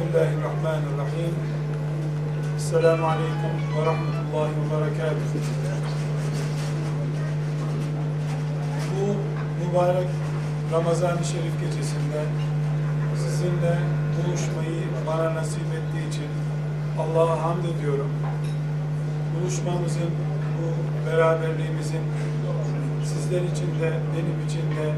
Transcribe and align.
Bismillahirrahmanirrahim. 0.00 1.34
Esselamu 2.56 3.06
Aleyküm 3.06 3.56
ve 3.76 3.86
Rahmetullahi 3.86 4.52
ve 4.56 4.64
Berekatuhu. 4.70 5.38
Bu 8.96 9.04
mübarek 9.60 10.08
Ramazan-ı 10.72 11.24
Şerif 11.24 11.60
gecesinde 11.60 12.20
sizinle 13.16 13.78
buluşmayı 14.16 14.82
bana 15.06 15.34
nasip 15.34 15.60
ettiği 15.60 16.08
için 16.08 16.30
Allah'a 17.00 17.42
hamd 17.42 17.64
ediyorum. 17.64 18.10
Buluşmamızın, 19.34 20.10
bu 20.56 20.66
beraberliğimizin 21.10 22.02
sizler 23.04 23.42
için 23.42 23.80
de 23.80 23.92
benim 24.12 24.46
için 24.46 24.66
de 24.76 24.94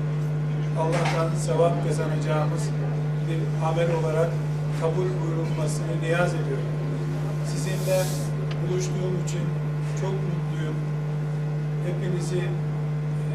Allah'tan 0.81 1.37
sevap 1.37 1.89
kazanacağımız 1.89 2.71
bir 3.29 3.67
amel 3.67 3.89
olarak 4.03 4.31
kabul 4.83 5.11
buyurulmasını 5.21 5.93
niyaz 6.03 6.35
ediyorum. 6.35 6.71
Sizinle 7.51 7.99
buluştuğum 8.63 9.15
için 9.25 9.45
çok 10.01 10.15
mutluyum. 10.29 10.79
Hepinizi 11.87 12.43
e, 13.25 13.35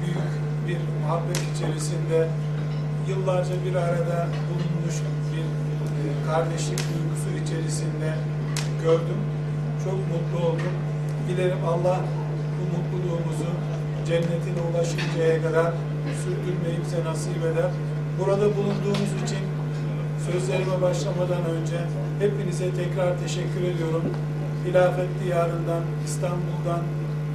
büyük 0.00 0.30
bir 0.66 0.78
muhabbet 1.00 1.40
içerisinde 1.54 2.28
yıllarca 3.08 3.54
bir 3.64 3.74
arada 3.74 4.28
bulunmuş 4.48 4.96
bir 5.32 5.44
e, 6.02 6.06
kardeşlik 6.26 6.80
duygusu 6.90 7.28
içerisinde 7.44 8.10
gördüm. 8.82 9.20
Çok 9.84 9.98
mutlu 10.10 10.46
oldum. 10.48 10.74
Dilerim 11.28 11.64
Allah 11.66 12.00
bu 12.58 12.64
mutluluğumuzu 12.74 13.50
cennetine 14.06 14.60
ulaşıncaya 14.70 15.42
kadar 15.42 15.72
sürdürmeyi 16.22 16.78
bize 16.84 17.04
nasip 17.04 17.44
eder. 17.44 17.70
Burada 18.18 18.56
bulunduğumuz 18.56 19.12
için 19.24 19.45
sözlerime 20.26 20.82
başlamadan 20.82 21.44
önce 21.56 21.78
hepinize 22.22 22.68
tekrar 22.80 23.10
teşekkür 23.24 23.62
ediyorum. 23.72 24.04
Hilafet 24.64 25.10
diyarından, 25.24 25.82
İstanbul'dan 26.04 26.82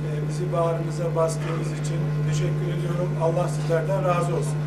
e, 0.08 0.10
bizi 0.30 0.54
bağrınıza 0.54 1.16
bastığınız 1.16 1.72
için 1.82 2.00
teşekkür 2.30 2.68
ediyorum. 2.78 3.10
Allah 3.24 3.48
sizlerden 3.48 4.04
razı 4.04 4.36
olsun. 4.36 4.60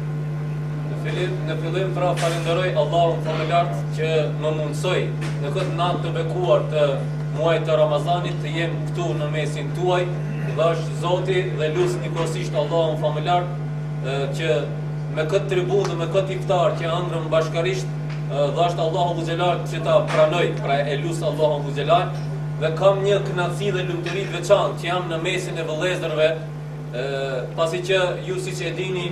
Fillim, 1.05 1.33
në 1.49 1.55
fillim 1.61 1.91
pra 1.97 2.15
falenderoj 2.17 2.77
Allahun 2.81 3.19
familart 3.27 3.73
që 3.97 4.07
më 4.41 4.53
mundsoi 4.59 5.03
në 5.43 5.51
këtë 5.57 5.75
natë 5.81 6.01
të 6.05 6.13
bekuar 6.15 6.65
të 6.73 6.85
muajit 7.35 7.67
të 7.69 7.77
Ramazanit 7.81 8.39
të 8.45 8.53
jem 8.55 8.79
këtu 8.87 9.09
në 9.19 9.29
mesin 9.35 9.69
tuaj 9.77 10.07
dhe 10.47 10.69
është 10.71 10.97
Zoti 11.03 11.43
dhe 11.59 11.69
lusë 11.77 12.01
njëkohësisht 12.07 12.57
Allahun 12.63 12.97
familart 13.05 13.53
që 14.39 14.57
me 15.19 15.27
këtë 15.35 15.51
tribunë 15.53 15.91
dhe 15.91 15.99
me 16.01 16.09
këtë 16.17 16.39
iftar 16.39 16.79
që 16.81 16.89
ëndrëm 16.95 17.29
bashkarisht 17.37 17.94
dhe 18.31 18.65
është 18.69 18.83
Allahu 18.87 19.27
Gjellar 19.27 19.61
që 19.71 19.83
ta 19.85 19.99
pranoj, 20.09 20.47
pra 20.63 20.81
e 20.89 20.97
lusë 21.03 21.29
Allahu 21.31 21.75
Gjellar 21.77 22.09
dhe 22.63 22.71
kam 22.79 23.03
një 23.05 23.21
kënaqësi 23.29 23.71
dhe 23.75 23.87
lumturi 23.91 24.25
të 24.27 24.39
veçantë 24.39 24.81
që 24.81 24.89
jam 24.89 25.09
në 25.11 25.21
mesin 25.23 25.59
e 25.59 25.69
vëllezërve 25.69 26.29
pasi 27.59 27.81
që 27.89 28.01
ju 28.27 28.37
siç 28.41 28.61
e 28.69 28.71
dini 28.77 29.09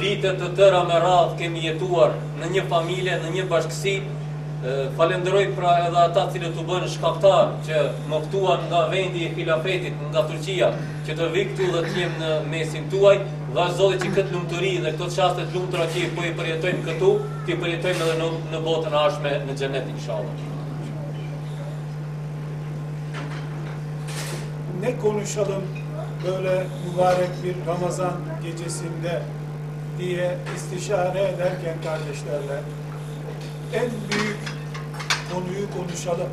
vite 0.00 0.32
të 0.38 0.48
tëra 0.58 0.82
me 0.88 0.98
radhë 1.02 1.38
kemi 1.38 1.62
jetuar 1.66 2.16
në 2.40 2.50
një 2.56 2.64
familje, 2.70 3.20
në 3.22 3.30
një 3.36 3.46
bashkësi. 3.50 3.94
Falenderoj 4.96 5.44
pra 5.56 5.72
edhe 5.88 5.98
ata 6.04 6.28
cilët 6.30 6.58
u 6.58 6.64
bënë 6.68 6.90
shkaktar 6.92 7.48
që 7.66 7.80
më 8.10 8.20
ftuan 8.28 8.60
nga 8.68 8.84
vendi 8.92 9.24
i 9.26 9.30
khilafetit, 9.34 9.96
nga 10.12 10.22
Turqia, 10.28 10.68
që 11.06 11.16
të 11.18 11.30
vi 11.34 11.46
këtu 11.48 11.70
dhe 11.72 11.80
të 11.88 11.94
jem 11.98 12.12
në 12.20 12.30
mesin 12.50 12.86
tuaj, 12.92 13.16
Zoti 13.52 13.98
që 14.00 14.10
këtë 14.16 14.32
lumturi 14.32 14.70
dhe 14.80 14.90
këto 14.94 15.06
çaste 15.12 15.42
të 15.44 15.52
lumtura 15.52 15.84
që 15.92 16.06
po 16.16 16.22
i 16.24 16.30
përjetojmë 16.36 16.84
këtu, 16.86 17.08
ti 17.44 17.56
përjetojmë 17.60 18.04
edhe 18.06 18.14
në, 18.20 18.28
në 18.48 18.60
botën 18.64 18.94
e 18.94 18.98
ardhshme 19.00 19.32
në 19.44 19.56
xhenet 19.58 19.90
inshallah. 19.92 20.38
Ne 24.80 24.94
konuşalım 25.02 25.66
böyle 26.24 26.66
mübarek 26.86 27.44
bir 27.44 27.54
Ramazan 27.66 28.24
gecesinde 28.42 29.22
diye 29.98 30.38
istişare 30.56 31.22
ederken 31.22 31.76
kardeşlerle 31.84 32.58
en 33.74 33.90
büyük 34.08 34.40
konuyu 35.32 35.66
konuşalım. 35.76 36.32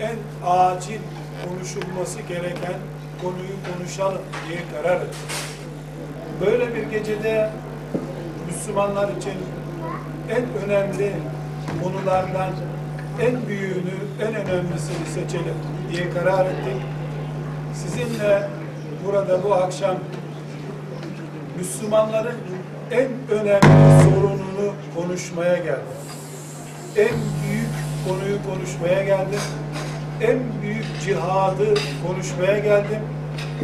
En 0.00 0.18
acil 0.46 1.00
konuşulması 1.44 2.20
gereken 2.20 2.78
konuyu 3.22 3.56
konuşalım 3.72 4.22
diye 4.48 4.60
karar 4.74 5.00
ettik. 5.00 5.51
Böyle 6.40 6.74
bir 6.74 6.82
gecede 6.82 7.50
Müslümanlar 8.46 9.08
için 9.08 9.34
en 10.30 10.64
önemli 10.64 11.12
konulardan 11.82 12.50
en 13.20 13.48
büyüğünü, 13.48 13.94
en 14.22 14.34
önemlisini 14.34 15.06
seçelim 15.14 15.54
diye 15.92 16.10
karar 16.10 16.46
ettik. 16.46 16.82
Sizinle 17.74 18.48
burada 19.06 19.44
bu 19.44 19.54
akşam 19.54 19.96
Müslümanların 21.58 22.36
en 22.90 23.08
önemli 23.30 24.02
sorununu 24.02 24.72
konuşmaya 24.96 25.56
geldim. 25.56 25.82
En 26.96 27.14
büyük 27.42 27.72
konuyu 28.08 28.38
konuşmaya 28.50 29.02
geldim. 29.02 29.40
En 30.22 30.38
büyük 30.62 30.84
cihadı 31.04 31.74
konuşmaya 32.06 32.58
geldim. 32.58 33.00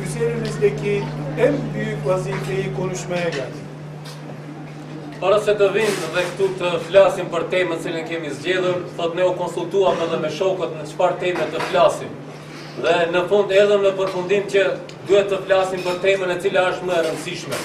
Üzerimizdeki 0.06 1.02
en 1.38 1.54
büyük 1.74 2.06
vazifeyi 2.06 2.74
konuşmaya 2.76 3.28
geldim. 3.28 3.66
Para 5.20 5.40
se 5.42 5.50
të 5.50 5.72
vim 5.74 5.94
dhe 6.14 6.22
këtu 6.28 6.46
të 6.60 6.68
flasim 6.86 7.26
për 7.32 7.46
temën 7.52 7.80
cilën 7.82 8.04
kemi 8.06 8.28
zgjedhur, 8.30 8.76
thot 8.96 9.16
ne 9.18 9.24
u 9.26 9.32
konsultuam 9.38 9.98
edhe 10.04 10.18
me 10.22 10.30
shokët 10.30 10.76
në 10.78 10.84
çfarë 10.92 11.16
teme 11.22 11.46
të 11.54 11.62
flasim. 11.70 12.12
Dhe 12.84 12.92
në 13.14 13.24
fund 13.32 13.50
erdhëm 13.50 13.82
në 13.86 13.92
përfundim 13.98 14.46
që 14.52 14.62
duhet 15.08 15.26
të 15.32 15.40
flasim 15.46 15.82
për 15.86 15.98
temën 16.04 16.34
e 16.34 16.38
cila 16.44 16.68
është 16.70 16.90
më 16.90 16.98
e 16.98 17.02
rëndësishme. 17.08 17.58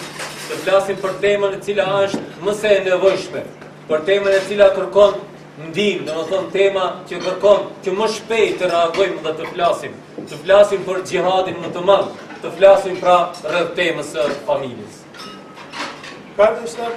Të 0.47 0.57
flasim 0.63 0.97
për 1.03 1.13
temën 1.27 1.53
e 1.59 1.61
cila 1.67 1.85
është 2.00 2.23
më 2.47 2.57
së 2.61 2.73
e 2.79 2.81
nevojshme, 2.89 3.45
për 3.91 4.09
temën 4.09 4.39
e 4.39 4.41
cila 4.50 4.71
kërkon 4.79 5.21
ndihmë, 5.62 6.06
domethënë 6.08 6.52
tema 6.53 6.86
që 7.09 7.19
kërkon 7.22 7.66
që 7.86 7.96
më 7.97 8.09
shpejt 8.16 8.56
të 8.62 8.69
reagojmë 8.72 9.22
dhe 9.25 9.34
të 9.38 9.50
flasim. 9.52 9.97
Të 10.18 10.40
flasim 10.44 10.86
për 10.88 11.02
xhihadin 11.06 11.59
më 11.62 11.74
të 11.75 11.84
madh, 11.90 12.08
të 12.41 12.53
flasim 12.58 12.97
pra 13.02 13.18
rreth 13.44 13.75
temës 13.78 14.09
së 14.16 14.25
familjes. 14.47 15.03
Kardeşler, 16.38 16.96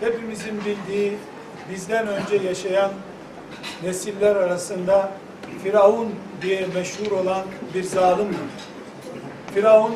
hepimizin 0.00 0.58
bildiği, 0.64 1.18
bizden 1.70 2.06
önce 2.06 2.36
yaşayan 2.48 2.90
nesiller 3.82 4.36
arasında 4.36 5.12
Firavun 5.62 6.14
diye 6.42 6.66
meşhur 6.74 7.12
olan 7.12 7.42
bir 7.74 7.82
zalimdir. 7.82 8.38
Firavun 9.54 9.94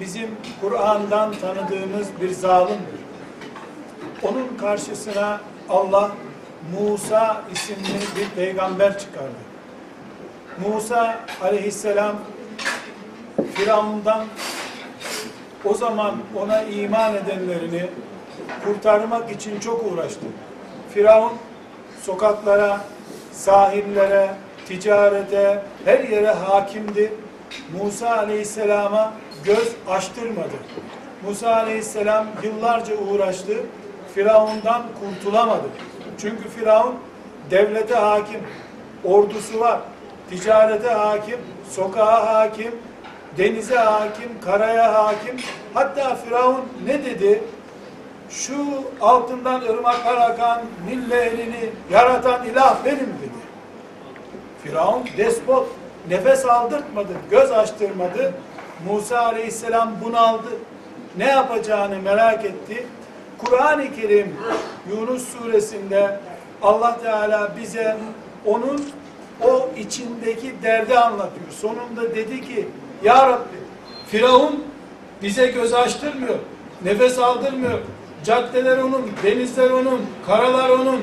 bizim 0.00 0.28
Kur'an'dan 0.60 1.34
tanıdığımız 1.40 2.08
bir 2.20 2.30
zalimdir. 2.30 3.00
Onun 4.22 4.56
karşısına 4.60 5.40
Allah 5.68 6.10
Musa 6.72 7.42
isimli 7.52 8.00
bir 8.16 8.28
peygamber 8.36 8.98
çıkardı. 8.98 9.44
Musa 10.66 11.18
aleyhisselam 11.42 12.16
Firavun'dan 13.54 14.24
o 15.64 15.74
zaman 15.74 16.14
ona 16.36 16.62
iman 16.62 17.14
edenlerini 17.14 17.86
kurtarmak 18.64 19.30
için 19.30 19.60
çok 19.60 19.92
uğraştı. 19.92 20.26
Firavun 20.94 21.32
sokaklara, 22.02 22.80
sahillere, 23.32 24.30
ticarete, 24.68 25.62
her 25.84 26.04
yere 26.04 26.30
hakimdi. 26.30 27.12
Musa 27.82 28.16
aleyhisselama 28.16 29.12
göz 29.44 29.72
açtırmadı. 29.88 30.56
Musa 31.28 31.54
aleyhisselam 31.54 32.26
yıllarca 32.42 32.96
uğraştı. 32.96 33.56
Firavundan 34.14 34.82
kurtulamadı. 35.00 35.68
Çünkü 36.18 36.48
Firavun 36.48 36.94
devlete 37.50 37.94
hakim, 37.94 38.40
ordusu 39.04 39.60
var, 39.60 39.80
ticarete 40.30 40.88
hakim, 40.90 41.38
sokağa 41.70 42.34
hakim, 42.34 42.74
denize 43.38 43.76
hakim, 43.76 44.40
karaya 44.44 44.94
hakim. 44.94 45.36
Hatta 45.74 46.14
Firavun 46.14 46.64
ne 46.86 47.04
dedi? 47.04 47.42
Şu 48.30 48.54
altından 49.00 49.60
ırmaklar 49.60 50.30
akan 50.30 50.62
Nil 50.88 51.08
Nehri'ni 51.08 51.70
yaratan 51.90 52.46
ilah 52.46 52.84
benim 52.84 52.98
dedi. 52.98 53.44
Firavun 54.64 55.04
despot, 55.16 55.66
nefes 56.08 56.46
aldırtmadı, 56.46 57.12
göz 57.30 57.52
açtırmadı. 57.52 58.34
Musa 58.86 59.18
aleyhisselam 59.18 59.92
bunaldı. 60.04 60.48
Ne 61.18 61.26
yapacağını 61.30 61.98
merak 61.98 62.44
etti. 62.44 62.86
Kur'an-ı 63.44 63.94
Kerim 63.96 64.36
Yunus 64.90 65.28
suresinde 65.28 66.20
Allah 66.62 66.98
Teala 67.02 67.52
bize 67.60 67.96
onun 68.46 68.82
o 69.42 69.68
içindeki 69.78 70.54
derdi 70.62 70.98
anlatıyor. 70.98 71.50
Sonunda 71.60 72.14
dedi 72.14 72.40
ki 72.40 72.68
Ya 73.04 73.28
Rabbi 73.28 73.56
Firavun 74.08 74.64
bize 75.22 75.46
göz 75.46 75.74
açtırmıyor. 75.74 76.38
Nefes 76.84 77.18
aldırmıyor. 77.18 77.78
Caddeler 78.24 78.78
onun, 78.78 79.10
denizler 79.22 79.70
onun, 79.70 80.00
karalar 80.26 80.68
onun. 80.68 81.00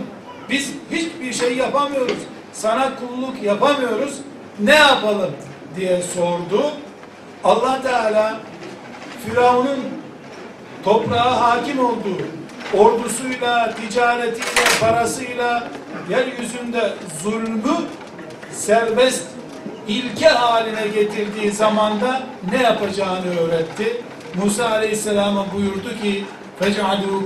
Biz 0.50 0.74
hiçbir 0.92 1.34
şey 1.34 1.58
yapamıyoruz. 1.58 2.18
Sana 2.54 2.92
kulluk 2.96 3.44
yapamıyoruz. 3.44 4.18
Ne 4.60 4.76
yapalım 4.76 5.32
diye 5.76 6.02
sordu. 6.02 6.72
Allah 7.44 7.82
Teala 7.82 8.40
Firavun'un 9.26 9.80
toprağa 10.85 11.41
hakim 11.41 11.79
olduğu 11.79 12.23
ordusuyla, 12.75 13.75
ticaretiyle, 13.75 14.65
parasıyla 14.81 15.69
yeryüzünde 16.11 16.93
zulmü 17.23 17.77
serbest 18.53 19.23
ilke 19.89 20.29
haline 20.29 20.89
getirdiği 20.89 21.51
zamanda 21.51 22.23
ne 22.51 22.63
yapacağını 22.63 23.41
öğretti. 23.41 24.03
Musa 24.45 24.69
Aleyhisselam'a 24.71 25.47
buyurdu 25.55 26.03
ki 26.03 26.25
فَجْعَلُوا 26.61 27.21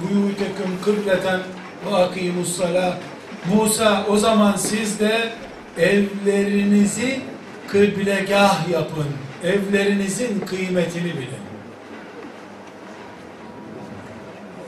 بُيُوتَكُمْ 0.00 0.70
قِبْلَةً 0.86 1.26
وَاَقِيمُوا 1.86 2.44
الصَّلَاةِ 2.48 2.92
Musa 3.54 4.06
o 4.08 4.16
zaman 4.16 4.56
siz 4.56 5.00
de 5.00 5.32
evlerinizi 5.78 7.20
kıblegah 7.68 8.68
yapın. 8.68 9.06
Evlerinizin 9.44 10.40
kıymetini 10.40 11.04
bilin. 11.04 11.49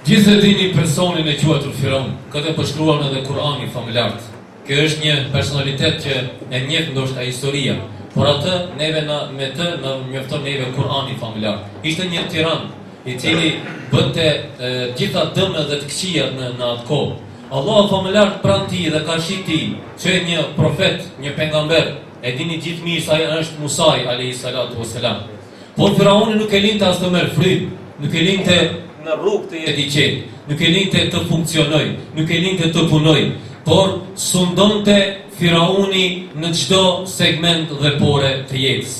Gjithë 0.03 0.33
e 0.35 0.39
dini 0.43 0.65
personin 0.75 1.27
e 1.31 1.33
quatur 1.39 1.71
Firaun, 1.77 2.09
këtë 2.27 2.49
e 2.51 2.53
përshkruan 2.57 3.05
edhe 3.05 3.21
Kurani 3.23 3.69
familjart. 3.71 4.25
Kjo 4.67 4.81
është 4.83 4.99
një 4.99 5.13
personalitet 5.31 6.01
që 6.03 6.17
e 6.51 6.59
njeh 6.65 6.89
ndoshta 6.89 7.23
historia, 7.23 7.77
por 8.11 8.27
atë 8.27 8.57
neve 8.81 9.05
na 9.07 9.21
me 9.31 9.47
të 9.55 9.69
na 9.79 9.95
mjafton 10.01 10.43
neve 10.43 10.67
Kurani 10.75 11.15
familjar. 11.21 11.63
Ishte 11.87 12.09
një 12.11 12.25
tiran 12.35 12.67
i 13.07 13.15
cili 13.15 13.53
bënte 13.93 14.27
e, 14.27 14.73
gjitha 14.99 15.29
dëmet 15.39 15.71
dhe 15.71 15.79
të 15.79 15.89
këqijat 15.93 16.35
në, 16.35 16.51
në 16.59 16.71
atë 16.73 16.87
kohë. 16.91 17.17
Allah 17.55 17.81
familjar 17.95 18.37
pranë 18.43 18.69
ti 18.75 18.85
dhe 18.91 19.03
ka 19.07 19.19
shi 19.23 19.41
ti, 19.47 19.63
që 20.03 20.15
e 20.17 20.21
një 20.27 20.47
profet, 20.59 21.07
një 21.23 21.37
pengamber, 21.39 21.93
e 22.19 22.35
dini 22.35 22.59
gjithë 22.59 22.89
mirë 22.89 23.07
sa 23.07 23.23
është 23.39 23.63
Musaj, 23.63 24.03
wasalam. 24.75 25.27
Por 25.79 25.95
Firauni 25.95 26.35
nuk 26.35 26.51
e 26.51 26.59
linte 26.59 26.91
as 26.91 26.99
të 26.99 27.07
merr 27.15 27.31
frym, 27.39 27.69
nuk 28.03 28.11
e 28.11 28.31
linte 28.33 28.63
në 29.03 29.17
rrugë 29.19 29.49
të 29.51 29.61
jetë 29.65 29.81
i 29.81 29.89
qetë, 29.91 30.19
nuk 30.47 30.61
e 30.63 30.69
linte 30.71 31.01
të 31.11 31.21
funksionoj, 31.27 31.83
nuk 32.15 32.29
e 32.31 32.37
linte 32.39 32.69
të 32.71 32.85
punoj, 32.87 33.23
por 33.65 33.97
sundonte 34.15 34.95
Firauni 35.35 36.29
në 36.39 36.51
çdo 36.55 36.83
segment 37.09 37.73
dhe 37.81 37.91
pore 37.99 38.31
të 38.47 38.61
jetës. 38.61 38.93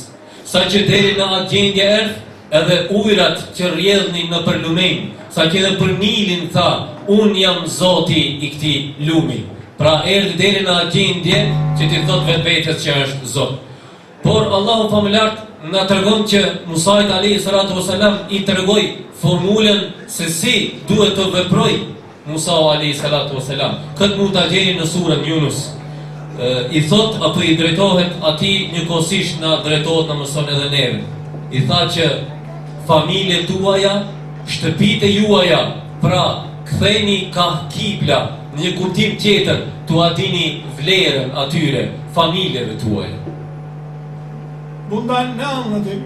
Sa 0.49 0.65
që 0.67 0.81
deri 0.89 1.13
në 1.15 1.27
atë 1.37 1.49
gjendje 1.53 1.85
erdh, 1.99 2.17
edhe 2.59 2.79
ujrat 2.99 3.45
që 3.55 3.71
rjedhni 3.77 4.25
në 4.27 4.41
për 4.43 4.59
lumen, 4.65 5.07
sa 5.31 5.47
që 5.47 5.61
edhe 5.61 5.71
për 5.79 5.95
Nilin 6.01 6.49
tha, 6.51 6.67
unë 7.07 7.39
jam 7.39 7.63
zoti 7.77 8.25
i 8.43 8.51
këti 8.57 8.75
lumi. 9.07 9.39
Pra 9.79 10.01
erdhi 10.03 10.35
deri 10.41 10.65
në 10.67 10.75
atë 10.81 10.97
gjendje 10.97 11.39
që 11.79 11.89
ti 11.93 12.03
thot 12.09 12.27
vetë 12.27 12.43
vetës 12.49 12.83
që 12.83 12.99
është 13.05 13.31
zot. 13.37 13.55
Por 14.23 14.51
Allahu 14.51 14.91
familjart 14.91 15.47
na 15.71 15.85
tregon 15.87 16.25
që 16.27 16.41
Musait 16.67 17.11
alayhi 17.11 17.39
salatu 17.39 17.77
wasalam 17.77 18.25
i 18.29 18.43
tregoi 18.45 19.05
formulën 19.21 19.79
se 20.11 20.27
si 20.29 20.55
duhet 20.89 21.15
të 21.15 21.29
veproj 21.31 21.77
Musa 22.27 22.55
alayhi 22.55 22.95
salatu 22.95 23.37
wasalam. 23.37 23.79
Këtë 23.99 24.17
mund 24.19 24.35
ta 24.35 24.47
gjeni 24.51 24.75
në 24.79 24.87
surën 24.87 25.23
Yunus. 25.27 25.69
I 26.71 26.81
thot 26.89 27.19
apo 27.23 27.43
i 27.43 27.55
drejtohet 27.59 28.19
atij 28.23 28.69
njëkohësisht 28.73 29.39
na 29.43 29.57
drejtohet 29.63 30.07
na 30.09 30.19
mëson 30.19 30.51
edhe 30.51 30.69
neve. 30.71 31.01
I 31.51 31.63
tha 31.67 31.83
që 31.95 32.07
familjet 32.87 33.47
tuaja, 33.47 33.93
shtëpitë 34.47 35.11
juaja, 35.19 35.61
pra 36.01 36.23
ktheni 36.67 37.29
ka 37.31 37.67
kibla 37.71 38.23
në 38.55 38.65
një 38.65 38.77
kuptim 38.79 39.19
tjetër, 39.19 39.67
tu 39.87 39.99
adini 40.03 40.63
vlerën 40.79 41.31
atyre 41.43 41.89
familjeve 42.15 42.79
tuaja. 42.81 43.22
Bundan 44.93 45.37
ne 45.37 45.45
anladık? 45.45 46.01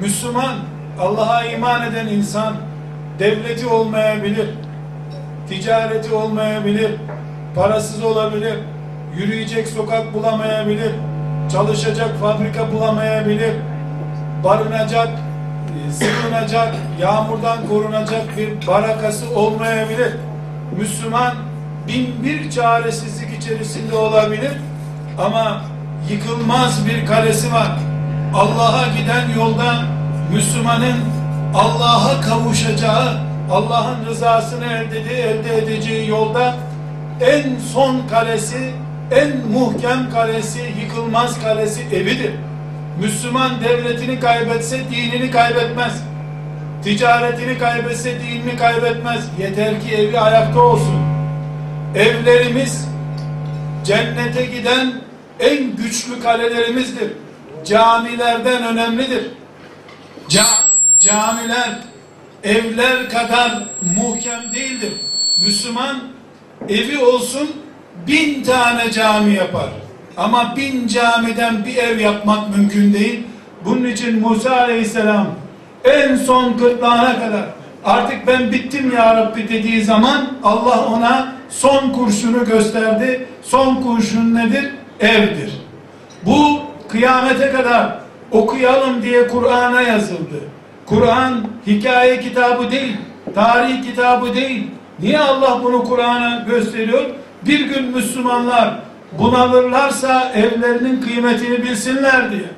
Müslüman, 0.00 0.54
Allah'a 1.00 1.44
iman 1.44 1.92
eden 1.92 2.06
insan 2.06 2.54
devleti 3.18 3.66
olmayabilir, 3.66 4.48
ticareti 5.48 6.14
olmayabilir, 6.14 6.90
parasız 7.54 8.04
olabilir, 8.04 8.54
yürüyecek 9.16 9.68
sokak 9.68 10.14
bulamayabilir, 10.14 10.92
çalışacak 11.52 12.16
fabrika 12.20 12.72
bulamayabilir, 12.72 13.54
barınacak, 14.44 15.08
sığınacak, 15.92 16.74
yağmurdan 17.00 17.66
korunacak 17.68 18.36
bir 18.36 18.66
barakası 18.66 19.30
olmayabilir. 19.34 20.12
Müslüman 20.78 21.34
bin 21.88 22.22
bir 22.22 22.50
çaresizlik 22.50 23.38
içerisinde 23.38 23.96
olabilir 23.96 24.52
ama 25.18 25.62
yıkılmaz 26.10 26.86
bir 26.86 27.06
kalesi 27.06 27.52
var. 27.52 27.70
Allah'a 28.34 28.86
giden 28.98 29.28
yolda 29.36 29.82
Müslümanın 30.32 30.96
Allah'a 31.54 32.20
kavuşacağı, 32.20 33.20
Allah'ın 33.50 34.06
rızasını 34.06 34.64
elde, 34.64 34.98
elde 35.22 35.58
edeceği 35.58 36.08
yolda 36.08 36.56
en 37.20 37.58
son 37.72 38.08
kalesi, 38.10 38.70
en 39.10 39.46
muhkem 39.52 40.10
kalesi, 40.10 40.60
yıkılmaz 40.82 41.42
kalesi 41.42 41.82
evidir. 41.82 42.32
Müslüman 43.00 43.60
devletini 43.60 44.20
kaybetse 44.20 44.78
dinini 44.90 45.30
kaybetmez. 45.30 46.02
Ticaretini 46.84 47.58
kaybetse 47.58 48.20
dinini 48.20 48.56
kaybetmez. 48.56 49.24
Yeter 49.38 49.80
ki 49.80 49.94
evi 49.94 50.20
ayakta 50.20 50.60
olsun. 50.60 50.94
Evlerimiz 51.94 52.88
cennete 53.84 54.46
giden 54.46 54.92
en 55.40 55.76
güçlü 55.76 56.22
kalelerimizdir. 56.22 57.12
Camilerden 57.64 58.62
önemlidir. 58.62 59.30
Ca 60.28 60.44
camiler 60.98 61.78
evler 62.44 63.10
kadar 63.10 63.62
muhkem 63.96 64.52
değildir. 64.54 64.92
Müslüman 65.44 65.96
evi 66.68 66.98
olsun 66.98 67.48
bin 68.06 68.42
tane 68.42 68.92
cami 68.92 69.34
yapar. 69.34 69.68
Ama 70.16 70.56
bin 70.56 70.86
camiden 70.86 71.64
bir 71.64 71.76
ev 71.76 71.98
yapmak 71.98 72.56
mümkün 72.56 72.92
değil. 72.92 73.24
Bunun 73.64 73.84
için 73.84 74.20
Musa 74.20 74.56
Aleyhisselam 74.56 75.26
en 75.84 76.16
son 76.16 76.58
kırtlağına 76.58 77.20
kadar 77.20 77.44
artık 77.84 78.26
ben 78.26 78.52
bittim 78.52 78.92
ya 78.96 79.14
Rabbi 79.14 79.48
dediği 79.48 79.84
zaman 79.84 80.28
Allah 80.42 80.86
ona 80.86 81.34
son 81.50 81.90
kurşunu 81.90 82.44
gösterdi. 82.44 83.26
Son 83.42 83.74
kurşun 83.74 84.34
nedir? 84.34 84.70
Evdir. 85.00 85.52
Bu 86.26 86.60
kıyamete 86.88 87.50
kadar 87.52 87.98
okuyalım 88.30 89.02
diye 89.02 89.28
Kur'an'a 89.28 89.82
yazıldı. 89.82 90.40
Kur'an 90.86 91.40
hikaye 91.66 92.20
kitabı 92.20 92.70
değil, 92.70 92.96
tarih 93.34 93.82
kitabı 93.82 94.34
değil. 94.34 94.66
Niye 95.00 95.18
Allah 95.18 95.60
bunu 95.64 95.84
Kur'an'a 95.84 96.44
gösteriyor? 96.48 97.04
Bir 97.42 97.60
gün 97.60 97.84
Müslümanlar 97.84 98.74
bunalırlarsa 99.18 100.32
evlerinin 100.34 101.00
kıymetini 101.00 101.62
bilsinler 101.62 102.30
diye. 102.30 102.50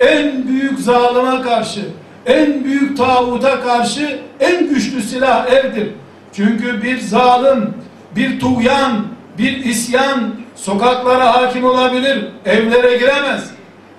En 0.00 0.48
büyük 0.48 0.78
zalıma 0.78 1.42
karşı, 1.42 1.80
en 2.26 2.64
büyük 2.64 2.96
tağuta 2.96 3.60
karşı 3.60 4.18
en 4.40 4.68
güçlü 4.68 5.02
silah 5.02 5.46
evdir. 5.52 5.88
Çünkü 6.32 6.82
bir 6.82 7.00
zalim, 7.00 7.74
bir 8.16 8.40
tuğyan, 8.40 9.06
bir 9.38 9.64
isyan 9.64 10.20
sokaklara 10.60 11.34
hakim 11.34 11.64
olabilir, 11.64 12.26
evlere 12.44 12.96
giremez. 12.96 13.50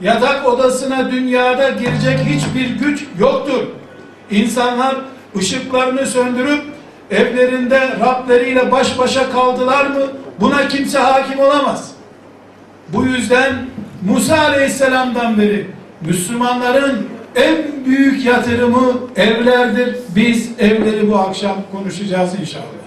Yatak 0.02 0.48
odasına 0.48 1.12
dünyada 1.12 1.70
girecek 1.70 2.20
hiçbir 2.26 2.70
güç 2.70 3.06
yoktur. 3.20 3.64
İnsanlar 4.32 4.96
ışıklarını 5.38 6.06
söndürüp 6.06 6.64
evlerinde 7.12 7.90
Rableriyle 8.00 8.72
baş 8.72 9.00
başa 9.00 9.32
kaldılar 9.32 9.86
mı 9.86 10.02
buna 10.40 10.68
kimse 10.68 11.00
hakim 11.00 11.40
olamaz. 11.40 11.92
Bu 12.90 13.06
yüzden 13.06 13.54
Musa 14.10 14.40
Aleyhisselam'dan 14.40 15.38
beri 15.38 15.68
Müslümanların 16.02 17.08
en 17.36 17.86
büyük 17.86 18.26
yatırımı 18.26 18.94
evlerdir. 19.16 19.96
Biz 20.16 20.50
evleri 20.60 21.12
bu 21.12 21.16
akşam 21.18 21.56
konuşacağız 21.72 22.40
inşallah. 22.42 22.79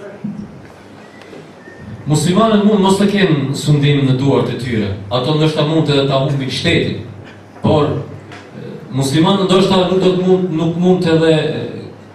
Muslimanët 2.03 2.65
mund 2.67 2.83
mos 2.83 2.97
të 2.99 3.05
kenë 3.13 3.53
sundimin 3.55 4.09
në 4.09 4.17
duart 4.19 4.49
e 4.51 4.57
tyre. 4.59 4.89
Ato 5.07 5.37
ndoshta 5.37 5.63
mund 5.67 5.87
të 5.87 6.03
ta 6.09 6.19
humbin 6.19 6.51
shtetin. 6.51 7.05
Por 7.63 7.87
muslimanët 8.91 9.47
ndoshta 9.47 9.85
nuk 9.85 10.01
do 10.03 10.11
të 10.17 10.25
mund 10.27 10.57
nuk 10.59 10.75
mund 10.83 11.05
të 11.05 11.13
edhe 11.15 11.37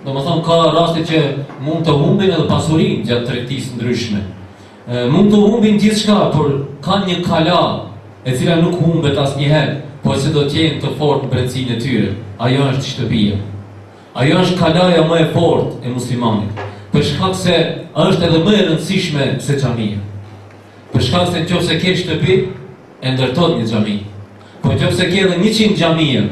domethënë 0.04 0.44
ka 0.44 0.58
raste 0.76 1.06
që 1.08 1.22
mund 1.64 1.86
të 1.86 1.96
humbin 2.02 2.34
edhe 2.34 2.46
pasurinë 2.50 3.08
gjatë 3.08 3.30
tregtisë 3.30 3.78
ndryshme. 3.78 4.22
E, 4.88 5.06
mund 5.12 5.32
të 5.32 5.40
humbin 5.42 5.80
gjithçka, 5.80 6.18
por 6.36 6.52
kanë 6.84 7.08
një 7.08 7.18
kala 7.24 7.60
e 8.24 8.36
cila 8.36 8.60
nuk 8.60 8.76
humbet 8.84 9.18
asnjëherë, 9.18 9.76
por 10.04 10.20
se 10.20 10.32
do 10.36 10.44
të 10.44 10.60
jenë 10.60 10.82
të 10.84 10.94
fortë 11.00 11.26
në 11.26 11.32
brendësinë 11.32 11.76
e 11.76 11.82
tyre. 11.82 12.14
Ajo 12.44 12.70
është 12.74 12.90
shtëpia. 12.92 13.40
Ajo 14.20 14.40
është 14.44 14.60
kalaja 14.60 15.04
më 15.08 15.22
e 15.24 15.30
fortë 15.32 15.80
e 15.84 15.96
muslimanit. 15.96 16.66
Për 16.92 17.04
shkak 17.10 17.34
se 17.36 17.56
është 17.94 18.28
edhe 18.28 18.42
më 18.44 18.54
e 18.54 18.66
rëndësishme 18.66 19.26
se 19.44 19.56
xhamia. 19.60 19.98
Për 20.92 21.04
shkak 21.08 21.32
se 21.32 21.44
nëse 21.44 21.80
ke 21.82 21.96
shtëpi, 22.02 22.36
e 23.02 23.14
ndërton 23.14 23.58
një 23.58 23.66
xhami. 23.70 23.96
Po 24.62 24.74
nëse 24.74 25.08
ke 25.10 25.24
edhe 25.24 25.40
100 25.42 25.76
xhamia, 25.78 26.22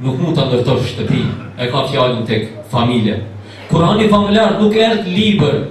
nuk 0.00 0.20
mund 0.20 0.36
ta 0.36 0.46
ndërtosh 0.46 0.92
shtëpi. 0.92 1.22
E 1.58 1.70
ka 1.72 1.86
fjalën 1.88 2.26
tek 2.28 2.50
familja. 2.70 3.16
Kurani 3.70 4.10
familjar 4.12 4.60
nuk 4.60 4.76
erdh 4.76 5.08
libër 5.08 5.64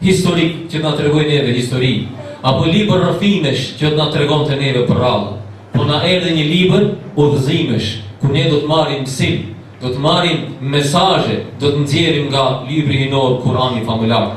historik 0.00 0.66
që 0.72 0.80
na 0.82 0.94
tregoj 0.96 1.26
neve 1.28 1.52
histori, 1.54 2.08
apo 2.42 2.64
libër 2.64 3.04
rrëfimesh 3.04 3.74
që 3.80 3.94
na 3.96 4.08
tregon 4.12 4.46
të 4.48 4.58
neve 4.60 4.86
për 4.88 5.00
radhë. 5.04 5.34
Po 5.74 5.86
na 5.86 6.00
erdhe 6.08 6.32
një 6.34 6.46
libër 6.48 6.86
udhëzimesh, 7.20 7.90
ku 8.20 8.32
ne 8.32 8.46
do 8.50 8.62
të 8.62 8.70
marrim 8.70 9.04
mësim, 9.04 9.42
do 9.80 9.88
të 9.88 9.98
marrim 10.04 10.40
mesazhe, 10.60 11.44
do 11.60 11.72
të 11.72 11.84
nxjerrim 11.84 12.28
nga 12.28 12.44
libri 12.68 13.04
hinor 13.04 13.40
Kurani 13.42 13.84
familjar. 13.86 14.36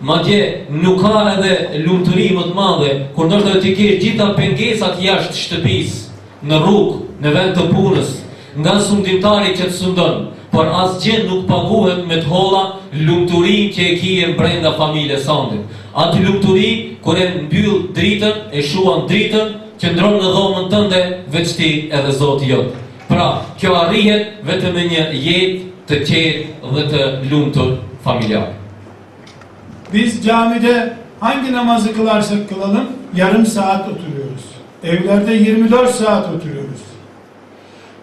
Madje 0.00 0.66
nuk 0.70 1.02
ka 1.02 1.34
edhe 1.34 1.82
lumturi 1.84 2.30
më 2.34 2.48
të 2.48 2.56
madhe 2.56 2.90
kur 3.14 3.28
ndoshta 3.28 3.60
ti 3.60 3.74
ke 3.76 3.98
gjitha 4.00 4.32
pengesat 4.38 4.98
jashtë 5.04 5.36
shtëpisë, 5.42 6.00
në 6.48 6.60
rrugë, 6.64 6.98
në 7.20 7.32
vend 7.36 7.56
të 7.56 7.66
punës, 7.70 8.12
nga 8.58 8.78
sundimtari 8.80 9.54
që 9.58 9.68
të 9.68 9.76
sundon, 9.76 10.28
por 10.50 10.66
asgjë 10.66 11.26
nuk 11.28 11.46
paguhet 11.46 12.06
me 12.08 12.18
të 12.18 12.30
holla 12.32 12.62
lumturinë 12.96 13.70
që 13.76 13.86
e 13.86 13.96
kije 14.00 14.30
brenda 14.38 14.72
familjes 14.78 15.26
sande. 15.28 15.60
Atë 15.94 16.24
lumturi 16.24 16.70
kur 17.04 17.20
e 17.20 17.28
mbyll 17.44 17.90
dritën, 17.94 18.46
e 18.50 18.62
shuan 18.64 19.06
dritën, 19.10 19.58
që 19.80 19.94
ndronë 19.94 20.20
në 20.24 20.30
dhomën 20.34 20.70
tënde, 20.72 21.02
veç 21.32 21.54
edhe 21.60 22.12
Zoti 22.12 22.50
jot. 22.50 22.74
Pra, 23.10 23.42
kjo 23.58 23.72
arrihet 23.74 24.36
vetëm 24.46 24.76
me 24.76 24.84
një 24.86 25.04
jetë 25.18 25.62
të 25.88 25.96
qetë 26.06 26.74
dhe 26.74 26.82
të 26.92 27.06
lumtur 27.30 27.72
familjar. 28.04 28.52
Biz 29.92 30.20
camide 30.26 30.92
hangi 31.20 31.52
namazı 31.52 31.94
kılarsak 31.94 32.48
kılalım 32.48 32.86
yarım 33.16 33.46
saat 33.46 33.88
oturuyoruz. 33.88 34.44
Evlerde 34.84 35.34
24 35.34 35.94
saat 35.94 36.28
oturuyoruz. 36.34 36.80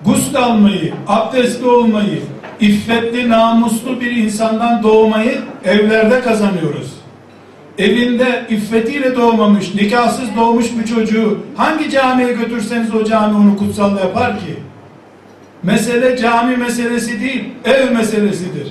Gusül 0.06 0.38
almayı, 0.38 0.94
abdestli 1.08 1.68
olmayı, 1.68 2.22
iffetli, 2.60 3.30
namuslu 3.30 4.02
bir 4.02 4.12
insandan 4.12 4.84
doğmayı 4.84 5.40
evlerde 5.66 6.22
kazanıyoruz. 6.22 6.94
Evinde 7.78 8.46
iffetiyle 8.50 9.16
doğmamış, 9.16 9.76
nikahsız 9.76 10.36
doğmuş 10.36 10.66
bir 10.80 10.86
çocuğu 10.86 11.40
hangi 11.58 11.90
camiye 11.90 12.34
götürseniz 12.34 12.96
o 12.96 13.04
cami 13.04 13.38
onu 13.38 13.58
kutsal 13.58 13.98
yapar 13.98 14.40
ki? 14.40 14.67
Mesele 15.64 16.18
cami 16.18 16.58
meselesi 16.58 17.22
değil, 17.22 17.44
ev 17.66 17.92
meselesidir. 17.92 18.68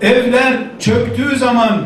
Evler 0.00 0.56
çöktüğü 0.80 1.36
zaman 1.36 1.82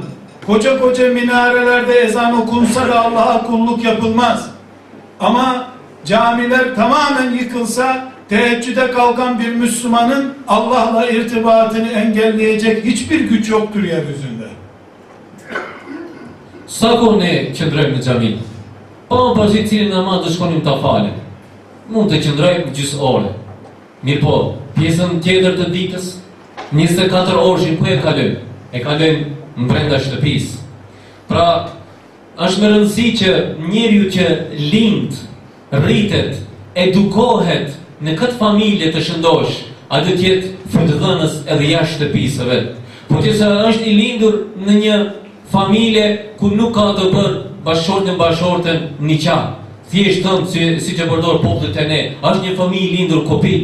koca 0.46 0.78
koca 0.78 1.08
minarelerde 1.08 1.94
ezan 1.94 2.42
okunsa 2.42 2.88
da 2.88 3.00
Allah'a 3.00 3.46
kulluk 3.46 3.84
yapılmaz. 3.84 4.50
Ama 5.20 5.68
camiler 6.04 6.74
tamamen 6.74 7.30
yıkılsa 7.30 8.08
teheccüde 8.28 8.90
kalkan 8.90 9.38
bir 9.38 9.48
Müslümanın 9.48 10.34
Allah'la 10.48 11.10
irtibatını 11.10 11.88
engelleyecek 11.88 12.84
hiçbir 12.84 13.20
güç 13.20 13.48
yoktur 13.48 13.82
yeryüzünde. 13.82 14.48
Sa 16.68 16.90
ko 17.00 17.14
ne 17.16 17.48
qëndrojmë 17.56 17.96
në 17.96 18.02
xhami? 18.04 18.34
Po 19.08 19.32
pazi 19.32 19.62
cilin 19.64 19.88
namaz 19.88 20.26
të 20.26 20.34
shkonim 20.34 20.60
ta 20.66 20.74
falim. 20.82 21.14
Mund 21.88 22.12
të 22.12 22.20
qëndrojmë 22.26 22.74
gjysë 22.76 22.98
ore. 23.00 23.30
Mirë 24.06 24.22
po, 24.22 24.34
pjesën 24.76 25.18
tjetër 25.24 25.56
të 25.58 25.70
ditës, 25.74 26.12
24 26.70 27.40
orë 27.42 27.72
ku 27.80 27.88
e 27.88 27.96
kalojmë? 28.04 28.36
E 28.72 28.82
kalojmë 28.84 29.24
në 29.58 29.66
brenda 29.70 29.98
shtëpisë. 29.98 30.60
Pra, 31.28 31.46
është 32.38 32.62
më 32.62 32.70
rëndësi 32.72 33.08
që 33.18 33.32
njeriu 33.64 34.10
që 34.14 34.26
lind, 34.70 35.16
rritet, 35.74 36.38
edukohet 36.78 37.74
në 38.04 38.14
këtë 38.20 38.38
familje 38.38 38.92
të 38.94 39.02
shëndosh, 39.08 39.56
atë 39.90 40.14
të 40.14 40.26
jetë 40.26 40.52
fytydhënës 40.74 41.40
edhe 41.48 41.72
jashtë 41.72 41.96
shtëpisë 41.96 42.36
së 42.36 42.48
vet. 42.52 42.68
Po 43.08 43.22
që 43.24 43.34
se 43.34 43.48
është 43.70 43.88
i 43.88 43.96
lindur 43.96 44.38
në 44.62 44.76
një 44.84 44.98
familje 45.50 46.06
ku 46.38 46.52
nuk 46.54 46.74
ka 46.76 46.92
të 46.94 47.08
bërë 47.14 47.38
bashkëshortën 47.66 48.18
bashkëshortën 48.20 48.84
një 49.02 49.18
qa. 49.24 49.38
Thjesht 49.88 50.22
thëmë 50.22 50.48
si, 50.52 50.64
si 50.84 50.96
që 50.98 51.08
përdor 51.08 51.40
popullet 51.42 51.76
e 51.80 51.86
ne, 51.88 52.00
është 52.20 52.44
një 52.44 52.56
familje 52.60 52.94
lindur 52.94 53.24
kopi. 53.26 53.54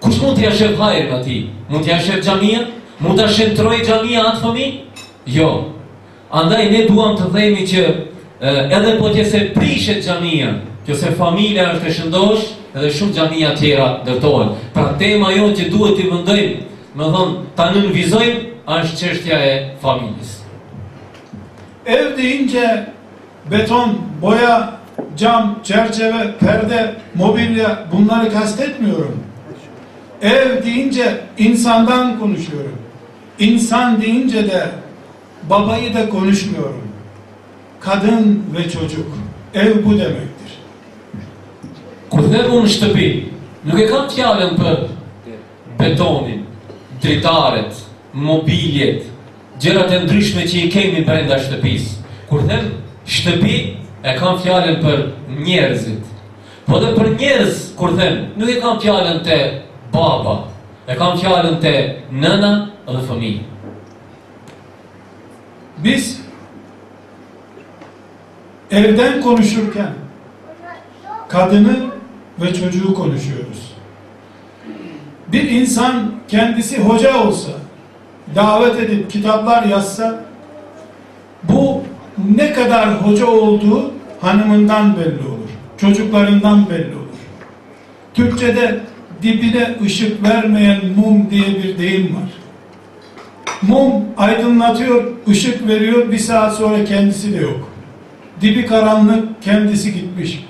Kush 0.00 0.20
mund 0.22 0.36
t'ja 0.38 0.50
shef 0.50 0.78
hajrën 0.78 1.12
ati? 1.18 1.50
Mund 1.68 1.84
t'ja 1.84 1.98
shef 2.00 2.22
xhamia? 2.24 2.66
Mund 3.00 3.18
t'a 3.18 3.28
shëntroj 3.28 3.82
xhamia 3.84 4.24
atë 4.30 4.40
familje? 4.42 4.80
Jo. 5.26 5.50
Andaj 6.30 6.70
ne 6.70 6.86
duam 6.88 7.16
të 7.18 7.28
themi 7.34 7.66
që 7.68 7.84
edhe 8.40 8.96
po 8.98 9.10
që 9.12 9.24
se 9.28 9.40
prishet 9.54 10.04
xhamia, 10.04 10.54
që 10.86 10.96
se 10.96 11.12
familja 11.18 11.70
është 11.74 11.88
e 11.88 11.94
shëndosh, 11.98 12.44
edhe 12.74 12.90
shumë 12.96 13.16
xhamia 13.16 13.54
tjera 13.58 13.88
ndërtohen. 14.02 14.54
Pra 14.74 14.92
tema 15.00 15.32
jo 15.34 15.50
që 15.56 15.68
duhet 15.72 15.96
t'i 15.98 16.08
vendojmë, 16.08 16.60
më 16.96 17.10
thonë, 17.14 17.40
ta 17.56 17.70
nënvizojmë, 17.74 18.44
është 18.70 19.00
çështja 19.00 19.40
e 19.44 19.54
familjes. 19.82 20.36
Ev 21.84 22.12
deyince 22.16 22.66
beton, 23.50 23.96
boya, 24.20 24.80
cam, 25.18 25.56
çerçeve, 25.64 26.34
perde, 26.40 26.94
mobilya 27.14 27.86
bunları 27.92 28.32
kastetmiyorum. 28.32 29.24
Ev 30.22 30.64
deyince 30.64 31.20
insandan 31.38 32.18
konuşuyorum. 32.18 32.78
İnsan 33.38 34.02
deyince 34.02 34.50
de 34.50 34.68
babayı 35.50 35.94
da 35.94 36.08
konuşmuyorum. 36.08 36.88
Kadın 37.80 38.44
ve 38.56 38.62
çocuk. 38.62 39.06
Ev 39.54 39.84
bu 39.84 39.98
demektir. 39.98 40.40
Kur 42.10 42.26
dhe 42.26 42.40
unë 42.50 42.66
në 42.66 42.70
shtëpi, 42.74 43.08
nuk 43.68 43.78
e 43.78 43.84
kam 43.86 44.08
fjallën 44.10 44.56
për 44.58 44.80
betonin, 45.78 46.40
dritaret, 47.02 47.76
mobiljet, 48.12 49.04
gjërat 49.62 49.94
e 49.94 50.00
ndryshme 50.04 50.42
që 50.50 50.64
i 50.64 50.70
kemi 50.74 51.04
brenda 51.06 51.38
shtëpisë. 51.38 52.00
Kur 52.26 52.42
them 52.48 52.72
shtëpi, 53.06 53.60
e 54.02 54.14
kam 54.18 54.40
fjallën 54.42 54.80
për 54.82 55.04
njerëzit. 55.38 56.10
Po 56.66 56.82
dhe 56.82 56.90
për 56.98 57.12
njerëz, 57.14 57.62
kur 57.78 57.94
them, 57.94 58.24
nuk 58.34 58.50
e 58.50 58.58
kam 58.58 58.82
fjallën 58.82 59.22
të 59.26 59.38
baba, 59.94 60.44
e 60.88 60.96
kam 60.96 61.18
fjallën 61.18 61.58
të 61.62 61.74
nëna 62.12 62.52
dhe 62.86 63.02
fëmijë. 63.08 63.42
Biz 65.84 66.20
evden 68.70 69.20
konuşurken 69.22 69.92
kadını 71.28 71.76
ve 72.40 72.54
çocuğu 72.54 72.94
konuşuyoruz. 72.94 73.72
Bir 75.28 75.50
insan 75.50 76.12
kendisi 76.28 76.82
hoca 76.82 77.24
olsa, 77.24 77.52
davet 78.34 78.78
edip 78.78 79.10
kitaplar 79.10 79.62
yazsa, 79.62 80.24
bu 81.42 81.82
ne 82.36 82.52
kadar 82.52 83.06
hoca 83.06 83.26
olduğu 83.26 83.90
hanımından 84.20 84.96
belli 84.96 85.28
olur. 85.28 85.50
Çocuklarından 85.76 86.70
belli 86.70 86.96
olur. 86.96 87.20
Türkçede 88.14 88.80
dibine 89.22 89.76
ışık 89.84 90.22
vermeyen 90.22 90.80
mum 90.96 91.30
diye 91.30 91.46
bir 91.48 91.78
deyim 91.78 92.16
var. 92.16 92.30
Mum 93.62 94.04
aydınlatıyor, 94.16 95.12
ışık 95.28 95.68
veriyor, 95.68 96.12
bir 96.12 96.18
saat 96.18 96.56
sonra 96.56 96.84
kendisi 96.84 97.32
de 97.32 97.36
yok. 97.36 97.70
Dibi 98.40 98.66
karanlık, 98.66 99.42
kendisi 99.42 99.94
gitmiş. 99.94 100.44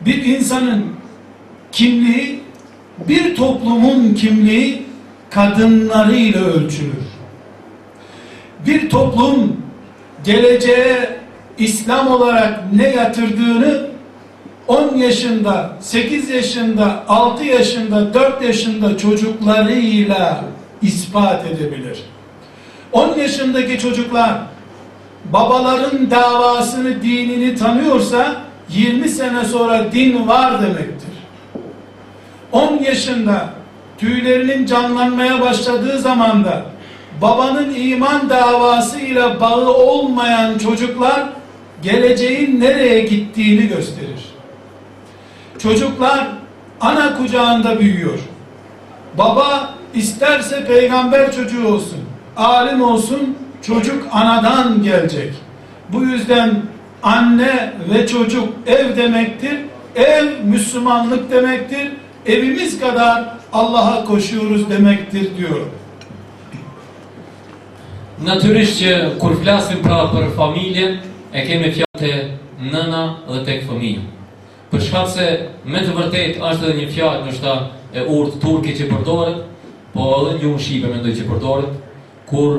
Bir 0.00 0.24
insanın 0.24 0.84
kimliği, 1.72 2.40
bir 3.08 3.36
toplumun 3.36 4.14
kimliği 4.14 4.82
kadınlarıyla 5.30 6.40
ölçülür. 6.40 7.04
Bir 8.66 8.90
toplum 8.90 9.56
geleceğe 10.24 11.16
İslam 11.58 12.08
olarak 12.08 12.72
ne 12.76 12.88
yatırdığını 12.88 13.93
10 14.68 14.96
yaşında, 14.96 15.76
8 15.80 16.30
yaşında, 16.30 17.04
6 17.08 17.44
yaşında, 17.44 18.14
4 18.14 18.42
yaşında 18.42 18.98
çocuklarıyla 18.98 20.44
ispat 20.82 21.46
edebilir. 21.46 21.98
10 22.92 23.18
yaşındaki 23.18 23.78
çocuklar 23.78 24.32
babaların 25.32 26.10
davasını, 26.10 27.02
dinini 27.02 27.56
tanıyorsa 27.56 28.36
20 28.68 29.08
sene 29.08 29.44
sonra 29.44 29.92
din 29.92 30.28
var 30.28 30.62
demektir. 30.62 31.14
10 32.52 32.78
yaşında 32.78 33.48
tüylerinin 33.98 34.66
canlanmaya 34.66 35.40
başladığı 35.40 35.98
zamanda 35.98 36.62
babanın 37.22 37.74
iman 37.74 38.30
davasıyla 38.30 39.40
bağı 39.40 39.74
olmayan 39.74 40.58
çocuklar 40.58 41.28
geleceğin 41.82 42.60
nereye 42.60 43.00
gittiğini 43.00 43.68
gösterir. 43.68 44.33
Çocuklar 45.64 46.28
ana 46.80 47.16
kucağında 47.16 47.80
büyüyor. 47.80 48.18
Baba 49.18 49.74
isterse 49.94 50.66
peygamber 50.66 51.32
çocuğu 51.32 51.68
olsun, 51.68 51.98
alim 52.36 52.82
olsun, 52.82 53.36
çocuk 53.62 54.08
anadan 54.12 54.82
gelecek. 54.82 55.34
Bu 55.92 56.02
yüzden 56.02 56.62
anne 57.02 57.72
ve 57.94 58.06
çocuk 58.06 58.48
ev 58.66 58.96
demektir. 58.96 59.58
Ev 59.96 60.24
Müslümanlık 60.44 61.30
demektir. 61.30 61.92
Evimiz 62.26 62.80
kadar 62.80 63.24
Allah'a 63.52 64.04
koşuyoruz 64.04 64.70
demektir 64.70 65.36
diyor. 65.36 65.60
Natyrisht 68.24 68.82
që 68.82 69.18
kur 69.18 69.34
flasim 69.42 69.82
pra 69.82 70.06
për 70.12 70.28
familjen, 70.36 71.00
e 71.32 71.42
kemi 71.46 71.72
fjalë 71.74 72.12
nëna 72.72 73.02
dhe 73.28 73.40
tek 73.44 73.66
fëmija. 73.68 74.23
Për 74.74 74.82
shkak 74.82 75.06
se 75.06 75.24
me 75.70 75.78
të 75.84 75.92
vërtet 75.94 76.40
është 76.42 76.64
edhe 76.66 76.80
një 76.80 76.86
fjalë 76.90 77.18
ndoshta 77.22 77.50
e 77.94 78.02
urtë 78.10 78.40
turke 78.42 78.72
që 78.74 78.88
përdoret, 78.90 79.44
po 79.94 80.08
edhe 80.16 80.32
një 80.40 80.48
unë 80.48 80.62
shqipe 80.64 80.90
mendoj 80.90 81.12
që 81.14 81.26
përdoret, 81.28 81.76
kur 82.26 82.56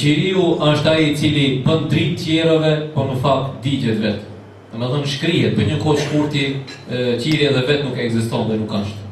qiriu 0.00 0.46
është 0.70 0.94
ai 0.94 1.04
i 1.10 1.12
cili 1.20 1.44
bën 1.66 1.84
dritë 1.92 2.22
tjerëve, 2.22 2.72
po 2.94 3.04
në 3.10 3.18
fakt 3.26 3.60
digjet 3.66 4.00
vetë. 4.06 4.32
Do 4.72 4.80
të 4.80 4.90
thënë 4.94 5.12
shkrihet 5.12 5.54
për 5.60 5.68
një 5.68 5.78
kohë 5.84 6.06
shkurti, 6.06 6.46
e, 6.88 7.04
qiri 7.20 7.50
edhe 7.50 7.66
vetë 7.68 7.84
nuk 7.84 8.00
ekziston 8.06 8.48
dhe 8.48 8.58
nuk 8.62 8.74
është. 8.80 9.04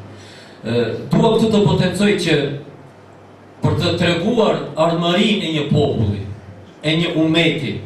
Dua 1.13 1.31
këtë 1.35 1.53
të 1.53 1.63
potencoj 1.69 2.11
që 2.25 2.41
për 3.61 3.79
të 3.81 3.95
treguar 4.01 4.61
ardhmërinë 4.73 5.45
e 5.45 5.55
një 5.59 5.69
populli, 5.69 6.25
e 6.81 6.97
një 6.97 7.15
umeti, 7.21 7.79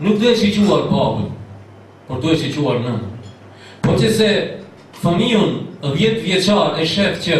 nuk 0.00 0.16
duhet 0.16 0.40
shiquar 0.40 0.88
babull, 0.88 1.34
por 2.08 2.24
duhet 2.24 2.40
shiquar 2.40 2.80
nënë. 2.80 3.11
Po 3.82 3.96
që 3.98 4.10
se 4.14 4.30
fëmijun 5.02 5.54
10 5.82 6.20
vjeçar 6.22 6.78
e 6.78 6.86
shef 6.86 7.18
që 7.24 7.38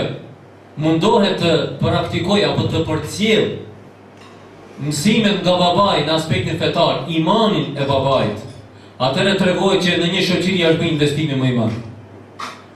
mundohet 0.82 1.38
të 1.40 1.52
praktikoj 1.82 2.40
apo 2.48 2.66
të 2.70 2.82
përcjell 2.88 3.50
mësimet 4.82 5.42
nga 5.42 5.54
babai 5.60 6.02
në 6.06 6.16
aspektin 6.16 6.58
fetar, 6.58 7.04
imanin 7.08 7.76
e 7.76 7.86
babait, 7.86 8.40
atëre 8.98 9.36
tregoj 9.38 9.78
që 9.82 9.98
në 10.00 10.10
një 10.14 10.24
shoqëri 10.26 10.64
është 10.70 10.80
bërë 10.80 10.90
investimi 10.94 11.38
më 11.38 11.50
i 11.50 11.54
madh. 11.58 11.78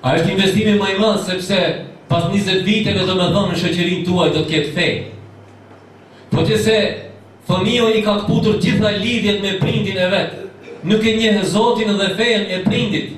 A 0.02 0.14
është 0.18 0.32
investimi 0.36 0.76
më 0.78 0.92
i 0.92 0.98
madh 1.00 1.24
sepse 1.26 1.60
pas 2.06 2.28
20 2.30 2.62
viteve 2.66 3.06
do 3.08 3.18
me 3.18 3.28
thonë 3.34 3.52
në 3.52 3.60
shoqërinë 3.62 4.06
tuaj 4.06 4.30
do 4.36 4.44
të 4.44 4.52
ketë 4.52 4.74
fe. 4.76 4.88
Po 6.30 6.46
që 6.46 6.58
se 6.62 6.78
fëmijo 7.48 7.90
i 7.94 8.02
ka 8.06 8.20
këputur 8.22 8.60
gjitha 8.62 8.92
lidhjet 9.00 9.42
me 9.42 9.56
prindin 9.62 9.98
e 9.98 10.10
vetë, 10.14 10.42
nuk 10.86 11.02
e 11.02 11.16
njeh 11.16 11.42
Zotin 11.50 11.94
dhe 11.98 12.12
fejen 12.18 12.46
e 12.50 12.62
prindit. 12.66 13.14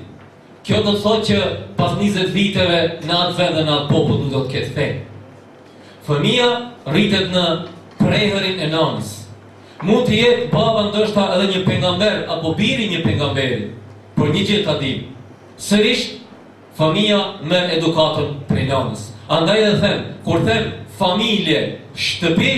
Kjo 0.69 0.83
do 0.85 0.91
të 0.93 0.99
thotë 1.01 1.25
që 1.25 1.37
pas 1.79 1.95
20 1.97 2.27
viteve 2.29 2.79
në 3.01 3.15
atë 3.15 3.37
vend 3.39 3.55
dhe 3.57 3.61
në 3.65 3.71
atë 3.73 3.89
popull 3.89 4.19
nuk 4.21 4.27
do 4.29 4.41
të 4.43 4.51
ketë 4.51 4.73
fe. 4.75 4.89
Fëmia 6.05 6.49
rritet 6.85 7.31
në 7.33 7.45
prehërin 7.97 8.61
e 8.61 8.67
nanës. 8.69 9.15
Mund 9.81 10.05
të 10.05 10.19
jetë 10.19 10.43
baba 10.51 10.83
ndoshta 10.91 11.23
edhe 11.39 11.47
një 11.55 11.63
pejgamber 11.65 12.19
apo 12.35 12.51
biri 12.59 12.85
një 12.91 12.99
pejgamberi, 13.01 13.71
por 14.13 14.29
një 14.29 14.43
gjë 14.45 14.59
ta 14.67 14.75
dim. 14.77 15.07
Sërish 15.57 16.05
Familja 16.77 17.17
merr 17.49 17.73
edukatën 17.79 18.29
prej 18.47 18.67
nanës. 18.69 19.07
Andaj 19.25 19.57
dhe 19.65 19.73
them, 19.81 20.05
kur 20.23 20.45
them 20.45 20.69
familje, 20.99 21.63
shtëpi, 21.97 22.53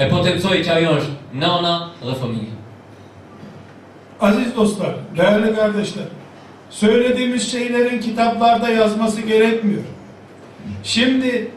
e 0.00 0.08
potencoj 0.08 0.56
që 0.64 0.72
ajo 0.78 0.96
është 1.02 1.38
nana 1.44 1.76
dhe 2.00 2.16
familje. 2.16 2.56
Aziz 4.24 4.50
dostlar, 4.56 4.96
değerli 5.16 5.54
kardeşler, 5.54 6.10
söylediğimiz 6.72 7.52
şeylerin 7.52 8.00
kitaplarda 8.00 8.68
yazması 8.68 9.20
gerekmiyor. 9.20 9.82
Şimdi 10.84 11.50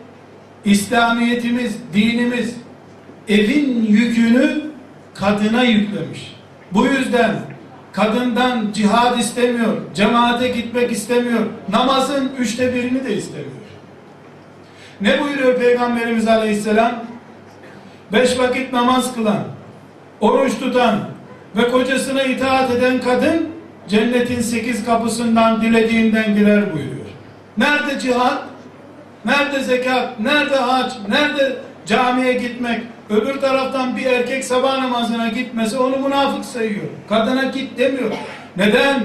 İslamiyetimiz, 0.65 1.77
dinimiz 1.93 2.55
evin 3.29 3.85
yükünü 3.85 4.61
kadına 5.13 5.63
yüklemiş. 5.63 6.35
Bu 6.71 6.85
yüzden 6.85 7.35
kadından 7.91 8.71
cihad 8.73 9.19
istemiyor, 9.19 9.77
cemaate 9.95 10.47
gitmek 10.47 10.91
istemiyor, 10.91 11.45
namazın 11.69 12.31
üçte 12.39 12.73
birini 12.73 13.05
de 13.05 13.15
istemiyor. 13.15 13.51
Ne 15.01 15.21
buyuruyor 15.23 15.59
Peygamberimiz 15.59 16.27
Aleyhisselam? 16.27 17.03
Beş 18.13 18.39
vakit 18.39 18.73
namaz 18.73 19.15
kılan, 19.15 19.43
oruç 20.21 20.59
tutan 20.59 20.99
ve 21.55 21.71
kocasına 21.71 22.23
itaat 22.23 22.71
eden 22.71 23.01
kadın 23.01 23.54
cennetin 23.89 24.41
sekiz 24.41 24.85
kapısından 24.85 25.61
dilediğinden 25.61 26.35
girer 26.35 26.73
buyuruyor. 26.73 27.05
Nerede 27.57 27.99
cihat? 27.99 28.43
Nerede 29.25 29.59
zekat? 29.63 30.19
Nerede 30.19 30.55
hac? 30.55 30.93
Nerede 31.09 31.55
camiye 31.85 32.33
gitmek? 32.33 32.81
Öbür 33.09 33.41
taraftan 33.41 33.97
bir 33.97 34.05
erkek 34.05 34.45
sabah 34.45 34.79
namazına 34.79 35.27
gitmesi 35.27 35.77
onu 35.77 35.97
münafık 35.97 36.45
sayıyor. 36.45 36.85
Kadına 37.09 37.43
git 37.43 37.77
demiyor. 37.77 38.11
Neden? 38.57 39.03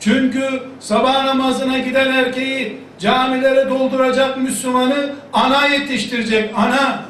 Çünkü 0.00 0.62
sabah 0.80 1.24
namazına 1.24 1.78
giden 1.78 2.12
erkeği 2.12 2.80
camilere 2.98 3.70
dolduracak 3.70 4.36
Müslümanı 4.36 5.10
ana 5.32 5.66
yetiştirecek. 5.66 6.50
Ana. 6.56 7.02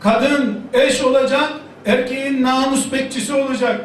Kadın 0.00 0.60
eş 0.72 1.02
olacak. 1.02 1.52
Erkeğin 1.86 2.42
namus 2.42 2.92
bekçisi 2.92 3.34
olacak. 3.34 3.80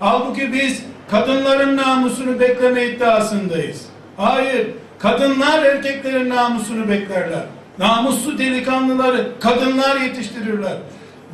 Halbuki 0.00 0.52
biz 0.52 0.82
kadınların 1.12 1.76
namusunu 1.76 2.40
bekleme 2.40 2.86
iddiasındayız. 2.86 3.82
Hayır. 4.16 4.66
Kadınlar 4.98 5.62
erkeklerin 5.62 6.28
namusunu 6.28 6.88
beklerler. 6.88 7.44
Namuslu 7.78 8.38
delikanlıları 8.38 9.28
kadınlar 9.40 10.00
yetiştirirler. 10.00 10.76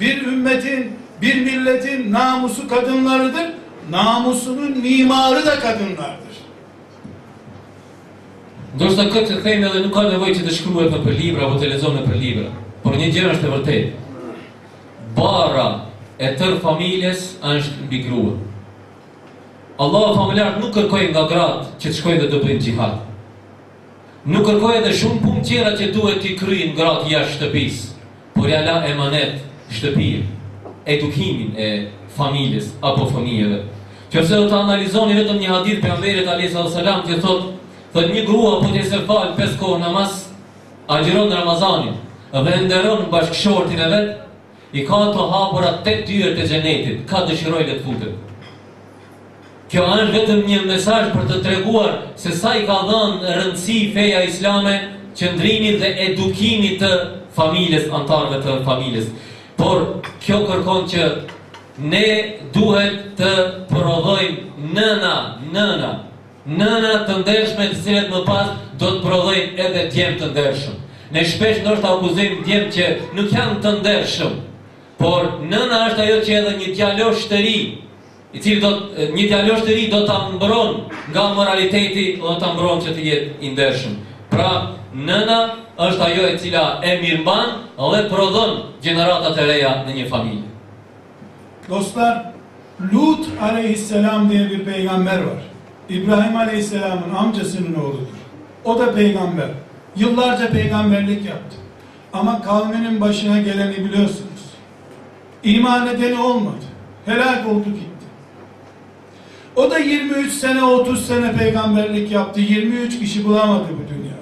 Bir 0.00 0.26
ümmetin, 0.26 0.92
bir 1.22 1.40
milletin 1.40 2.12
namusu 2.12 2.68
kadınlarıdır. 2.68 3.46
Namusunun 3.90 4.78
mimarı 4.78 5.46
da 5.46 5.58
kadınlardır. 5.60 6.28
Ndoshta 8.76 9.08
këtë 9.08 9.30
të 9.32 9.36
themi 9.42 9.64
edhe 9.66 9.80
nuk 9.82 9.94
ka 9.96 10.02
nevojë 10.06 10.34
që 10.38 10.42
të 10.44 10.52
shkruhet 10.54 10.92
për 11.02 11.14
libra 11.18 11.46
apo 11.48 11.56
të 11.58 11.70
lexohet 11.72 12.04
për 12.06 12.18
libra. 12.20 12.50
Por 12.82 12.98
një 13.00 13.08
gjë 13.14 13.30
është 13.32 13.48
e 13.48 13.52
vërtetë. 13.54 13.88
Bara 15.16 15.64
e 16.18 16.34
tërë 16.38 16.60
familjes 16.62 17.24
është 17.42 17.86
mbi 17.86 18.02
grua. 18.04 18.36
Allahu 19.78 20.14
familjar 20.16 20.56
nuk 20.58 20.72
kërkoi 20.74 21.10
nga 21.12 21.26
gratë 21.30 21.76
që 21.78 21.90
të 21.90 21.98
shkojnë 21.98 22.22
dhe 22.22 22.30
të 22.32 22.40
bëjnë 22.44 22.64
xihad. 22.66 22.96
Nuk 24.28 24.46
kërkoi 24.48 24.72
edhe 24.80 24.94
shumë 25.00 25.22
punë 25.22 25.44
tjera 25.46 25.74
që 25.78 25.92
duhet 25.94 26.18
t'i 26.24 26.34
kryejnë 26.40 26.74
gratë 26.78 27.12
jashtë 27.12 27.36
shtëpisë, 27.36 27.92
por 28.34 28.50
ja 28.50 28.64
la 28.66 28.80
emanet 28.88 29.38
shtëpia, 29.70 30.24
edukimin 30.96 31.54
e 31.54 31.68
familjes 32.16 32.72
apo 32.82 33.06
fëmijëve. 33.12 33.62
Qëse 34.10 34.34
do 34.34 34.48
të 34.48 34.58
analizoni 34.64 35.16
vetëm 35.20 35.38
një 35.42 35.54
hadith 35.54 35.80
pejgamberit 35.84 36.28
alayhis 36.28 36.58
salam 36.74 37.04
që 37.06 37.20
thotë 37.22 37.56
Thot 37.92 38.10
një 38.12 38.26
grua 38.28 38.58
po 38.60 38.68
të 38.68 38.82
se 38.84 38.98
falë 39.08 39.34
5 39.38 39.54
kohë 39.60 39.80
namaz, 39.80 40.26
agjeron 40.92 41.32
Ramazanin 41.32 41.94
dhe 42.32 42.56
nderon 42.66 43.06
bashkëshortin 43.12 43.80
e 43.80 43.86
vet, 43.92 44.10
i 44.76 44.84
ka 44.84 44.98
të 45.14 45.28
hapura 45.32 45.70
8 45.86 46.02
dyert 46.08 46.36
e 46.36 46.48
xhenetit, 46.50 47.06
ka 47.08 47.22
dëshiroj 47.28 47.64
të 47.64 47.78
futet. 47.86 48.27
Kjo 49.68 49.84
është 49.84 50.12
vetëm 50.14 50.38
një 50.48 50.58
mesazh 50.64 51.10
për 51.12 51.26
të 51.28 51.38
treguar 51.44 51.96
se 52.16 52.32
sa 52.32 52.54
i 52.56 52.62
ka 52.64 52.78
dhënë 52.88 53.34
rëndësi 53.36 53.78
feja 53.92 54.22
islame 54.24 54.76
qëndrimit 55.18 55.80
dhe 55.82 55.90
edukimit 56.06 56.78
të 56.80 56.92
familjes, 57.36 57.90
antarëve 57.92 58.38
të 58.44 58.54
familjes. 58.64 59.10
Por 59.58 59.82
kjo 60.24 60.38
kërkon 60.48 60.86
që 60.92 61.08
ne 61.84 62.06
duhet 62.54 63.18
të 63.18 63.32
prodhojmë 63.68 64.70
nëna, 64.72 65.16
nëna, 65.52 65.90
nëna 66.48 66.92
të 67.04 67.16
ndershme 67.22 67.66
të 67.68 67.80
cilët 67.84 68.08
më 68.14 68.22
pas 68.26 68.54
do 68.80 68.94
të 68.94 69.02
prodhojnë 69.04 69.66
edhe 69.66 69.82
djem 69.92 70.16
të 70.22 70.30
ndershëm. 70.32 70.78
Ne 71.12 71.26
shpesh 71.28 71.60
ndoshta 71.60 71.92
akuzojmë 71.92 72.40
djem 72.46 72.64
që 72.72 72.88
nuk 73.18 73.36
janë 73.36 73.60
të 73.64 73.74
ndershëm, 73.82 74.40
por 74.96 75.28
nëna 75.44 75.84
është 75.90 76.06
ajo 76.06 76.18
që 76.24 76.34
edhe 76.40 76.56
një 76.62 76.72
djalosh 76.78 77.28
të 77.28 77.42
ri, 77.44 77.60
i 78.32 78.38
cili 78.42 78.60
do 78.60 78.68
të- 78.70 79.12
një 79.14 79.28
djalosh 79.28 79.62
të 79.64 79.74
ri 79.76 79.86
do 79.90 80.06
ta 80.06 80.28
mbron 80.34 80.80
nga 81.12 81.34
moraliteti 81.34 82.16
do 82.20 82.34
ta 82.40 82.52
mbron 82.52 82.80
që 82.80 82.90
të 82.96 83.02
jetë 83.08 83.30
i 83.40 83.50
ndershëm. 83.54 83.94
Pra, 84.30 84.50
nëna 84.94 85.38
është 85.78 86.02
ajo 86.02 86.26
e 86.26 86.38
cila 86.38 86.80
e 86.84 87.00
mirëmban 87.02 87.46
dhe 87.92 88.08
prodhon 88.08 88.50
gjeneratat 88.82 89.38
e 89.38 89.46
reja 89.46 89.84
në 89.86 89.94
një 89.94 90.08
familje. 90.08 90.48
Dostlar, 91.68 92.32
Lut 92.92 93.26
aleyhisselam 93.42 94.30
diye 94.30 94.50
bir 94.50 94.64
peygamber 94.64 95.18
var. 95.18 95.42
İbrahim 95.88 96.36
aleyhisselamın 96.36 97.14
amcasının 97.18 97.74
oğludur. 97.74 98.18
O 98.64 98.78
da 98.78 98.94
peygamber. 98.94 99.48
Yıllarca 99.96 100.50
peygamberlik 100.50 101.24
yaptı. 101.24 101.56
Ama 102.12 102.42
kavminin 102.42 103.00
başına 103.00 103.38
geleni 103.38 103.76
biliyorsunuz. 103.84 104.42
İman 105.44 105.86
edeni 105.86 106.20
olmadı. 106.20 106.64
Helak 107.06 107.46
oldu 107.46 107.64
gitti. 107.64 107.97
O 109.58 109.70
da 109.70 109.78
23 109.78 110.32
sene 110.32 110.64
30 110.64 111.06
sene 111.06 111.32
peygamberlik 111.32 112.10
yaptı. 112.10 112.40
23 112.40 112.98
kişi 112.98 113.24
bulamadı 113.24 113.64
bu 113.64 113.94
dünyada. 113.94 114.18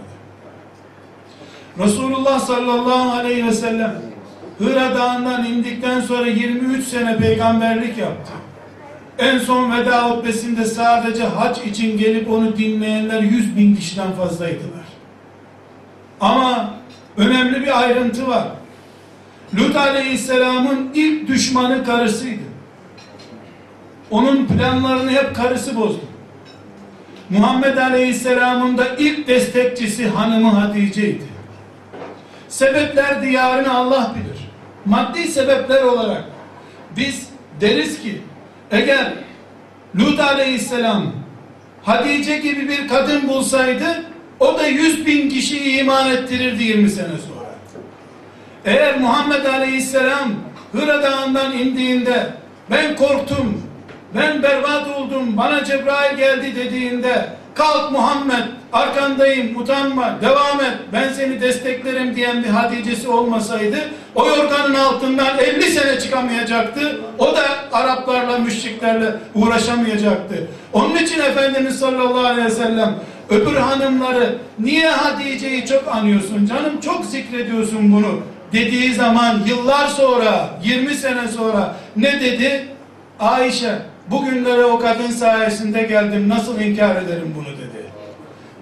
Resulullah 1.79 2.41
sallallahu 2.41 3.13
aleyhi 3.13 3.47
ve 3.47 3.53
sellem 3.53 4.03
Hıra 4.59 4.95
Dağı'ndan 4.95 5.45
indikten 5.45 6.01
sonra 6.01 6.27
23 6.27 6.85
sene 6.85 7.17
peygamberlik 7.17 7.99
yaptı. 7.99 8.33
En 9.19 9.39
son 9.39 9.73
veda 9.73 10.11
hutbesinde 10.11 10.65
sadece 10.65 11.25
hac 11.25 11.59
için 11.67 11.99
gelip 11.99 12.31
onu 12.31 12.57
dinleyenler 12.57 13.23
100 13.23 13.57
bin 13.57 13.77
kişiden 13.77 14.13
fazlaydılar. 14.13 14.87
Ama 16.21 16.75
önemli 17.17 17.63
bir 17.63 17.81
ayrıntı 17.81 18.29
var. 18.29 18.49
Lut 19.59 19.77
Aleyhisselam'ın 19.77 20.91
ilk 20.95 21.29
düşmanı 21.29 21.85
karısıydı. 21.85 22.46
Onun 24.11 24.47
planlarını 24.47 25.11
hep 25.11 25.37
karısı 25.37 25.77
bozdu. 25.77 26.01
Muhammed 27.31 27.77
Aleyhisselam'ın 27.77 28.79
da 28.79 28.87
ilk 28.99 29.29
destekçisi 29.29 30.09
hanımı 30.09 30.49
Hatice'ydi. 30.49 31.25
Sebepler 32.49 33.23
diyarını 33.23 33.75
Allah 33.75 34.15
bilir. 34.15 34.51
Maddi 34.85 35.29
sebepler 35.29 35.83
olarak 35.83 36.25
biz 36.97 37.29
deriz 37.61 38.03
ki 38.03 38.21
eğer 38.71 39.13
Lut 39.99 40.21
Aleyhisselam 40.21 41.13
Hatice 41.83 42.39
gibi 42.39 42.69
bir 42.69 42.89
kadın 42.89 43.29
bulsaydı 43.29 44.05
o 44.41 44.59
da 44.59 44.67
yüz 44.67 45.07
bin 45.07 45.29
kişi 45.29 45.79
iman 45.79 46.11
ettirirdi 46.11 46.63
20 46.63 46.91
sene 46.91 47.07
sonra. 47.07 47.47
Eğer 48.65 49.01
Muhammed 49.01 49.45
Aleyhisselam 49.45 50.35
Hıra 50.73 51.03
Dağı'ndan 51.03 51.59
indiğinde 51.59 52.27
ben 52.71 52.97
korktum, 52.97 53.63
ben 54.15 54.43
berbat 54.43 54.89
oldum, 54.89 55.37
bana 55.37 55.65
Cebrail 55.65 56.17
geldi 56.17 56.57
dediğinde 56.57 57.29
kalk 57.55 57.93
Muhammed 57.93 58.45
arkandayım 58.73 59.57
utanma 59.57 60.19
devam 60.23 60.61
et 60.61 60.77
ben 60.93 61.09
seni 61.09 61.41
desteklerim 61.41 62.17
diyen 62.17 62.45
bir 62.45 62.49
Hatice'si 62.49 63.09
olmasaydı 63.09 63.77
o 64.15 64.27
yorganın 64.27 64.75
altından 64.75 65.39
50 65.39 65.63
sene 65.63 66.01
çıkamayacaktı. 66.01 67.01
O 67.19 67.37
da 67.37 67.43
Araplarla 67.73 68.39
müşriklerle 68.39 69.15
uğraşamayacaktı. 69.35 70.49
Onun 70.73 70.97
için 70.97 71.21
Efendimiz 71.21 71.79
sallallahu 71.79 72.27
aleyhi 72.27 72.47
ve 72.47 72.51
sellem 72.51 72.95
öbür 73.31 73.57
hanımları 73.57 74.39
niye 74.59 74.89
Hatice'yi 74.89 75.67
çok 75.67 75.89
anıyorsun 75.89 76.47
canım 76.47 76.81
çok 76.81 77.05
zikrediyorsun 77.05 77.93
bunu 77.93 78.21
dediği 78.53 78.95
zaman 78.95 79.41
yıllar 79.47 79.87
sonra 79.87 80.51
20 80.65 80.95
sene 80.95 81.29
sonra 81.29 81.77
ne 81.97 82.21
dedi? 82.21 82.69
Ayşe 83.21 83.79
bugünlere 84.11 84.65
o 84.65 84.79
kadın 84.79 85.11
sayesinde 85.11 85.83
geldim 85.83 86.29
nasıl 86.29 86.61
inkar 86.61 86.97
ederim 86.97 87.35
bunu 87.37 87.47
dedi. 87.47 87.87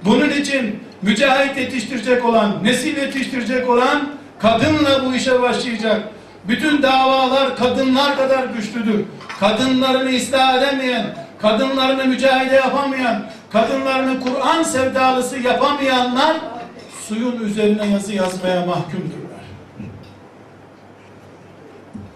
Bunun 0.04 0.30
için 0.30 0.80
mücahit 1.02 1.57
yetiştirecek 1.57 2.24
olan, 2.24 2.64
nesil 2.64 2.96
yetiştirecek 2.96 3.70
olan 3.70 4.09
kadınla 4.38 5.07
bu 5.07 5.14
işe 5.14 5.42
başlayacak. 5.42 6.02
Bütün 6.48 6.83
davalar 6.83 7.57
kadınlar 7.57 8.16
kadar 8.16 8.44
güçlüdür. 8.44 9.04
Kadınlarını 9.40 10.16
ıslah 10.16 10.59
edemeyen, 10.59 11.07
kadınlarını 11.38 12.04
mücahide 12.04 12.54
yapamayan, 12.54 13.22
kadınlarını 13.52 14.20
Kur'an 14.20 14.62
sevdalısı 14.62 15.38
yapamayanlar 15.38 16.37
suyun 17.09 17.40
üzerine 17.40 17.87
yazı 17.87 18.12
yazmaya 18.12 18.66
mahkumdurlar. 18.66 19.24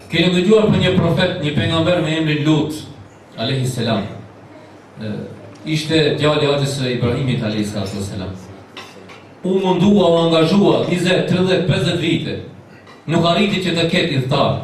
Keni 0.09 0.31
dëgjuar 0.33 0.71
për 0.73 0.79
një 0.81 0.91
profet, 0.97 1.35
një 1.43 1.51
pejgamber 1.53 1.99
me 2.01 2.15
emrin 2.17 2.39
Lut, 2.45 2.73
alayhi 3.39 3.67
salam. 3.67 4.03
Ishte 5.65 6.15
djali 6.19 6.45
i 6.45 6.67
së 6.67 6.91
Ibrahimit 6.97 7.43
alayhi 7.43 7.63
wasalam. 7.63 8.35
U 9.43 9.59
mundua, 9.59 10.09
u 10.09 10.17
angazhua 10.17 10.85
20, 10.89 11.27
30, 11.29 11.67
50 11.67 11.97
vite. 12.01 12.41
Nuk 13.07 13.25
arriti 13.25 13.63
që 13.63 13.75
të 13.75 13.89
ketë 13.89 14.17
idhtar. 14.19 14.61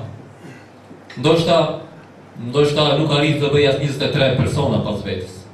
Ndoshta 1.18 1.80
ndoshta 2.44 2.98
nuk 3.00 3.12
arriti 3.16 3.40
të 3.40 3.52
bëj 3.54 3.68
as 3.70 3.78
23 3.80 4.36
persona 4.38 4.82
pas 4.84 5.00
vetes. 5.06 5.46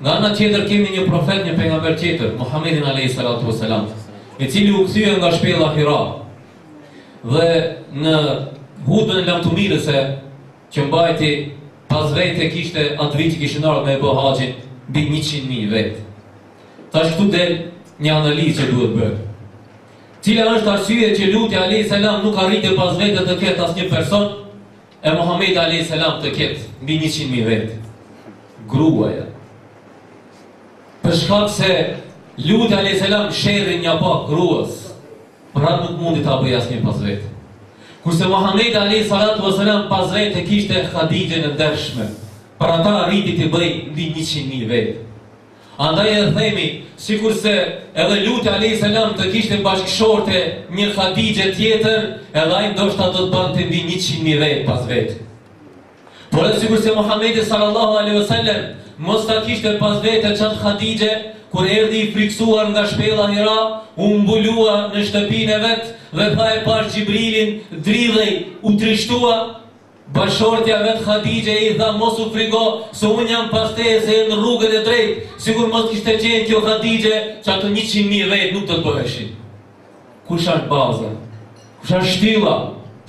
Nga 0.00 0.16
ana 0.16 0.34
tjetër 0.34 0.66
kemi 0.66 0.90
një 0.96 1.06
profet, 1.06 1.44
një 1.44 1.56
pejgamber 1.56 1.96
tjetër, 1.98 2.32
Muhammedin 2.38 2.84
alayhi 2.84 3.12
salatu 3.12 3.46
wasalam, 3.46 3.86
i 4.38 4.48
cili 4.50 4.72
u 4.72 4.86
kthye 4.88 5.18
nga 5.18 5.30
shpella 5.32 5.74
Hira. 5.76 6.00
Dhe 7.24 7.48
në 7.94 8.16
hudbën 8.86 9.20
e 9.20 9.26
lamtumirëse 9.28 10.04
që 10.72 10.86
mbajti 10.88 11.32
pas 11.90 12.12
vete 12.14 12.46
kishte 12.54 12.84
atë 13.02 13.18
vit 13.18 13.34
që 13.34 13.40
kishin 13.40 13.66
ardhur 13.66 13.88
me 13.88 13.96
e 13.96 14.00
bë 14.00 14.12
haxhin 14.18 14.52
mbi 14.90 15.22
100.000 15.22 15.72
vet. 15.72 15.98
Tash 16.94 17.16
këtu 17.16 17.26
del 17.32 17.56
një 18.02 18.12
analizë 18.14 18.60
që 18.60 18.68
duhet 18.70 18.94
bërë. 18.98 19.18
Cila 20.24 20.46
është 20.54 20.70
arsye 20.74 21.08
që 21.16 21.30
Luti 21.32 21.56
alayhis 21.56 21.88
salam 21.90 22.22
nuk 22.24 22.38
arriti 22.38 22.74
pas 22.76 22.94
vete 22.98 23.24
të 23.26 23.36
ketë 23.40 23.66
asnjë 23.66 23.88
person 23.90 24.28
e 25.02 25.14
Muhamedi 25.16 25.58
alayhis 25.58 25.90
salam 25.90 26.20
të 26.22 26.34
ketë 26.36 26.68
mbi 26.84 27.00
100.000 27.06 27.48
vet. 27.48 27.74
Gruaja. 28.70 29.26
Për 31.02 31.18
shkak 31.24 31.50
se 31.56 31.72
Luti 32.44 32.76
alayhis 32.76 33.02
salam 33.02 33.32
sherrin 33.34 33.82
ja 33.82 33.96
pa 33.98 34.14
gruas. 34.28 34.86
Pra 35.56 35.80
nuk 35.80 35.98
mundi 35.98 36.22
ta 36.22 36.38
bëj 36.38 36.58
asnjë 36.60 36.82
pas 36.84 37.02
vete. 37.02 37.39
Kurse 38.04 38.26
Muhammed 38.26 38.74
alayhi 38.74 39.04
salatu 39.04 39.42
wasalam 39.44 39.88
pas 39.88 40.08
vetë 40.08 40.44
kishte 40.48 40.86
Khadijën 40.92 41.44
e 41.44 41.52
ndershme. 41.52 42.06
Për 42.60 42.72
ata 42.76 42.92
arriti 43.04 43.34
të 43.36 43.48
bëj 43.52 43.68
mbi 43.90 44.06
100.000 44.16 44.68
vetë. 44.70 44.94
Andaj 45.80 46.08
e 46.12 46.22
themi, 46.36 46.66
sikur 46.96 47.34
se 47.36 47.52
edhe 47.94 48.16
Luti 48.24 48.48
alayhi 48.48 48.80
salam 48.80 49.12
të 49.16 49.28
kishte 49.32 49.60
bashkëshorte 49.64 50.40
një 50.72 50.88
Khadijë 50.96 51.50
tjetër, 51.56 52.06
edhe 52.32 52.56
ai 52.56 52.72
ndoshta 52.72 53.10
do 53.12 53.26
të 53.26 53.32
bante 53.34 53.68
mbi 53.68 53.84
100.000 53.92 54.40
vetë 54.44 54.64
pas 54.68 54.88
vetë. 54.88 55.18
Por 56.30 56.46
edhe 56.46 56.60
sikur 56.60 56.78
se 56.78 56.94
Muhamedi 56.94 57.44
sallallahu 57.44 57.98
alaihi 57.98 58.18
wasallam 58.20 58.60
mos 58.98 59.26
ta 59.26 59.40
kishte 59.42 59.78
pas 59.78 60.02
vetë 60.04 60.34
çat 60.38 60.58
Khadijë, 60.62 61.12
kur 61.50 61.66
erdhi 61.66 62.02
i 62.04 62.10
friksuar 62.12 62.68
nga 62.70 62.84
shpella 62.86 63.30
Hira, 63.32 63.60
u 63.96 64.10
mbulua 64.20 64.90
në 64.92 65.06
shtëpinë 65.08 65.56
vet 65.64 65.88
dhe 66.12 66.28
tha 66.36 66.50
e 66.54 66.60
pash 66.66 66.92
Gjibrilin, 66.94 67.56
dridhej, 67.72 68.36
u 68.62 68.76
trishtua, 68.76 69.38
Bashortja 70.14 70.80
vet 70.82 71.02
Khadijë 71.06 71.56
i 71.70 71.72
tha 71.78 71.90
mos 71.96 72.18
u 72.18 72.28
frigo, 72.34 72.84
se 72.92 73.06
un 73.06 73.26
jam 73.30 73.48
pas 73.50 73.74
teje 73.74 73.98
se 74.04 74.20
në 74.28 74.38
rrugën 74.38 74.76
e 74.78 74.84
drejtë, 74.86 75.26
sigur 75.38 75.70
mos 75.72 75.90
kishte 75.90 76.18
qenë 76.20 76.44
kjo 76.46 76.62
Khadijë, 76.66 77.16
që 77.46 77.56
ato 77.56 77.72
100.000 77.72 78.30
vetë 78.30 78.52
nuk 78.54 78.68
do 78.68 78.78
të 78.78 78.86
bëheshin. 78.86 79.34
Kush 80.28 80.46
është 80.46 80.70
baza? 80.70 81.12
Kush 81.80 81.98
është 81.98 82.14
shtylla? 82.14 82.56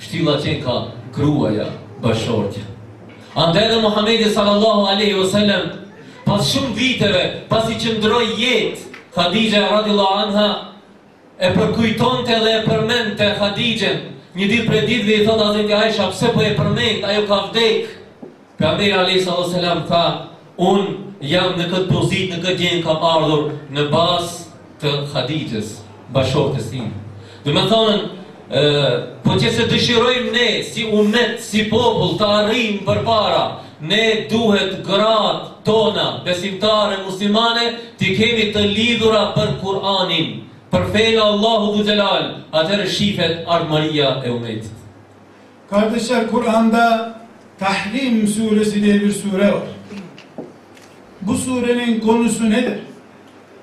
Shtylla 0.02 0.38
që 0.42 0.60
ka 0.64 0.82
gruaja, 1.14 1.70
bashortja. 2.02 2.71
Andaj 3.34 3.68
dhe 3.68 3.80
Muhamedi 3.80 4.28
sallallahu 4.30 4.86
alaihi 4.92 5.16
wasallam 5.16 5.70
pas 6.26 6.44
shumë 6.52 6.74
viteve, 6.76 7.22
pas 7.48 7.68
i 7.70 7.78
qëndroi 7.80 8.34
jetë, 8.36 8.90
Khadija 9.14 9.62
radhiyallahu 9.68 10.20
anha 10.26 10.48
e 11.40 11.50
përkujtonte 11.52 12.38
dhe 12.44 12.52
e 12.58 12.62
përmente 12.66 13.28
Khadijën. 13.40 13.98
Një 14.36 14.48
ditë 14.48 14.68
për 14.68 14.86
ditëve 14.88 15.16
i 15.16 15.24
thot 15.26 15.40
Hazreti 15.44 15.74
Aisha, 15.76 16.08
pse 16.12 16.30
po 16.32 16.40
e 16.44 16.54
përmend, 16.56 17.04
ajo 17.04 17.26
ka 17.28 17.40
vdek. 17.48 17.90
Pejgamberi 18.56 18.92
alayhi 18.92 19.24
sallallahu 19.24 19.48
alaihi 19.48 19.58
wasallam 19.58 19.82
tha, 19.88 20.04
un 20.56 20.80
jam 21.20 21.56
në 21.58 21.68
këtë 21.72 21.88
pozitë, 21.90 22.30
në 22.36 22.40
këtë 22.44 22.58
gjendje 22.60 22.84
kam 22.86 23.04
ardhur 23.10 23.50
në 23.72 23.86
bazë 23.92 24.38
të 24.80 24.94
Khadijës, 25.12 25.76
bashortës 26.14 26.70
tim. 26.72 26.92
Do 27.44 27.52
të 27.56 27.66
thonë, 27.68 27.98
po 28.52 29.38
që 29.40 29.48
se 29.48 29.64
dëshirojmë 29.70 30.32
ne 30.34 30.48
si 30.66 30.84
umet, 30.84 31.38
si 31.40 31.64
popull 31.70 32.18
të 32.20 32.26
arrijmë 32.38 32.82
përpara, 32.84 33.44
ne 33.80 34.04
duhet 34.28 34.82
gratë 34.84 35.64
tona, 35.64 36.20
besimtare, 36.26 37.00
muslimane, 37.06 37.70
të 37.96 38.12
kemi 38.18 38.50
të 38.52 38.66
lidhura 38.74 39.30
për 39.36 39.56
Kur'anin, 39.62 40.42
për 40.72 40.86
fejnë 40.92 41.22
Allahu 41.22 41.72
dhu 41.78 41.86
Gjelal, 41.88 42.28
atërë 42.52 42.90
shifet 42.92 43.48
ardmaria 43.48 44.18
e 44.24 44.30
umetit. 44.30 44.70
Kardeşler 45.70 46.28
Kur'an'da 46.28 46.86
Tahrim 47.58 48.26
suresi 48.28 48.82
diye 48.82 49.00
bir 49.00 49.12
sure 49.12 49.52
var. 49.52 49.68
Bu 51.20 51.34
surenin 51.34 52.00
konusu 52.00 52.50
nedir? 52.50 52.78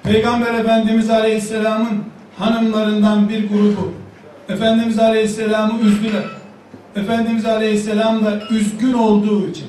Peygamber 0.04 0.54
Efendimiz 0.54 1.10
Aleyhisselam'ın 1.10 2.04
hanımlarından 2.38 3.30
bir 3.30 3.50
grubu 3.50 3.99
Efendimiz 4.50 5.00
Aleyhisselam'ı 5.00 5.80
üzdüler. 5.82 6.24
Efendimiz 6.96 7.46
Aleyhisselam 7.46 8.26
da 8.26 8.42
üzgün 8.50 8.94
olduğu 8.94 9.48
için 9.48 9.68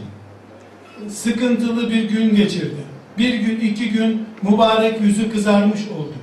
sıkıntılı 1.08 1.90
bir 1.90 2.02
gün 2.02 2.34
geçirdi. 2.36 2.80
Bir 3.18 3.34
gün 3.34 3.60
iki 3.60 3.90
gün 3.90 4.26
mübarek 4.42 5.00
yüzü 5.00 5.32
kızarmış 5.32 5.80
oldu. 5.80 6.14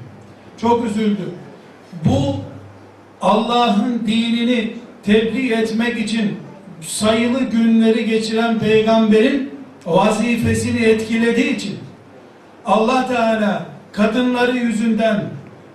Çok 0.62 0.86
üzüldü. 0.86 1.32
Bu 2.06 2.36
Allah'ın 3.22 4.04
dinini 4.08 4.74
tebliğ 5.04 5.54
etmek 5.54 5.98
için 5.98 6.36
sayılı 6.82 7.44
günleri 7.44 8.06
geçiren 8.06 8.60
peygamberin 8.60 9.52
vazifesini 9.86 10.80
etkilediği 10.80 11.56
için 11.56 11.78
Allah 12.66 13.08
Teala 13.08 13.66
kadınları 13.92 14.58
yüzünden 14.58 15.24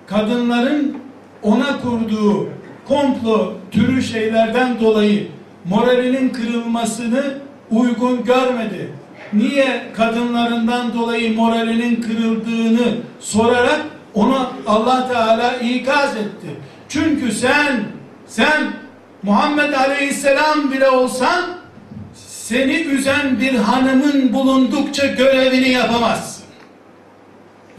kadınların 0.07 0.97
ona 1.43 1.81
kurduğu 1.81 2.49
komplo 2.89 3.53
türü 3.71 4.03
şeylerden 4.03 4.81
dolayı 4.81 5.29
moralinin 5.65 6.29
kırılmasını 6.29 7.39
uygun 7.71 8.25
görmedi. 8.25 8.93
Niye 9.33 9.83
kadınlarından 9.97 10.95
dolayı 10.95 11.37
moralinin 11.37 12.03
kırıldığını 12.03 12.97
sorarak 13.21 13.81
ona 14.15 14.51
Allah 14.67 15.09
Teala 15.09 15.57
ikaz 15.57 16.17
etti. 16.17 16.49
Çünkü 16.89 17.33
sen 17.33 17.85
sen 18.27 18.73
Muhammed 19.23 19.73
Aleyhisselam 19.73 20.73
bile 20.73 20.89
olsan 20.89 21.45
seni 22.15 22.75
üzen 22.75 23.41
bir 23.41 23.55
hanımın 23.55 24.33
bulundukça 24.33 25.07
görevini 25.07 25.69
yapamazsın. 25.69 26.45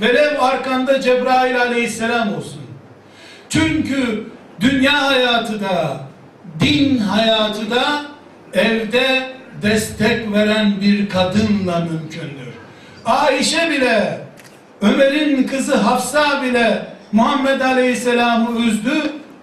Velev 0.01 0.39
arkanda 0.39 1.01
Cebrail 1.01 1.61
aleyhisselam 1.61 2.35
olsun. 2.35 2.61
Çünkü 3.49 4.23
dünya 4.63 5.07
hayatı 5.07 5.61
da, 5.61 5.97
din 6.59 6.97
hayatı 6.97 7.71
da 7.71 8.01
evde 8.53 9.29
destek 9.61 10.33
veren 10.33 10.81
bir 10.81 11.09
kadınla 11.09 11.79
mümkündür. 11.79 12.53
Ayşe 13.05 13.69
bile, 13.69 14.17
Ömer'in 14.81 15.43
kızı 15.43 15.75
Hafsa 15.75 16.43
bile 16.43 16.85
Muhammed 17.11 17.61
Aleyhisselam'ı 17.61 18.59
üzdü. 18.59 18.93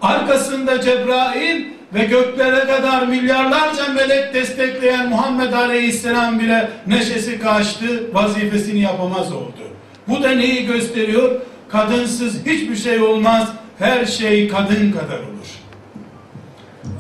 Arkasında 0.02 0.80
Cebrail 0.80 1.64
ve 1.94 2.04
göklere 2.04 2.64
kadar 2.64 3.06
milyarlarca 3.06 3.88
melek 3.88 4.35
destekleyen 4.35 5.09
Muhammed 5.09 5.52
Aleyhisselam 5.52 6.40
bile 6.40 6.70
neşesi 6.87 7.40
kaçtı, 7.40 8.14
vazifesini 8.14 8.80
yapamaz 8.80 9.33
oldu. 9.33 9.70
Bu 10.09 10.22
da 10.22 10.30
neyi 10.30 10.66
gösteriyor? 10.66 11.40
Kadınsız 11.68 12.46
hiçbir 12.46 12.76
şey 12.76 13.02
olmaz. 13.02 13.48
Her 13.80 14.06
şey 14.06 14.48
kadın 14.48 14.92
kadar 14.92 15.18
olur. 15.18 15.50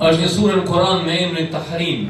është 0.00 0.22
një 0.22 0.28
surë 0.32 0.54
në 0.60 0.64
Koran 0.64 1.02
me 1.04 1.16
emrin 1.20 1.50
Tahrim. 1.52 2.06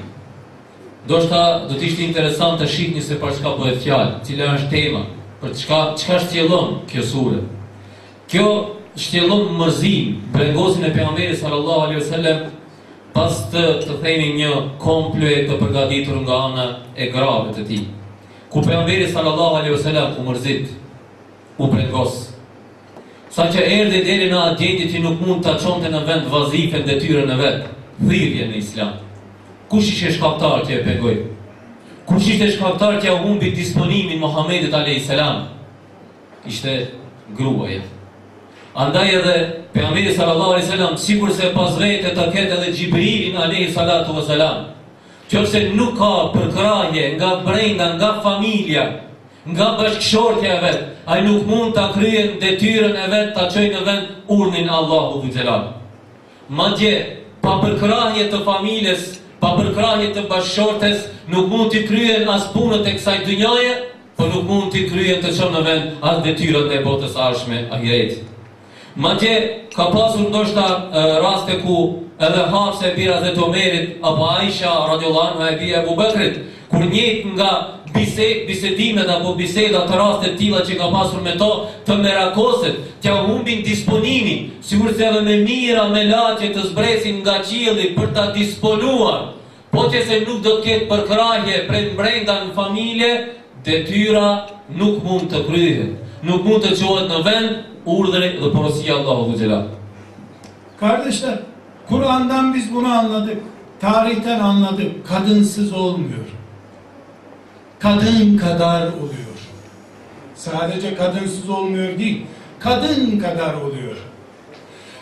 Do 1.09 1.19
shta 1.25 1.67
do 1.67 1.75
të 1.75 1.89
ishte 1.89 2.05
interesant 2.07 2.61
të 2.61 2.69
shihni 2.71 3.03
se 3.03 3.17
për 3.19 3.35
çka 3.39 3.55
bëhet 3.59 3.81
fjalë, 3.83 4.21
cila 4.27 4.53
është 4.55 4.71
tema, 4.71 5.01
për 5.43 5.57
çka 5.59 5.81
çka 5.99 6.21
shtjellon 6.27 6.77
kjo 6.93 7.03
sure. 7.03 7.43
Kjo 8.31 8.47
shtjellon 8.95 9.57
mërzim, 9.59 10.21
brengozin 10.35 10.87
e 10.87 10.93
pejgamberit 10.95 11.43
sallallahu 11.43 11.89
alaihi 11.89 12.05
wasallam 12.05 12.47
pas 13.15 13.43
të 13.51 13.67
të 13.87 14.01
themi 14.05 14.33
një 14.39 14.53
komple 14.79 15.35
të 15.51 15.59
përgatitur 15.65 16.23
nga 16.23 16.43
ana 16.47 16.69
e 16.97 17.11
grave 17.11 17.57
të 17.59 17.67
tij. 17.67 17.87
Ku 18.51 18.63
pejgamberi 18.63 19.11
sallallahu 19.11 19.65
alaihi 19.65 19.75
wasallam 19.75 20.15
u 20.21 20.31
mërzit, 20.31 20.71
u 21.59 21.67
brengos. 21.67 22.30
Sa 23.31 23.47
që 23.47 23.63
erdhi 23.63 24.01
deri 24.03 24.31
në 24.31 24.39
atë 24.47 24.59
gjendje 24.59 24.87
që 24.95 25.03
nuk 25.05 25.21
mund 25.23 25.45
ta 25.47 25.55
çonte 25.63 25.91
në 25.91 26.01
vend 26.07 26.27
vazifen 26.33 26.83
detyrën 26.87 27.31
e 27.31 27.37
vet, 27.39 27.69
thirrje 28.01 28.49
në 28.49 28.57
Islam. 28.59 28.97
Kush 29.71 29.93
ishte 29.93 30.17
shkaktar 30.17 30.65
që 30.67 30.81
e 30.81 30.83
pegoi? 30.89 31.15
Kush 32.09 32.33
ishte 32.33 32.51
shkaktar 32.57 32.99
që 33.03 33.15
u 33.15 33.23
humbi 33.29 33.53
disponimin 33.55 34.19
Muhamedit 34.19 34.75
alayhis? 34.75 35.11
Ishte 36.47 36.75
gruaja. 37.39 37.83
Andaj 38.75 39.15
edhe 39.15 39.37
pejgamberi 39.73 40.15
sallallahu 40.15 40.57
alaihi 40.57 40.67
wasallam 40.67 40.97
sikur 40.99 41.31
se 41.31 41.53
pas 41.55 41.79
vete 41.79 42.15
të 42.15 42.27
ketë 42.33 42.59
edhe 42.59 42.73
Xhibrilin 42.73 43.37
alayhi 43.37 43.73
salatu 43.73 44.15
wasalam. 44.15 44.71
Qofse 45.31 45.63
nuk 45.75 45.99
ka 45.99 46.31
përkrahje 46.35 47.15
nga 47.17 47.31
brenda, 47.47 47.95
nga 47.95 48.13
familja, 48.23 48.85
nga 49.47 49.77
bashkëshortja 49.79 50.57
e 50.57 50.61
vet, 50.61 50.81
ai 51.07 51.23
nuk 51.25 51.47
mund 51.49 51.75
ta 51.75 51.89
kryejë 51.95 52.41
detyrën 52.41 52.97
e 52.97 53.07
vet 53.13 53.33
ta 53.35 53.49
çojë 53.53 53.73
në 53.73 53.85
vend 53.87 54.09
urdhnin 54.29 54.69
e 54.69 54.75
Allahu 54.81 55.23
dhe 55.23 55.33
Xhelal. 55.35 55.65
Madje 56.49 56.93
pa 57.41 57.57
përkrahje 57.63 58.29
të 58.33 58.43
familjes, 58.45 59.07
pa 59.41 59.55
përkrahje 59.57 60.11
të 60.15 60.27
bashkëshortes, 60.29 61.07
nuk 61.33 61.49
mund 61.49 61.73
të 61.73 61.87
kryejë 61.89 62.27
as 62.29 62.51
punët 62.53 62.85
e 62.87 62.97
kësaj 62.99 63.23
dynjaje, 63.25 63.73
po 64.17 64.29
nuk 64.29 64.45
mund 64.45 64.75
të 64.75 64.85
kryejë 64.91 65.23
të 65.25 65.33
çon 65.39 65.57
në 65.57 65.65
vend 65.65 66.05
as 66.05 66.21
detyrën 66.27 66.77
e 66.77 66.85
botës 66.85 67.17
së 67.17 67.25
ardhshme 67.31 67.65
ahiret. 67.73 68.21
Madje 68.97 69.35
ka 69.75 69.89
pasur 69.95 70.29
ndoshta 70.29 70.67
raste 71.25 71.61
ku 71.65 72.05
edhe 72.21 72.43
Hafse 72.53 72.93
bira 72.97 73.21
dhe 73.25 73.35
Tomerit 73.35 73.97
apo 74.03 74.27
Aisha 74.37 74.73
radhiyallahu 74.93 75.39
anha 75.39 75.53
e 75.53 75.59
bia 75.61 75.81
Abu 75.81 75.97
Bekrit 75.97 76.43
kur 76.71 76.85
njët 76.85 77.25
nga 77.35 77.80
bised, 77.95 78.47
bisedimet 78.49 79.09
apo 79.09 79.35
biseda 79.39 79.85
të 79.89 79.99
rastet 79.99 80.39
tilla 80.39 80.63
që 80.67 80.79
ka 80.79 80.91
pasur 80.93 81.23
me 81.25 81.37
to 81.41 81.51
të 81.87 81.97
merakoset, 82.03 82.79
t'ja 83.03 83.17
humbin 83.27 83.65
disponimin, 83.67 84.51
sigur 84.63 84.95
se 84.95 85.07
edhe 85.09 85.21
me 85.27 85.41
mira, 85.45 85.89
me 85.89 86.05
latje 86.09 86.53
të 86.55 86.67
zbresin 86.71 87.21
nga 87.25 87.41
qielli 87.47 87.93
për 87.97 88.15
ta 88.15 88.31
disponuar. 88.37 89.35
Po 89.71 89.87
që 89.91 90.03
se 90.07 90.23
nuk 90.25 90.41
do 90.43 90.57
të 90.59 90.65
ketë 90.65 90.89
përkrahje 90.91 91.65
prej 91.69 91.85
brenda 91.99 92.41
në 92.45 92.55
familje, 92.57 93.11
detyra 93.65 94.31
nuk 94.77 95.05
mund 95.05 95.31
të 95.31 95.45
kryhet. 95.47 95.93
Nuk 96.27 96.45
mund 96.45 96.65
të 96.65 96.75
qohet 96.81 97.07
në 97.09 97.21
vend 97.25 97.87
urdhri 97.87 98.35
dhe 98.41 98.51
porosia 98.53 98.99
Allahu 98.99 99.37
Xhelal. 99.37 99.69
Kardeşler, 100.81 101.39
Kur'an'dan 101.89 102.55
biz 102.55 102.75
bunu 102.75 102.89
anladık. 102.89 103.39
Tarihten 103.81 104.41
anladık. 104.41 105.07
Kadınsız 105.09 105.73
olmuyor. 105.73 106.40
Kadın 107.81 108.39
kadar 108.39 108.87
oluyor. 108.87 109.37
Sadece 110.35 110.95
kadınsız 110.95 111.51
olmuyor 111.51 111.99
değil. 111.99 112.27
Kadın 112.59 113.19
kadar 113.19 113.55
oluyor. 113.55 113.97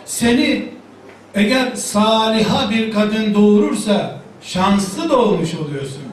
Seni 0.05 0.69
eğer 1.35 1.75
saliha 1.75 2.69
bir 2.69 2.91
kadın 2.91 3.33
doğurursa 3.33 4.19
şanslı 4.41 5.09
doğmuş 5.09 5.55
oluyorsun. 5.55 6.03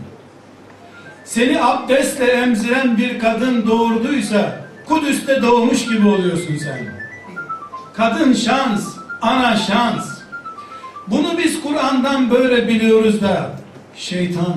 Seni 1.25 1.63
abdestle 1.63 2.25
emziren 2.25 2.99
bir 2.99 3.19
kadın 3.19 3.67
doğurduysa 3.67 4.61
Kudüs'te 4.89 5.43
doğmuş 5.43 5.85
gibi 5.89 6.09
oluyorsun 6.09 6.57
sen. 6.57 6.79
Kadın 7.95 8.33
şans, 8.33 8.97
ana 9.23 9.57
şans. 9.57 10.19
Bunu 11.07 11.39
biz 11.39 11.63
Kur'an'dan 11.63 12.31
böyle 12.31 12.69
biliyoruz 12.69 13.23
da 13.23 13.51
şeytan 13.97 14.55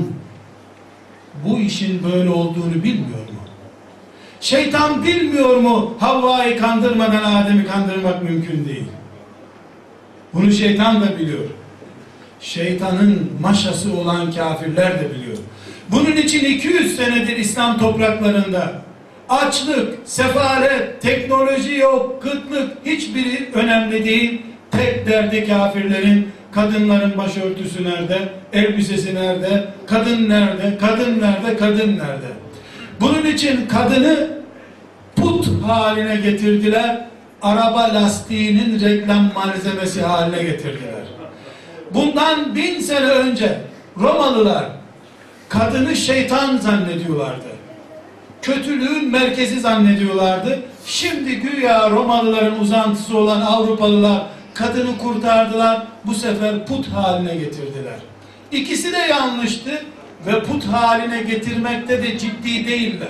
bu 1.46 1.60
işin 1.60 2.04
böyle 2.04 2.30
olduğunu 2.30 2.84
bilmiyor 2.84 3.20
mu? 3.20 3.40
Şeytan 4.42 5.04
bilmiyor 5.04 5.58
mu 5.58 5.94
Havva'yı 6.00 6.60
kandırmadan 6.60 7.24
Adem'i 7.24 7.68
kandırmak 7.68 8.24
mümkün 8.24 8.66
değil. 8.66 8.86
Bunu 10.34 10.52
şeytan 10.52 11.02
da 11.02 11.20
biliyor. 11.20 11.46
Şeytanın 12.40 13.32
maşası 13.42 13.94
olan 13.94 14.32
kafirler 14.32 15.02
de 15.02 15.10
biliyor. 15.16 15.38
Bunun 15.92 16.16
için 16.16 16.46
200 16.46 16.96
senedir 16.96 17.38
İslam 17.38 17.80
topraklarında 17.80 18.82
açlık, 19.30 19.96
sefalet, 20.06 21.02
teknoloji 21.02 21.76
yok, 21.76 22.22
kıtlık 22.22 22.86
hiçbiri 22.86 23.50
önemli 23.54 24.06
değil. 24.06 24.42
Tek 24.72 25.08
derdi 25.08 25.48
kafirlerin 25.48 26.28
kadınların 26.52 27.18
başörtüsü 27.18 27.84
nerede, 27.84 28.30
elbisesi 28.54 29.16
nerede, 29.16 29.68
kadın 29.88 30.30
nerede, 30.30 30.78
kadın 30.78 31.22
nerede, 31.22 31.58
kadın 31.58 31.98
nerede. 31.98 32.30
Bunun 33.02 33.26
için 33.26 33.68
kadını 33.68 34.28
put 35.16 35.64
haline 35.64 36.16
getirdiler. 36.16 37.10
Araba 37.42 37.94
lastiğinin 37.94 38.80
reklam 38.80 39.34
malzemesi 39.34 40.02
haline 40.02 40.44
getirdiler. 40.44 41.04
Bundan 41.94 42.56
bin 42.56 42.80
sene 42.80 43.06
önce 43.06 43.58
Romalılar 43.98 44.66
kadını 45.50 45.96
şeytan 45.96 46.58
zannediyorlardı 46.58 47.60
kötülüğün 48.42 49.12
merkezi 49.12 49.60
zannediyorlardı. 49.60 50.60
Şimdi 50.86 51.36
güya 51.36 51.90
Romalıların 51.90 52.60
uzantısı 52.60 53.18
olan 53.18 53.42
Avrupalılar 53.42 54.22
kadını 54.54 54.98
kurtardılar. 54.98 55.88
Bu 56.06 56.14
sefer 56.14 56.66
put 56.66 56.88
haline 56.88 57.36
getirdiler. 57.36 58.00
İkisi 58.52 58.94
de 58.94 58.98
yanlıştı 58.98 59.84
ve 60.28 60.44
put 60.44 60.66
haline 60.66 61.22
getirmekte 61.22 62.04
de 62.04 62.18
ciddi 62.18 62.68
değiller. 62.68 63.08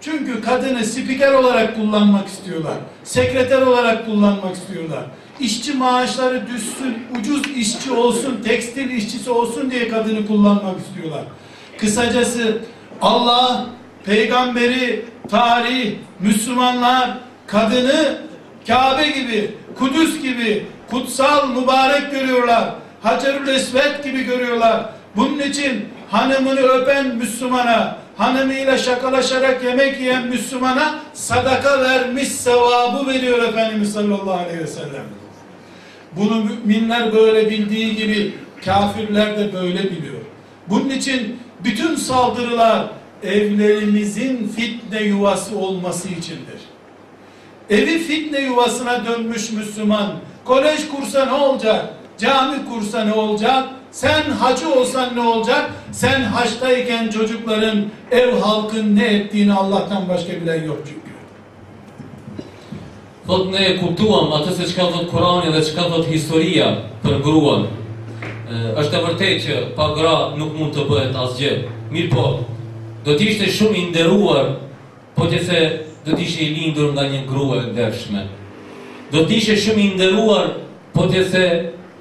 Çünkü 0.00 0.42
kadını 0.42 0.84
spiker 0.84 1.32
olarak 1.32 1.76
kullanmak 1.76 2.28
istiyorlar. 2.28 2.74
Sekreter 3.04 3.62
olarak 3.62 4.06
kullanmak 4.06 4.56
istiyorlar. 4.56 5.04
İşçi 5.40 5.72
maaşları 5.72 6.46
düşsün, 6.46 6.98
ucuz 7.20 7.42
işçi 7.56 7.92
olsun, 7.92 8.40
tekstil 8.44 8.90
işçisi 8.90 9.30
olsun 9.30 9.70
diye 9.70 9.88
kadını 9.88 10.26
kullanmak 10.26 10.80
istiyorlar. 10.80 11.24
Kısacası 11.78 12.58
Allah 13.02 13.66
peygamberi, 14.04 15.04
tarih, 15.30 15.94
Müslümanlar 16.20 17.18
kadını 17.46 18.18
Kabe 18.66 19.06
gibi, 19.08 19.54
Kudüs 19.78 20.22
gibi 20.22 20.66
kutsal, 20.90 21.48
mübarek 21.48 22.10
görüyorlar. 22.10 22.74
Hacerül 23.02 23.48
Esved 23.48 24.04
gibi 24.04 24.22
görüyorlar. 24.24 24.84
Bunun 25.16 25.38
için 25.38 25.88
hanımını 26.10 26.60
öpen 26.60 27.16
Müslümana, 27.16 27.96
hanımıyla 28.16 28.78
şakalaşarak 28.78 29.64
yemek 29.64 30.00
yiyen 30.00 30.26
Müslümana 30.26 30.98
sadaka 31.14 31.80
vermiş 31.80 32.28
sevabı 32.28 33.06
veriyor 33.06 33.42
Efendimiz 33.42 33.92
sallallahu 33.92 34.38
aleyhi 34.38 34.58
ve 34.58 34.66
sellem. 34.66 35.04
Bunu 36.16 36.44
müminler 36.44 37.12
böyle 37.12 37.50
bildiği 37.50 37.96
gibi 37.96 38.34
kafirler 38.64 39.38
de 39.38 39.52
böyle 39.52 39.82
biliyor. 39.82 40.20
Bunun 40.68 40.90
için 40.90 41.38
bütün 41.64 41.94
saldırılar 41.94 42.86
evlerimizin 43.22 44.48
fitne 44.56 45.02
yuvası 45.02 45.58
olması 45.58 46.08
içindir. 46.08 46.60
Evi 47.70 47.98
fitne 47.98 48.40
yuvasına 48.40 49.06
dönmüş 49.06 49.50
Müslüman, 49.50 50.12
kolej 50.50 50.88
kursa 50.88 51.24
ne 51.26 51.32
olacak? 51.32 51.84
Cami 52.18 52.56
kursa 52.70 53.04
ne 53.04 53.12
olacak? 53.12 53.68
Sen 53.90 54.30
hacı 54.30 54.74
olsan 54.74 55.16
ne 55.16 55.20
olacak? 55.20 55.70
Sen 55.92 56.22
haçtayken 56.22 57.08
çocukların, 57.08 57.84
ev 58.10 58.38
halkın 58.38 58.96
ne 58.96 59.06
ettiğini 59.06 59.52
Allah'tan 59.52 60.08
başka 60.08 60.32
bilen 60.32 60.64
yok 60.64 60.78
çünkü. 60.86 61.10
Thot 63.26 63.52
ne 63.52 63.76
kuptuam 63.76 64.32
atë 64.32 64.52
se 64.52 64.66
çka 64.66 64.90
thot 64.90 65.10
Kurani 65.10 65.52
dhe 65.52 65.62
çka 65.64 65.82
thot 65.82 66.06
historia 66.10 66.74
për 67.04 67.22
gruan. 67.22 67.66
Është 68.50 68.96
e 68.98 69.02
vërtetë 69.04 69.38
që 69.44 69.58
pa 69.76 69.92
gra 69.94 70.14
nuk 70.38 70.56
mund 70.58 70.74
të 70.74 70.88
bëhet 70.90 71.14
asgjë. 71.14 71.52
Mirë 71.94 72.10
po, 72.10 72.24
do 73.06 73.14
të 73.14 73.28
ishte 73.30 73.46
shumë 73.58 73.76
i 73.78 73.84
nderuar 73.92 74.50
po 75.14 75.30
që 75.30 75.38
se 75.46 75.60
do 76.06 76.16
të 76.16 76.26
ishte 76.26 76.42
i 76.42 76.54
lindur 76.56 76.90
nga 76.96 77.06
një 77.06 77.22
grua 77.30 77.62
e 77.62 77.70
ndershme. 77.70 78.26
Do 79.10 79.24
të 79.26 79.36
ishte 79.36 79.56
shumë 79.58 79.82
i 79.82 79.88
nderuar 79.96 80.52
po 80.94 81.08
që 81.10 81.24
se 81.30 81.44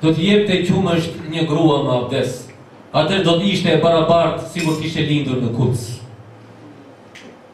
do 0.02 0.12
të 0.14 0.26
jepte 0.26 0.60
qumësht 0.68 1.18
një 1.32 1.46
grua 1.50 1.82
me 1.84 1.96
abdes. 1.98 2.46
Atër 2.94 3.24
do 3.26 3.38
të 3.40 3.50
ishte 3.54 3.74
e 3.74 3.82
barabartë 3.82 4.50
sikur 4.54 4.78
të 4.78 4.86
ishte 4.90 5.06
lindur 5.08 5.42
në 5.42 5.54
Kuds. 5.58 5.88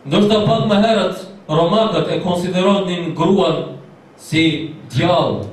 Ndoshta 0.06 0.44
pak 0.46 0.68
më 0.70 0.82
herët 0.84 1.24
romakët 1.50 2.12
e 2.14 2.20
konsideronin 2.24 3.14
gruan 3.18 3.78
si 4.22 4.76
djallë. 4.94 5.48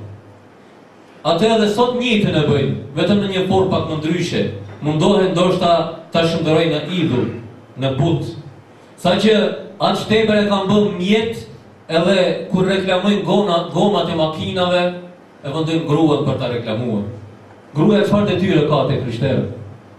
Atë 1.23 1.49
edhe 1.55 1.69
sot 1.71 1.95
njëjtën 1.95 2.35
e 2.35 2.43
bëjnë, 2.49 2.75
vetëm 2.97 3.21
në 3.23 3.31
një 3.31 3.43
formë 3.47 3.71
pak 3.71 3.89
më 3.89 3.99
ndryshe. 4.01 4.43
Mundohen 4.83 5.31
ndoshta 5.31 5.73
ta 6.11 6.25
shndërojnë 6.27 6.73
në 6.75 6.97
idhull, 6.99 7.29
në 7.79 7.93
but. 7.95 8.33
Sa 8.99 9.15
që 9.15 9.35
atë 9.79 10.01
shtepër 10.01 10.41
e 10.41 10.49
kanë 10.51 10.69
bërë 10.69 10.91
mjet 10.97 11.45
edhe 11.89 12.47
kur 12.51 12.67
reklamojnë 12.67 13.23
gona, 13.27 13.57
gomat 13.73 14.09
e 14.09 14.15
makinave, 14.19 14.83
e 15.43 15.51
vendojnë 15.51 15.87
gruan 15.87 16.23
për 16.27 16.39
ta 16.39 16.51
reklamuar. 16.51 17.03
Gruaja 17.73 18.05
çfarë 18.07 18.29
detyre 18.31 18.67
ka 18.69 18.85
te 18.87 19.01
krishterët? 19.01 19.51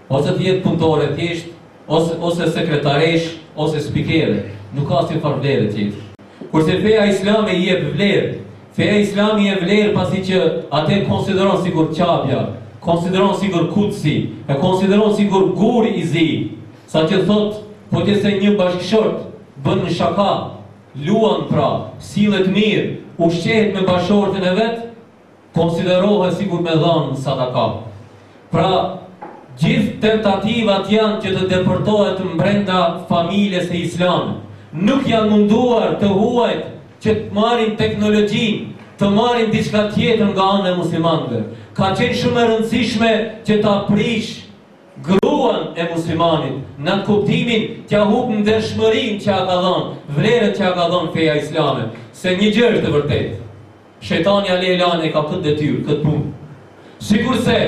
Ose 0.09 0.33
të 0.33 0.47
jetë 0.47 0.64
punëtore 0.64 1.11
thjesht, 1.16 1.53
ose 1.88 2.16
ose 2.23 2.49
sekretaresh, 2.55 3.33
ose 3.57 3.83
spikere. 3.83 4.51
Nuk 4.75 4.88
ka 4.88 5.03
asnjë 5.03 5.20
farë 5.23 5.40
vlere 5.42 5.68
tjetër. 5.73 6.01
Kurse 6.53 6.79
feja 6.83 7.05
islame 7.11 7.55
i 7.55 7.64
jep 7.66 7.85
vlerë, 7.97 8.29
feja 8.77 8.99
islame 9.03 9.42
i 9.42 9.49
jep 9.49 9.62
vlerë 9.64 9.94
pasi 9.97 10.23
që 10.29 10.40
atë 10.79 11.01
konsideron 11.09 11.62
sikur 11.64 11.88
qabja, 11.94 12.40
konsideron 12.85 13.35
sikur 13.40 13.68
kutsi, 13.75 14.16
e 14.49 14.57
konsideron 14.61 15.14
sikur 15.16 15.51
guri 15.59 15.97
i 15.99 16.05
zi. 16.07 16.29
Sa 16.87 17.05
që 17.11 17.25
thot, 17.27 17.62
po 17.90 18.05
që 18.07 18.20
se 18.20 18.37
një 18.38 18.55
bashkëshort 18.61 19.25
bën 19.64 19.83
në 19.83 19.97
shaka, 19.99 20.31
luan 20.94 21.48
pra, 21.50 21.70
sillet 21.98 22.46
mirë, 22.50 22.85
ushqehet 23.18 23.74
me 23.74 23.87
bashkëshortin 23.87 24.44
e 24.46 24.52
vet, 24.59 24.85
konsiderohet 25.54 26.37
sikur 26.38 26.62
me 26.62 26.74
dhanë 26.78 27.18
sadaka. 27.18 27.66
Pra, 28.52 28.70
gjithë 29.59 29.98
tentativat 30.02 30.90
janë 30.90 31.20
që 31.22 31.35
të 31.35 31.48
depërtohet 31.50 32.22
mbrenda 32.35 32.80
familjes 33.11 33.70
e 33.70 33.83
islamit. 33.85 34.40
Nuk 34.74 35.07
janë 35.07 35.30
munduar 35.30 35.98
të 36.00 36.11
huajt 36.11 36.64
që 37.02 37.14
të 37.18 37.35
marrin 37.35 37.76
teknologjinë, 37.78 38.70
të 38.98 39.11
marrin 39.14 39.52
diçka 39.52 39.88
tjetër 39.94 40.33
nga 40.33 40.48
ana 40.57 40.72
e 40.72 40.78
muslimanëve. 40.78 41.42
Ka 41.74 41.92
qenë 41.98 42.18
shumë 42.18 42.40
e 42.40 42.48
rëndësishme 42.50 43.12
që 43.46 43.61
ta 43.62 43.76
prish 43.88 44.43
gruan 45.02 45.74
e 45.76 45.87
muslimanit 45.90 46.78
në 46.78 46.98
kuptimin 47.07 47.64
që 47.90 48.02
hub 48.11 48.30
në 48.30 48.44
dërshmërin 48.46 49.16
që 49.22 49.33
a 49.35 49.40
ka 49.48 49.57
dhënë, 49.64 49.94
vlerët 50.16 50.59
që 50.59 50.66
a 50.68 50.74
ka 50.76 50.85
dhënë 50.92 51.14
feja 51.16 51.35
islame. 51.40 51.88
Se 52.14 52.37
një 52.38 52.50
gjë 52.54 52.68
është 52.76 52.87
e 52.90 52.94
vërtetë. 52.94 53.40
Shetani 54.04 54.52
Alelane 54.54 55.11
ka 55.11 55.24
këtë 55.24 55.42
detyrë, 55.48 55.80
këtë 55.88 56.04
punë. 56.04 56.30
Sikur 57.02 57.40
se 57.42 57.59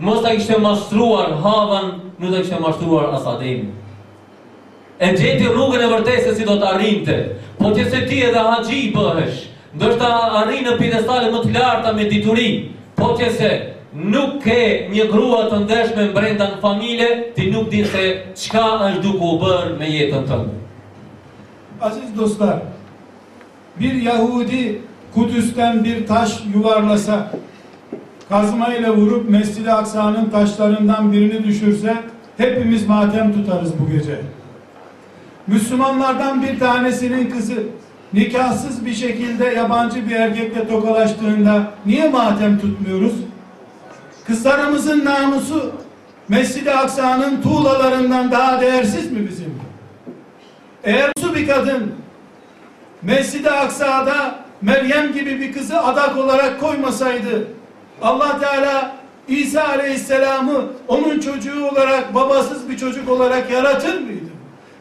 mos 0.00 0.22
ta 0.24 0.32
kishte 0.34 0.56
mashtruar 0.62 1.36
Havan, 1.44 1.92
nuk 2.18 2.32
ta 2.32 2.40
kishte 2.40 2.60
mashtruar 2.62 3.12
as 3.18 3.28
Ademin. 3.28 3.74
E 5.00 5.12
gjeti 5.16 5.48
rrugën 5.48 5.84
e 5.84 5.92
vërtetë 5.92 6.24
se 6.24 6.34
si 6.38 6.48
do 6.48 6.56
të 6.60 6.74
arrinte. 6.74 7.18
Po 7.58 7.74
që 7.76 7.88
se 7.90 8.04
ti 8.08 8.22
edhe 8.24 8.40
haxhi 8.40 8.86
bëhesh, 8.94 9.44
ndoshta 9.76 10.08
arrin 10.40 10.64
në 10.64 10.78
pjedestale 10.80 11.28
më 11.32 11.44
të 11.44 11.52
larta 11.58 11.92
me 11.92 12.08
dituri, 12.08 12.48
po 12.96 13.12
që 13.18 13.28
se 13.36 13.50
nuk 13.94 14.42
ke 14.44 14.88
një 14.92 15.06
grua 15.10 15.46
të 15.50 15.64
ndeshme 15.64 16.10
brenda 16.14 16.46
në 16.52 16.60
familje, 16.62 17.08
ti 17.34 17.50
nuk 17.50 17.70
di 17.70 17.82
se 17.84 18.04
çka 18.38 18.66
është 18.86 19.02
duke 19.02 19.24
u 19.24 19.38
bërë 19.42 19.78
me 19.78 19.88
jetën 19.90 20.26
tënde. 20.28 20.58
Aziz 21.80 22.10
dostlar, 22.16 22.60
bir 23.80 23.94
Yahudi 23.94 24.80
Kudüs'ten 25.14 25.84
bir 25.84 26.06
taş 26.06 26.42
yuvarlasa, 26.54 27.32
kazmayla 28.28 28.96
vurup 28.96 29.30
Mescid-i 29.30 29.72
Aksa'nın 29.72 30.30
taşlarından 30.30 31.12
birini 31.12 31.44
düşürse, 31.44 31.96
hepimiz 32.36 32.86
matem 32.86 33.32
tutarız 33.32 33.72
bu 33.78 33.92
gece. 33.92 34.20
Müslümanlardan 35.46 36.42
bir 36.42 36.58
tanesinin 36.58 37.30
kızı 37.30 37.62
nikahsız 38.12 38.86
bir 38.86 38.94
şekilde 38.94 39.44
yabancı 39.44 40.08
bir 40.08 40.14
erkekle 40.14 40.68
tokalaştığında 40.68 41.72
niye 41.86 42.08
matem 42.08 42.58
tutmuyoruz? 42.58 43.14
Kızlarımızın 44.30 45.04
namusu 45.04 45.72
Mescid-i 46.28 46.70
Aksa'nın 46.70 47.42
tuğlalarından 47.42 48.30
daha 48.30 48.60
değersiz 48.60 49.12
mi 49.12 49.28
bizim? 49.28 49.60
Eğer 50.84 51.12
su 51.20 51.34
bir 51.34 51.48
kadın 51.48 51.94
Mescid-i 53.02 53.50
Aksa'da 53.50 54.34
Meryem 54.62 55.12
gibi 55.12 55.40
bir 55.40 55.52
kızı 55.52 55.80
adak 55.80 56.16
olarak 56.16 56.60
koymasaydı 56.60 57.48
Allah 58.02 58.40
Teala 58.40 58.96
İsa 59.28 59.68
Aleyhisselam'ı 59.68 60.64
onun 60.88 61.20
çocuğu 61.20 61.68
olarak 61.68 62.14
babasız 62.14 62.68
bir 62.68 62.76
çocuk 62.76 63.08
olarak 63.08 63.50
yaratır 63.50 64.00
mıydı? 64.00 64.30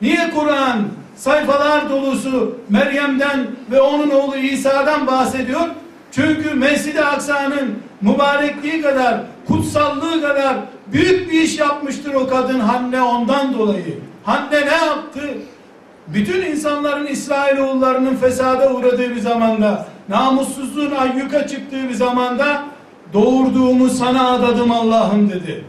Niye 0.01 0.31
Kur'an 0.35 0.87
sayfalar 1.15 1.89
dolusu 1.89 2.57
Meryem'den 2.69 3.47
ve 3.71 3.81
onun 3.81 4.09
oğlu 4.09 4.37
İsa'dan 4.37 5.07
bahsediyor? 5.07 5.67
Çünkü 6.11 6.53
Mescid-i 6.53 7.01
Aksa'nın 7.01 7.79
mübarekliği 8.01 8.81
kadar, 8.81 9.21
kutsallığı 9.49 10.21
kadar 10.21 10.55
büyük 10.87 11.31
bir 11.31 11.41
iş 11.41 11.59
yapmıştır 11.59 12.13
o 12.13 12.27
kadın 12.27 12.59
Hanne 12.59 13.01
ondan 13.01 13.59
dolayı. 13.59 13.99
Hanne 14.23 14.61
ne 14.61 14.85
yaptı? 14.85 15.21
Bütün 16.07 16.41
insanların 16.41 17.07
İsrailoğullarının 17.07 18.15
fesada 18.15 18.73
uğradığı 18.73 19.09
bir 19.15 19.19
zamanda, 19.19 19.87
namussuzluğun 20.09 20.91
ayyuka 20.91 21.47
çıktığı 21.47 21.89
bir 21.89 21.93
zamanda 21.93 22.63
doğurduğumu 23.13 23.89
sana 23.89 24.31
adadım 24.31 24.71
Allah'ım 24.71 25.29
dedi. 25.29 25.65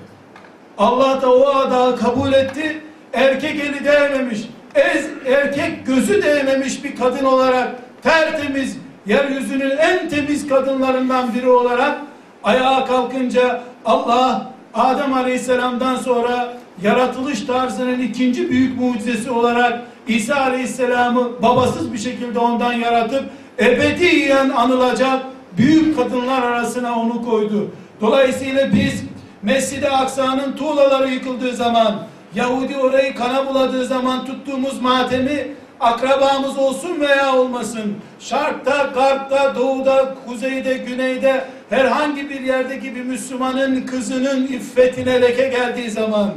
Allah 0.79 1.23
da 1.23 1.35
o 1.35 1.49
adağı 1.49 1.97
kabul 1.97 2.33
etti. 2.33 2.83
Erkek 3.13 3.61
eli 3.61 3.85
değmemiş, 3.85 4.41
ez, 4.75 5.07
erkek 5.27 5.87
gözü 5.87 6.23
değmemiş 6.23 6.85
bir 6.85 6.97
kadın 6.97 7.25
olarak 7.25 7.69
tertemiz, 8.03 8.77
yeryüzünün 9.07 9.71
en 9.71 10.09
temiz 10.09 10.49
kadınlarından 10.49 11.35
biri 11.35 11.49
olarak 11.49 11.99
ayağa 12.45 12.85
kalkınca 12.85 13.61
Allah 13.85 14.51
Adem 14.75 15.13
Aleyhisselam'dan 15.15 15.97
sonra 15.97 16.53
yaratılış 16.83 17.41
tarzının 17.41 18.01
ikinci 18.01 18.51
büyük 18.51 18.81
mucizesi 18.81 19.31
olarak 19.31 19.83
İsa 20.09 20.37
Aleyhisselam'ı 20.37 21.43
babasız 21.43 21.93
bir 21.93 21.99
şekilde 21.99 22.39
ondan 22.39 22.73
yaratıp 22.73 23.25
ebediyen 23.59 24.51
anılacak 24.51 25.23
büyük 25.57 25.97
kadınlar 25.97 26.43
arasına 26.43 27.01
onu 27.01 27.25
koydu. 27.25 27.71
Dolayısıyla 28.01 28.73
biz 28.73 29.05
Mescid-i 29.43 29.89
Aksa'nın 29.89 30.57
tuğlaları 30.57 31.11
yıkıldığı 31.11 31.57
zaman 31.57 31.95
Yahudi 32.35 32.77
orayı 32.77 33.15
kana 33.15 33.49
buladığı 33.49 33.87
zaman 33.87 34.25
tuttuğumuz 34.27 34.83
matemi 34.83 35.47
akrabamız 35.81 36.59
olsun 36.59 37.01
veya 37.01 37.37
olmasın 37.37 37.97
şarkta, 38.21 38.91
garpta, 38.95 39.55
doğuda, 39.57 40.15
kuzeyde, 40.27 40.75
güneyde 40.75 41.45
herhangi 41.71 42.31
bir 42.31 42.41
yerdeki 42.41 42.95
bir 42.95 43.03
Müslümanın 43.03 43.87
kızının 43.87 44.47
iffetine 44.47 45.23
leke 45.23 45.49
geldiği 45.49 45.91
zaman 45.91 46.31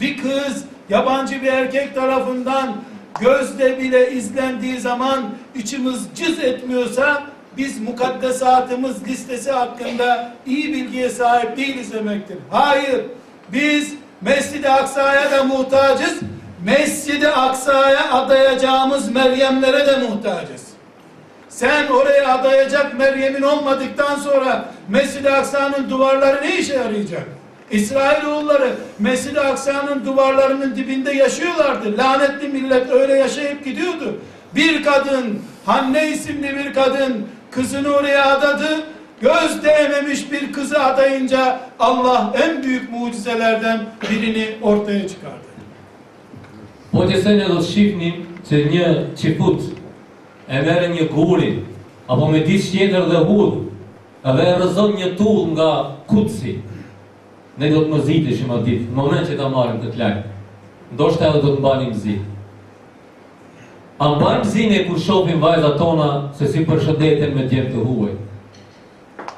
bir 0.00 0.16
kız 0.16 0.64
yabancı 0.88 1.42
bir 1.42 1.52
erkek 1.52 1.94
tarafından 1.94 2.76
gözde 3.20 3.78
bile 3.78 4.12
izlendiği 4.12 4.80
zaman 4.80 5.24
içimiz 5.54 6.06
cız 6.14 6.38
etmiyorsa 6.38 7.22
biz 7.56 7.80
mukaddesatımız 7.80 9.08
listesi 9.08 9.50
hakkında 9.50 10.32
iyi 10.46 10.72
bilgiye 10.72 11.10
sahip 11.10 11.56
değiliz 11.56 11.92
demektir. 11.92 12.38
Hayır, 12.50 13.00
biz 13.52 13.94
Mescid-i 14.20 14.68
Aksa'ya 14.68 15.30
da 15.30 15.44
muhtacız, 15.44 16.14
Mescid-i 16.64 17.28
Aksa'ya 17.28 18.12
adayacağımız 18.12 19.10
Meryemlere 19.10 19.86
de 19.86 19.96
muhtacız. 19.96 20.63
Sen 21.54 21.86
oraya 21.88 22.34
adayacak 22.34 22.98
Meryem'in 22.98 23.42
olmadıktan 23.42 24.16
sonra 24.16 24.68
Mescid-i 24.88 25.30
Aksa'nın 25.30 25.90
duvarları 25.90 26.42
ne 26.42 26.58
işe 26.58 26.74
yarayacak? 26.74 27.22
İsrailoğulları 27.70 28.74
Mescid-i 28.98 29.40
Aksa'nın 29.40 30.06
duvarlarının 30.06 30.76
dibinde 30.76 31.12
yaşıyorlardı. 31.12 31.98
Lanetli 31.98 32.48
millet 32.48 32.90
öyle 32.90 33.14
yaşayıp 33.14 33.64
gidiyordu. 33.64 34.20
Bir 34.54 34.82
kadın, 34.82 35.38
Hanne 35.66 36.10
isimli 36.10 36.56
bir 36.56 36.74
kadın 36.74 37.26
kızını 37.50 37.88
oraya 37.88 38.36
adadı. 38.36 38.68
Göz 39.20 39.64
değmemiş 39.64 40.32
bir 40.32 40.52
kızı 40.52 40.84
adayınca 40.84 41.60
Allah 41.80 42.34
en 42.44 42.62
büyük 42.62 42.92
mucizelerden 42.92 43.80
birini 44.10 44.48
ortaya 44.62 45.08
çıkardı. 45.08 45.44
Po 46.92 47.02
që 47.10 47.22
se 47.22 47.32
ne 47.38 47.48
do 47.48 47.56
të 47.58 47.66
shifnim 47.66 48.20
që 48.48 48.58
një 48.70 48.88
qifut 49.18 49.62
e 50.48 50.60
merë 50.66 50.90
një 50.92 51.08
guri, 51.12 51.50
apo 52.08 52.28
me 52.28 52.42
ditë 52.44 52.70
tjetër 52.70 53.08
dhe 53.08 53.22
hudh, 53.28 53.62
edhe 54.24 54.44
e 54.50 54.56
rëzon 54.60 54.94
një 54.98 55.10
tull 55.18 55.50
nga 55.54 55.70
kutsi, 56.10 56.58
ne 57.58 57.70
do 57.70 57.84
të 57.84 57.92
më 57.92 58.00
ziteshim 58.08 58.52
atë 58.52 58.66
ditë, 58.68 58.90
në 58.90 58.98
moment 58.98 59.28
që 59.28 59.38
ta 59.38 59.48
marrim 59.52 59.80
këtë 59.82 60.00
lajm. 60.00 60.22
Ndoshta 60.94 61.30
edhe 61.30 61.42
do 61.42 61.54
të 61.54 61.62
mbanim 61.62 61.94
zi. 61.96 62.18
A 63.98 64.10
mbajmë 64.16 64.50
zine 64.50 64.82
kur 64.88 64.98
shohim 65.00 65.40
vajzat 65.40 65.78
tona 65.78 66.10
se 66.34 66.48
si 66.50 66.64
përshëndeten 66.66 67.34
me 67.36 67.46
djemë 67.48 67.70
të 67.72 67.84
huaj. 67.86 68.14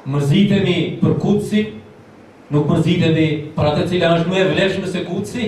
Mërzitemi 0.07 0.77
për 1.01 1.15
kutsi, 1.21 1.63
nuk 2.51 2.67
mërzitemi 2.71 3.27
për 3.55 3.71
atë 3.71 3.87
cila 3.91 4.11
është 4.17 4.33
më 4.33 4.41
e 4.41 4.49
vlefshme 4.51 4.91
se 4.91 5.05
kutsi. 5.05 5.47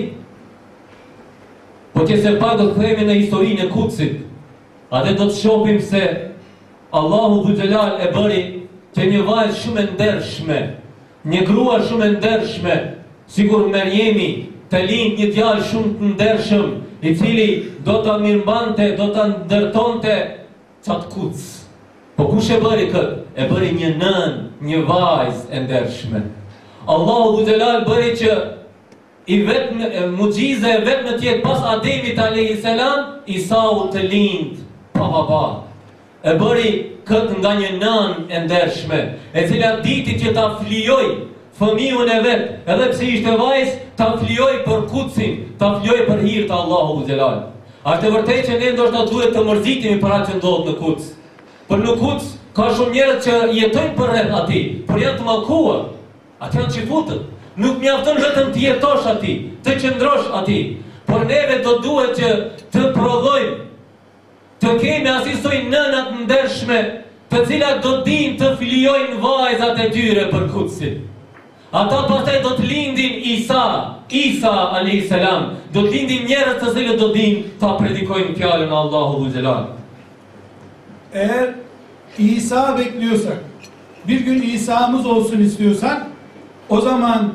Po 1.92 2.06
që 2.06 2.20
se 2.22 2.36
pa 2.38 2.54
do 2.56 2.70
të 2.70 2.78
themi 2.78 3.08
në 3.08 3.18
historinë 3.18 3.66
e 3.66 3.70
kutsit, 3.74 4.20
atë 4.90 5.14
do 5.18 5.28
të 5.30 5.36
shohim 5.38 5.80
se 5.82 6.02
Allahu 6.92 7.44
dhu 7.44 7.54
gjelal 7.58 8.00
e 8.02 8.10
bëri 8.10 8.42
që 8.96 9.06
një 9.12 9.22
vajzë 9.28 9.58
shumë 9.62 9.80
e 9.80 9.88
ndershme, 9.92 10.60
një 11.30 11.42
grua 11.46 11.78
shumë 11.86 12.06
e 12.06 12.12
ndershme, 12.16 12.76
sigur 13.30 13.68
Merjemi 13.70 14.30
të 14.70 14.82
lind 14.88 15.20
një 15.20 15.28
djalë 15.36 15.66
shumë 15.70 15.92
të 15.98 16.10
ndershëm, 16.14 16.70
i 17.00 17.14
cili 17.16 17.48
do 17.86 18.00
të 18.04 18.16
mirëmbante, 18.24 18.88
do 18.98 19.06
të 19.14 19.26
ndërtonte 19.30 20.16
qatë 20.86 21.10
kuc. 21.12 21.44
Po 22.18 22.26
kush 22.28 22.50
e 22.52 22.58
bëri 22.60 22.88
këtë? 22.90 23.18
E 23.38 23.46
bëri 23.48 23.70
një 23.78 23.90
nën, 24.00 24.34
një 24.66 24.80
vajzë 24.88 25.44
e 25.54 25.60
ndershme. 25.64 26.24
Allahu 26.90 27.36
dhu 27.36 27.44
gjelal 27.46 27.84
bëri 27.86 28.16
që 28.18 28.34
i 29.30 29.38
vetëm 29.46 30.16
mucize 30.16 30.66
e 30.66 30.82
vetëm 30.82 31.14
tjetë 31.20 31.44
pas 31.44 31.62
Ademit 31.76 32.18
alayhi 32.18 32.58
salam 32.64 33.20
Isau 33.30 33.86
të 33.92 34.02
lind 34.10 34.58
pa 35.00 35.08
baba 35.16 35.42
e 36.22 36.36
bëri 36.40 36.70
këtë 37.08 37.40
nga 37.40 37.54
një 37.58 37.70
nën 37.82 38.16
e 38.28 38.42
ndershme 38.46 39.00
e 39.34 39.46
cila 39.48 39.76
diti 39.84 40.18
që 40.20 40.34
ta 40.36 40.48
flijoj 40.58 41.06
fëmijën 41.60 42.12
e 42.16 42.18
vet 42.26 42.72
edhe 42.74 42.90
pse 42.92 43.12
ishte 43.14 43.38
vajzë 43.40 43.78
ta 43.96 44.10
flijoj 44.18 44.52
për 44.66 44.84
kutsin 44.92 45.38
ta 45.62 45.72
flijoj 45.78 46.04
për 46.10 46.26
hir 46.26 46.44
të 46.50 46.60
Allahu 46.64 47.00
Gjelal 47.08 47.40
a 47.84 47.96
është 47.96 48.06
e 48.06 48.12
vërtet 48.16 48.44
që 48.50 48.60
ne 48.60 48.74
ndoshta 48.76 49.06
duhet 49.08 49.34
të 49.36 49.46
mërzitemi 49.48 50.02
për 50.04 50.18
atë 50.18 50.30
që 50.30 50.38
ndodh 50.42 50.68
në 50.68 50.76
kuts 50.82 51.10
për 51.70 51.82
në 51.86 51.96
kuts 52.02 52.36
ka 52.54 52.68
shumë 52.76 52.94
njerëz 52.96 53.24
që 53.26 53.40
jetojnë 53.56 53.96
për 53.96 54.14
rreth 54.14 54.36
atij 54.42 54.64
por 54.90 54.98
janë 54.98 55.20
të 55.20 55.26
mallkuar. 55.26 55.82
Atë 56.42 56.60
janë 56.60 56.74
çifutët. 56.74 57.26
Nuk 57.60 57.80
mjafton 57.82 58.20
vetëm 58.20 58.52
të 58.54 58.62
jetosh 58.64 59.08
aty, 59.10 59.34
të 59.64 59.76
qëndrosh 59.82 60.30
aty, 60.40 60.58
por 61.06 61.26
neve 61.28 61.58
do 61.64 61.76
duhet 61.84 62.14
që 62.16 62.30
të 62.72 62.92
prodhojmë, 62.94 63.56
të 64.60 64.74
kemi 64.80 65.08
asisoj 65.08 65.62
nënat 65.70 66.16
ndershme, 66.24 66.80
të 67.30 67.44
cilat 67.46 67.80
do 67.84 68.00
din 68.04 68.36
të 68.38 68.56
filijojnë 68.58 69.20
vajzat 69.22 69.78
e 69.84 69.88
tyre 69.94 70.26
për 70.32 70.48
kutsin. 70.52 70.98
Ata 71.70 72.00
pastaj 72.08 72.40
do 72.42 72.56
të 72.58 72.66
lindin 72.66 73.20
Isa, 73.36 73.62
Isa 74.10 74.54
a.s. 74.74 75.20
Do 75.72 75.84
të 75.84 75.92
lindin 75.94 76.26
njerëz 76.26 76.58
të 76.58 76.72
cilët 76.74 76.98
do 76.98 77.12
din 77.14 77.44
ta 77.60 77.76
predikojnë 77.78 78.34
fjalën 78.34 78.66
e 78.66 78.80
Allahu 78.82 79.30
Zhelal. 79.30 79.64
Eğer 81.14 81.54
İsa 82.18 82.78
bekliyorsak, 82.78 83.38
bir 84.08 84.20
gün 84.20 84.42
İsa'mız 84.42 85.06
olsun 85.06 85.40
istiyorsak, 85.40 86.06
o 86.68 86.80
zaman 86.80 87.32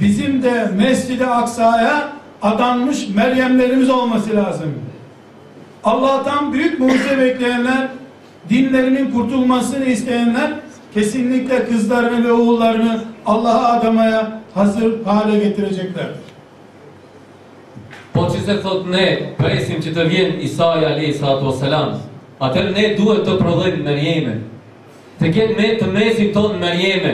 bizim 0.00 0.42
de 0.42 0.70
Mescid-i 0.76 1.26
Aksa'ya 1.26 2.08
adanmış 2.42 3.08
Meryemlerimiz 3.08 3.90
olması 3.90 4.36
lazım. 4.36 4.74
Allah'tan 5.84 6.52
büyük 6.52 6.80
mucize 6.80 7.18
bekleyenler, 7.18 7.88
dinlerinin 8.48 9.10
kurtulmasını 9.10 9.84
isteyenler, 9.84 10.50
kesinlikle 10.94 11.68
kızlarını 11.68 12.28
ve 12.28 12.32
oğullarını 12.32 13.00
Allah'a 13.26 13.72
adamaya 13.72 14.40
hazır 14.54 15.04
hale 15.04 15.38
getireceklerdir. 15.38 16.28
Po 18.14 18.24
që 18.26 18.40
se 18.44 18.54
thot 18.62 18.86
ne, 18.90 19.34
presim 19.38 19.78
që 19.78 19.92
të 19.94 20.04
vjen 20.10 20.40
Isai 20.42 21.12
wasalam, 21.14 21.98
atëherë 22.40 22.72
ne 22.74 22.86
duhet 22.98 23.22
të 23.26 23.36
prodhojmë 23.38 23.84
Merjeme. 23.84 24.32
Të 25.20 25.30
ketë 25.36 25.56
me 25.58 25.68
të 25.78 25.90
mesit 25.92 26.32
tonë 26.34 26.58
Merjeme. 26.58 27.12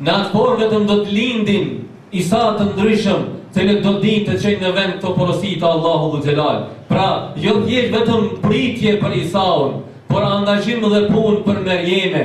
Në 0.00 0.14
atë 0.14 0.32
forë 0.32 0.56
vetëm 0.62 0.86
do 0.88 0.96
të 1.02 1.12
lindin 1.12 1.68
Isa 2.12 2.54
të 2.56 2.70
ndryshëm, 2.70 3.26
të 3.56 3.62
cilët 3.62 3.82
do 3.84 3.92
të 3.96 4.00
dinë 4.02 4.24
të 4.26 4.34
çojnë 4.42 4.60
në 4.60 4.70
vend 4.76 4.96
të 5.00 5.10
porosit 5.16 5.60
të 5.60 5.68
Allahu 5.70 6.08
dhu 6.12 6.18
Gjelal. 6.26 6.58
Pra, 6.90 7.32
jo 7.40 7.54
thjesht 7.62 7.94
vetëm 7.94 8.26
pritje 8.42 8.98
për 9.00 9.14
Isaun, 9.22 9.78
por 10.10 10.24
angazhim 10.26 10.84
dhe 10.84 11.06
punë 11.08 11.40
për 11.46 11.62
Merjeme. 11.64 12.24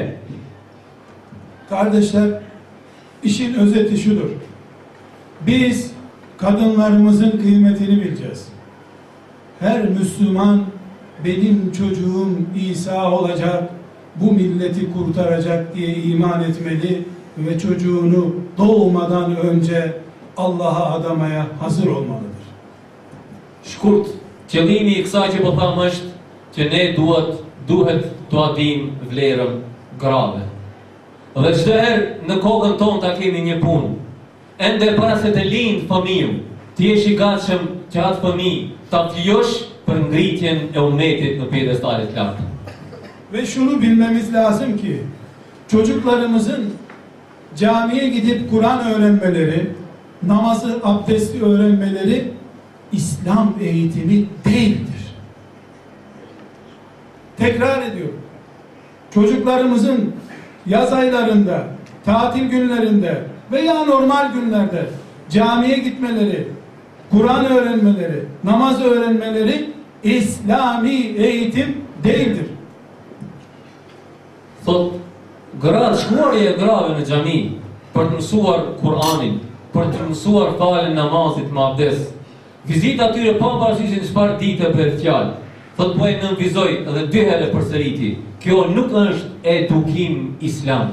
Kardeşler, 1.70 2.42
işin 3.24 3.54
özeti 3.54 3.98
şudur. 3.98 4.36
Biz 5.48 5.92
kadınlarımızın 6.38 7.32
kıymetini 7.32 8.02
bileceğiz. 8.02 8.48
Her 9.60 9.90
Müslüman 9.90 10.66
benim 11.26 11.72
çocuğum 11.72 12.30
İsa 12.56 13.12
olacak, 13.12 13.70
bu 14.16 14.32
milleti 14.32 14.94
kurtaracak 14.94 15.76
diye 15.76 15.96
iman 15.96 16.44
etmeli 16.44 17.06
ve 17.38 17.60
çocuğunu 17.60 18.36
doğmadan 18.58 19.38
önce 19.38 19.94
Allah'a 20.38 20.94
adamaya 20.94 21.46
hazır 21.60 21.88
olmalıdır. 21.88 22.48
Shkurt, 23.66 24.08
qëllimi 24.52 24.98
i 25.00 25.04
kësaj 25.06 25.36
që 25.36 25.42
po 25.44 25.52
tham 25.60 25.80
është 25.88 26.12
që 26.56 26.70
ne 26.72 26.84
duhet 26.98 27.34
duhet 27.68 28.06
të 28.32 28.40
adim 28.46 28.88
vlerën 29.12 29.60
grave. 30.00 30.46
Dhe 31.36 31.52
çdo 31.56 31.78
herë 31.80 32.28
në 32.28 32.40
kokën 32.44 32.78
tonë 32.80 33.02
ta 33.04 33.14
kemi 33.20 33.44
një 33.48 33.60
punë. 33.64 33.92
Ende 34.60 34.96
para 34.98 35.18
se 35.20 35.32
të 35.34 35.46
lind 35.48 35.86
fëmiu, 35.90 36.34
ti 36.76 36.92
jesh 36.92 37.12
i 37.12 37.18
gatshëm 37.20 37.68
që 37.94 38.04
atë 38.08 38.24
fëmijë 38.24 38.66
ta 38.92 39.06
flijosh 39.10 39.54
për 39.86 40.02
ngritjen 40.10 40.64
e 40.76 40.80
umetit 40.80 41.40
në 41.40 41.50
pjedestalet 41.52 42.16
lartë. 42.18 42.48
Ve 43.34 43.46
şunu 43.46 43.82
bilmemiz 43.82 44.34
lazım 44.34 44.78
ki 44.78 45.02
çocuklarımızın 45.72 46.74
camiye 47.58 48.10
gidip 48.10 48.52
Kur'an 48.52 48.94
öğrenmeleri, 48.94 49.68
namazı, 50.24 50.80
abdesti 50.84 51.44
öğrenmeleri 51.46 52.34
İslam 52.92 53.54
eğitimi 53.62 54.26
değildir. 54.46 55.16
Tekrar 57.38 57.82
ediyorum. 57.82 58.20
Çocuklarımızın 59.14 60.14
yaz 60.66 60.94
aylarında, 60.94 61.68
tatil 62.06 62.50
günlerinde 62.50 63.24
veya 63.52 63.86
normal 63.86 64.34
günlerde 64.34 64.86
camiye 65.30 65.78
gitmeleri, 65.78 66.48
Kur'an 67.12 67.46
öğrenmeleri, 67.46 68.26
namaz 68.44 68.82
öğrenmeleri 68.82 69.72
İslami 70.04 70.96
eğitim 71.18 71.78
değildir. 72.04 72.46
Thot, 74.66 74.94
gratë, 75.62 75.98
shkuarje 75.98 76.50
e 76.50 76.58
grave 76.58 76.96
në 77.00 77.06
xhami 77.06 77.38
për 77.94 78.12
të 78.14 78.58
Kur'anin, 78.82 79.40
për 79.74 79.94
të 79.94 80.10
mësuar 80.10 80.58
falën 80.60 80.96
namazit 80.96 81.52
me 81.52 81.64
abdes. 81.64 82.10
Vizita 82.68 83.10
atyre 83.10 83.38
pa 83.40 83.54
parasysh 83.62 83.96
në 83.96 84.10
çfarë 84.10 84.38
ditë 84.42 84.74
për 84.76 84.92
fjalë. 85.00 85.32
Thot 85.78 85.96
po 85.98 86.08
e 86.08 86.18
nënvizoj 86.20 86.72
edhe 86.82 87.06
dy 87.14 87.24
herë 87.30 87.48
përsëriti. 87.54 88.12
Kjo 88.42 88.66
nuk 88.76 88.92
është 88.92 89.56
edukim 89.56 90.36
islam. 90.42 90.92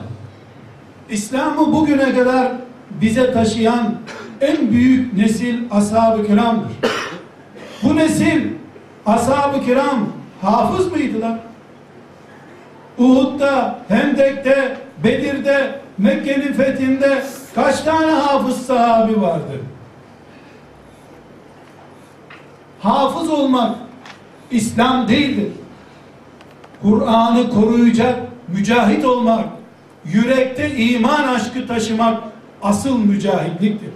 İslam'ı 1.10 1.72
bugüne 1.72 2.12
kadar 2.14 2.52
bize 3.00 3.32
taşıyan 3.32 3.94
en 4.40 4.70
büyük 4.70 5.14
nesil 5.16 5.58
ashab-ı 5.70 6.26
kiramdır. 6.26 6.72
Bu 7.82 7.96
nesil 7.96 8.42
ashab-ı 9.06 9.64
kiram 9.64 10.08
hafız 10.42 10.92
mıydılar? 10.92 11.38
Uhud'da, 12.98 13.78
Hendek'te, 13.88 14.76
Bedir'de, 15.04 15.80
Mekke'nin 15.98 16.52
fethinde 16.52 17.22
kaç 17.54 17.80
tane 17.80 18.12
hafız 18.12 18.66
sahabi 18.66 19.20
vardı? 19.20 19.60
Hafız 22.80 23.30
olmak 23.30 23.76
İslam 24.50 25.08
değildir. 25.08 25.52
Kur'an'ı 26.82 27.50
koruyacak, 27.50 28.16
mücahit 28.48 29.04
olmak, 29.04 29.44
yürekte 30.04 30.76
iman 30.76 31.28
aşkı 31.28 31.66
taşımak 31.66 32.22
asıl 32.62 32.98
mücahitliktir. 32.98 33.90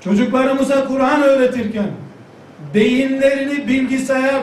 Çocuklarımıza 0.00 0.88
Kur'an 0.88 1.22
öğretirken 1.22 1.90
beyinlerini 2.74 3.68
bilgisayar 3.68 4.42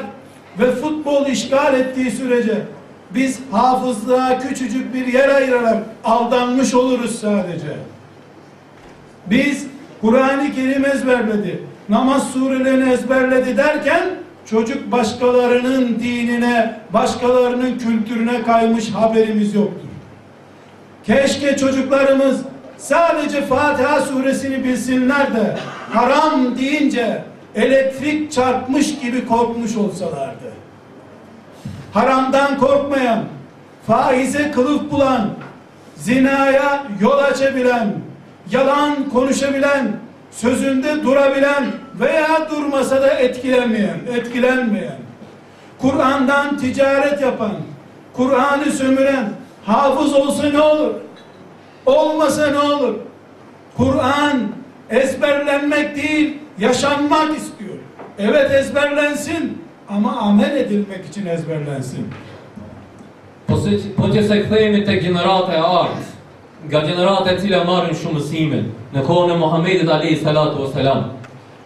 ve 0.59 0.71
futbol 0.71 1.27
işgal 1.27 1.73
ettiği 1.73 2.11
sürece 2.11 2.61
biz 3.15 3.39
hafızlığa 3.51 4.39
küçücük 4.39 4.93
bir 4.93 5.07
yer 5.07 5.29
ayırarak 5.29 5.83
aldanmış 6.03 6.73
oluruz 6.73 7.19
sadece. 7.19 7.77
Biz 9.29 9.67
Kur'an-ı 10.01 10.53
Kerim 10.55 10.85
ezberledi, 10.85 11.63
namaz 11.89 12.31
surelerini 12.31 12.93
ezberledi 12.93 13.57
derken 13.57 14.03
çocuk 14.45 14.91
başkalarının 14.91 15.99
dinine, 15.99 16.79
başkalarının 16.93 17.77
kültürüne 17.77 18.43
kaymış 18.43 18.89
haberimiz 18.89 19.55
yoktur. 19.55 19.87
Keşke 21.03 21.57
çocuklarımız 21.57 22.41
sadece 22.77 23.41
Fatiha 23.41 24.01
suresini 24.01 24.63
bilsinler 24.63 25.33
de 25.33 25.57
haram 25.93 26.57
deyince 26.57 27.23
elektrik 27.55 28.31
çarpmış 28.31 28.99
gibi 28.99 29.25
korkmuş 29.25 29.77
olsalardı. 29.77 30.53
Haramdan 31.93 32.57
korkmayan, 32.57 33.23
faize 33.87 34.51
kılıf 34.51 34.91
bulan, 34.91 35.29
zinaya 35.95 36.83
yol 37.01 37.17
açabilen, 37.17 37.93
yalan 38.51 39.09
konuşabilen, 39.09 39.91
sözünde 40.31 41.03
durabilen 41.03 41.65
veya 41.99 42.49
durmasa 42.51 43.01
da 43.01 43.09
etkilenmeyen, 43.09 43.99
etkilenmeyen, 44.13 44.97
Kur'an'dan 45.79 46.57
ticaret 46.57 47.21
yapan, 47.21 47.55
Kur'an'ı 48.13 48.71
sömüren, 48.71 49.29
hafız 49.65 50.13
olsa 50.13 50.49
ne 50.49 50.61
olur? 50.61 50.93
Olmasa 51.85 52.47
ne 52.47 52.59
olur? 52.59 52.95
Kur'an 53.77 54.39
ezberlenmek 54.89 55.95
değil, 55.95 56.37
yaşanmak 56.59 57.37
istiyor. 57.37 57.75
Evet 58.19 58.51
ezberlensin 58.51 59.63
ama 59.89 60.11
amel 60.11 60.57
edilmek 60.57 61.05
için 61.05 61.25
ezberlensin. 61.25 62.07
Po, 63.47 63.57
se, 63.57 63.69
po 63.97 64.03
që 64.03 64.27
se 64.27 64.43
nga 66.67 66.81
gjenerata 66.85 67.33
e 67.33 67.39
cila 67.41 67.63
marrin 67.67 67.95
shumë 67.95 68.19
mësime, 68.19 68.59
në 68.93 69.05
kohën 69.07 69.33
e 69.33 69.37
Muhamedit 69.37 69.89
alayhi 69.89 70.19
salatu 70.21 70.63
wasalam. 70.63 71.09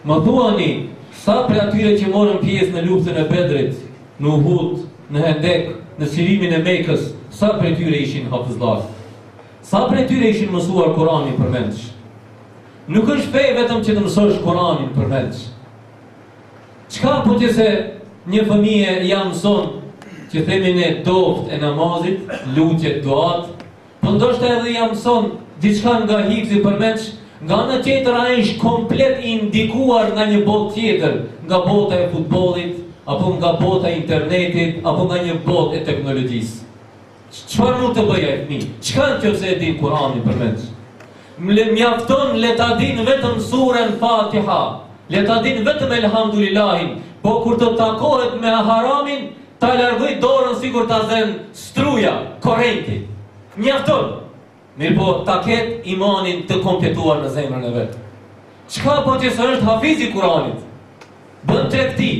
Më 0.06 0.20
thuani, 0.24 0.70
sa 1.12 1.42
për 1.48 1.60
atyre 1.66 1.96
që 1.98 2.10
morën 2.12 2.40
pjesë 2.42 2.74
në 2.74 2.84
luftën 2.86 3.18
e 3.18 3.26
Bedrit, 3.30 3.82
në 4.18 4.32
Uhud, 4.34 4.86
në 5.12 5.24
Hendek, 5.26 5.68
në 5.98 6.08
sirimin 6.14 6.54
e 6.56 6.62
Mekës, 6.64 7.12
sa 7.30 7.54
për 7.58 7.76
tyre 7.78 8.00
ishin 8.02 8.30
hafizlar? 8.32 8.82
Sa 9.62 9.84
për 9.90 10.06
tyre 10.08 10.32
ishin 10.32 10.50
mësuar 10.54 10.94
Kur'anin 10.96 11.38
përmendsh? 11.38 11.92
Nuk 12.88 13.10
është 13.12 13.32
fe 13.34 13.44
vetëm 13.58 13.84
që 13.84 13.94
të 13.94 14.04
mësosh 14.06 14.42
Kur'anin 14.44 14.94
përmendsh. 14.96 15.46
Çka 16.88 17.18
po 17.26 17.36
që 17.38 17.52
se 17.52 17.68
një 18.32 18.46
fëmije 18.48 18.94
ja 19.10 19.26
mëson 19.28 19.74
që 20.32 20.44
themi 20.46 20.72
ne 20.76 20.88
doft 21.04 21.52
e 21.52 21.58
namazit, 21.60 22.24
lutjet, 22.56 23.02
duat, 23.04 23.50
po 24.08 24.14
ndoshta 24.14 24.46
edhe 24.48 24.72
ja 24.72 24.86
mëson 24.88 25.26
diçka 25.60 25.98
nga 26.04 26.22
hifzi 26.24 26.62
përmendsh, 26.64 27.08
nga 27.44 27.56
ana 27.64 27.78
tjetër 27.84 28.14
ai 28.16 28.38
është 28.40 28.60
komplet 28.62 29.18
i 29.20 29.34
ndikuar 29.42 30.14
nga 30.14 30.24
një 30.30 30.44
botë 30.46 30.74
tjetër, 30.74 31.18
nga 31.44 31.58
bota 31.66 31.98
e 31.98 32.06
futbollit, 32.12 32.78
apo 33.04 33.34
nga 33.36 33.52
bota 33.60 33.90
e 33.90 33.98
internetit, 33.98 34.78
apo 34.80 35.04
nga 35.10 35.18
një 35.26 35.34
botë 35.44 35.76
e 35.76 35.82
teknologjisë. 35.88 36.64
Çfarë 37.52 37.80
mund 37.82 37.98
të 37.98 38.06
bëjë 38.08 38.30
ai 38.30 38.38
fëmijë? 38.46 38.70
Çka 38.88 39.10
nëse 39.18 39.50
e 39.52 39.58
din 39.60 39.76
Kur'anin? 39.82 40.56
Mle- 41.38 41.68
Mjafton 41.74 42.40
le 42.40 42.54
ta 42.56 42.70
din 42.80 43.04
vetëm 43.04 43.36
surën 43.50 43.92
Fatiha, 44.00 44.62
le 45.08 45.24
ta 45.26 45.42
din 45.42 45.60
vetëm 45.68 45.92
elhamdulillahin, 45.98 46.96
po 47.22 47.42
kur 47.44 47.60
të 47.60 47.74
takohet 47.76 48.40
me 48.40 48.56
haramin, 48.70 49.28
ta 49.60 49.74
largoj 49.76 50.16
dorën 50.24 50.56
sikur 50.60 50.88
ta 50.88 51.04
zen 51.12 51.38
struja, 51.52 52.16
korrenti. 52.40 53.04
Mjafton. 53.58 54.10
Mirë 54.78 54.94
po 54.94 55.12
ta 55.26 55.40
ket 55.42 55.86
imanin 55.90 56.44
të 56.46 56.60
kompletuar 56.62 57.24
në 57.24 57.32
zemrën 57.34 57.64
e 57.66 57.72
vet. 57.74 57.96
Çka 58.70 59.00
po 59.02 59.16
që 59.18 59.32
së 59.34 59.48
është 59.54 59.66
hafizi 59.66 60.10
Kuranit? 60.12 60.60
Bën 61.48 61.66
tregti, 61.72 62.10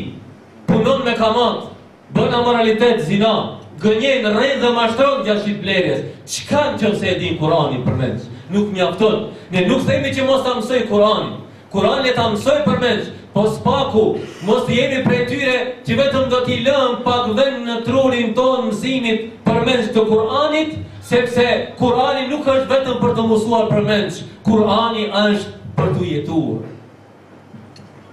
punon 0.66 1.04
me 1.06 1.14
kamat, 1.14 1.68
bën 2.16 2.34
amoralitet, 2.34 3.04
zina, 3.06 3.34
gënjen, 3.78 4.26
rreth 4.34 4.64
dhe 4.64 4.72
mashtron 4.74 5.22
gjatë 5.26 5.44
shitblerjes. 5.44 6.02
Çka 6.26 6.64
nëse 6.74 7.12
e 7.12 7.18
din 7.20 7.38
Kuranin 7.38 7.84
përmend? 7.86 8.26
Nuk 8.50 8.72
mjafton. 8.74 9.28
Ne 9.52 9.66
nuk 9.68 9.86
themi 9.86 10.10
që 10.16 10.26
mos 10.26 10.42
ta 10.42 10.56
mësoj 10.58 10.88
Kuranin. 10.90 11.36
Kurani 11.70 12.14
ta 12.16 12.30
mësoj 12.32 12.62
përmend, 12.64 13.10
po 13.34 13.44
spaku, 13.52 14.04
mos 14.48 14.64
të 14.66 14.74
jemi 14.74 15.00
prej 15.04 15.24
tyre 15.28 15.56
që 15.86 15.96
vetëm 15.98 16.30
do 16.32 16.38
t'i 16.46 16.62
lëm 16.64 17.02
pak 17.04 17.28
vend 17.36 17.66
në 17.68 17.82
trurin 17.84 18.32
ton 18.34 18.70
mësimit 18.70 19.44
përmend 19.44 19.92
të 19.92 20.06
Kuranit, 20.08 20.78
sepse 21.08 21.74
Kurani 21.78 22.28
nuk 22.28 22.46
është 22.46 22.68
vetëm 22.72 23.00
për 23.02 23.14
të 23.16 23.24
mësuar 23.30 23.68
përmend. 23.72 24.20
Kurani 24.44 25.08
është 25.08 25.74
për 25.78 25.94
të 25.96 26.08
jetuar. 26.12 26.66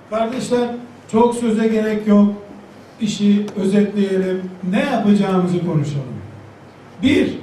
Kardeşler 0.09 0.67
çok 1.11 1.35
söze 1.35 1.67
gerek 1.67 2.07
yok. 2.07 2.33
İşi 3.01 3.45
özetleyelim. 3.55 4.49
Ne 4.69 4.79
yapacağımızı 4.79 5.65
konuşalım. 5.65 6.15
Bir, 7.03 7.37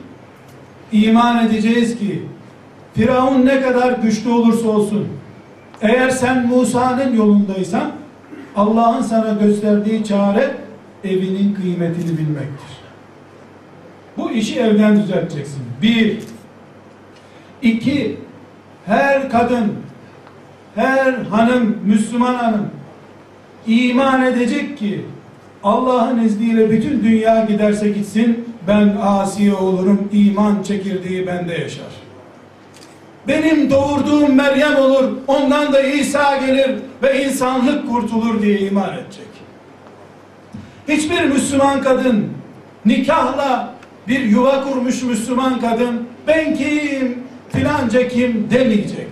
iman 0.92 1.46
edeceğiz 1.46 1.98
ki 1.98 2.22
Firavun 2.94 3.46
ne 3.46 3.61
kadar 3.61 3.92
güçlü 3.92 4.30
olursa 4.30 4.68
olsun 4.68 5.09
eğer 5.82 6.11
sen 6.11 6.46
Musa'nın 6.46 7.16
yolundaysan 7.16 7.92
Allah'ın 8.57 9.03
sana 9.03 9.32
gösterdiği 9.32 10.05
çare 10.05 10.57
evinin 11.05 11.55
kıymetini 11.55 12.18
bilmektir. 12.18 12.81
Bu 14.16 14.30
işi 14.30 14.60
evden 14.60 15.02
düzelteceksin. 15.02 15.62
Bir. 15.82 16.18
İki. 17.62 18.16
Her 18.86 19.30
kadın, 19.30 19.72
her 20.74 21.12
hanım, 21.12 21.78
Müslüman 21.84 22.34
hanım 22.34 22.70
iman 23.66 24.24
edecek 24.24 24.78
ki 24.78 25.04
Allah'ın 25.64 26.24
izniyle 26.24 26.70
bütün 26.70 27.04
dünya 27.04 27.44
giderse 27.44 27.88
gitsin 27.88 28.48
ben 28.68 28.96
asiye 29.02 29.54
olurum 29.54 30.08
iman 30.12 30.62
çekirdeği 30.62 31.26
bende 31.26 31.54
yaşar. 31.54 31.92
Benim 33.28 33.70
doğurduğum 33.70 34.34
Meryem 34.34 34.76
olur 34.76 35.12
ondan 35.26 35.72
da 35.72 35.82
İsa 35.82 36.36
gelir 36.36 36.70
ve 37.02 37.24
insanlık 37.24 37.90
kurtulur 37.90 38.42
diye 38.42 38.58
iman 38.58 38.94
edecek. 38.94 39.26
Hiçbir 40.88 41.24
Müslüman 41.24 41.82
kadın 41.82 42.28
nikahla 42.86 43.74
bir 44.09 44.20
yuva 44.20 44.64
kurmuş 44.64 45.03
Müslüman 45.03 45.61
kadın 45.61 46.09
ben 46.26 46.57
kim 46.57 47.22
filanca 47.53 48.09
kim 48.09 48.48
demeyecek. 48.50 49.09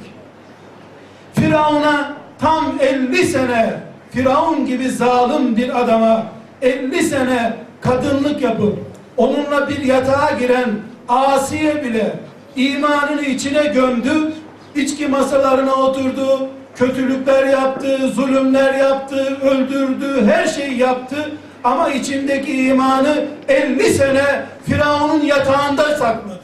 Firavun'a 1.35 2.17
tam 2.39 2.65
50 2.81 3.25
sene 3.25 3.75
Firavun 4.11 4.67
gibi 4.67 4.91
zalim 4.91 5.57
bir 5.57 5.81
adama 5.81 6.27
50 6.63 7.03
sene 7.03 7.57
kadınlık 7.81 8.43
yapıp 8.43 8.79
onunla 9.17 9.69
bir 9.69 9.83
yatağa 9.83 10.31
giren 10.39 10.71
Asiye 11.09 11.85
bile 11.85 12.13
imanını 12.57 13.23
içine 13.23 13.67
gömdü, 13.67 14.33
içki 14.75 15.09
masalarına 15.09 15.75
oturdu, 15.75 16.49
kötülükler 16.75 17.47
yaptı, 17.47 17.99
zulümler 18.15 18.75
yaptı, 18.75 19.39
öldürdü, 19.43 20.27
her 20.27 20.47
şeyi 20.47 20.79
yaptı 20.79 21.31
ama 21.65 21.89
içindeki 21.89 22.67
imanı 22.67 23.25
50 23.49 23.85
sene 23.85 24.45
Firavun'un 24.67 25.23
yatağında 25.23 25.83
sakladı. 25.83 26.41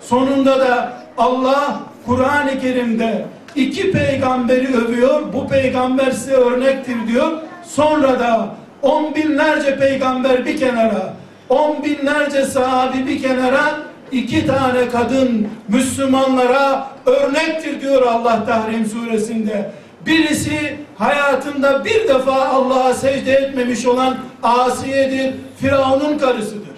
Sonunda 0.00 0.60
da 0.60 0.92
Allah 1.18 1.80
Kur'an-ı 2.06 2.60
Kerim'de 2.60 3.24
iki 3.54 3.92
peygamberi 3.92 4.76
övüyor. 4.76 5.32
Bu 5.32 5.48
peygamber 5.48 6.10
size 6.10 6.32
örnektir 6.32 6.96
diyor. 7.08 7.32
Sonra 7.64 8.20
da 8.20 8.48
on 8.82 9.14
binlerce 9.14 9.78
peygamber 9.78 10.46
bir 10.46 10.58
kenara, 10.58 11.14
on 11.48 11.84
binlerce 11.84 12.44
sahabi 12.44 13.06
bir 13.06 13.22
kenara, 13.22 13.64
iki 14.12 14.46
tane 14.46 14.88
kadın 14.92 15.48
Müslümanlara 15.68 16.88
örnektir 17.06 17.80
diyor 17.80 18.02
Allah 18.02 18.46
Tahrim 18.46 18.86
suresinde. 18.86 19.70
Birisi 20.06 20.76
hayatında 20.98 21.84
bir 21.84 22.08
defa 22.08 22.48
Allah'a 22.48 22.94
secde 22.94 23.32
etmemiş 23.32 23.86
olan 23.86 24.16
Asiye'dir, 24.42 25.34
Firavun'un 25.60 26.18
karısıdır. 26.18 26.68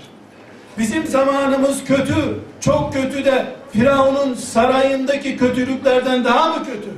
Bizim 0.78 1.06
zamanımız 1.06 1.84
kötü, 1.84 2.14
çok 2.60 2.92
kötü 2.92 3.24
de 3.24 3.46
Firavun'un 3.72 4.34
sarayındaki 4.34 5.36
kötülüklerden 5.36 6.24
daha 6.24 6.48
mı 6.48 6.64
kötü? 6.64 6.90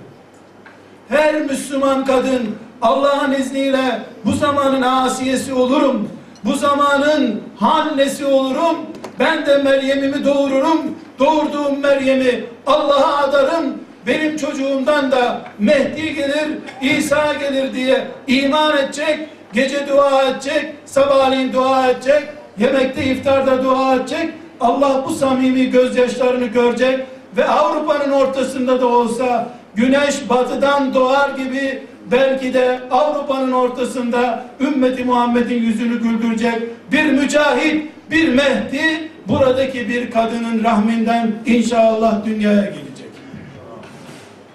Her 1.08 1.42
Müslüman 1.42 2.04
kadın 2.04 2.56
Allah'ın 2.82 3.32
izniyle 3.32 4.02
bu 4.24 4.32
zamanın 4.32 4.82
asiyesi 4.82 5.54
olurum. 5.54 6.08
Bu 6.44 6.54
zamanın 6.54 7.42
annesi 7.60 8.26
olurum. 8.26 8.76
Ben 9.18 9.46
de 9.46 9.58
Meryem'imi 9.58 10.24
doğururum. 10.24 10.80
Doğurduğum 11.18 11.80
Meryem'i 11.80 12.44
Allah'a 12.66 13.16
adarım. 13.16 13.74
Benim 14.06 14.36
çocuğumdan 14.36 15.12
da 15.12 15.40
Mehdi 15.58 16.14
gelir, 16.14 16.48
İsa 16.82 17.34
gelir 17.34 17.74
diye 17.74 18.04
iman 18.26 18.78
edecek, 18.78 19.18
gece 19.52 19.88
dua 19.88 20.22
edecek, 20.22 20.66
sabahleyin 20.84 21.52
dua 21.52 21.90
edecek, 21.90 22.22
yemekte 22.58 23.04
iftarda 23.04 23.64
dua 23.64 23.94
edecek. 23.94 24.28
Allah 24.60 25.04
bu 25.08 25.14
samimi 25.14 25.70
gözyaşlarını 25.70 26.46
görecek 26.46 27.00
ve 27.36 27.44
Avrupa'nın 27.44 28.12
ortasında 28.12 28.80
da 28.80 28.86
olsa 28.86 29.48
güneş 29.74 30.28
batıdan 30.28 30.94
doğar 30.94 31.30
gibi 31.30 31.82
belki 32.10 32.54
de 32.54 32.80
Avrupa'nın 32.90 33.52
ortasında 33.52 34.44
ümmeti 34.60 35.04
Muhammed'in 35.04 35.62
yüzünü 35.62 36.02
güldürecek 36.02 36.62
bir 36.92 37.04
mücahit, 37.04 37.90
bir 38.10 38.28
Mehdi 38.28 39.08
buradaki 39.28 39.88
bir 39.88 40.10
kadının 40.10 40.64
rahminden 40.64 41.32
inşallah 41.46 42.26
dünyaya 42.26 42.62
gelecek. 42.62 42.91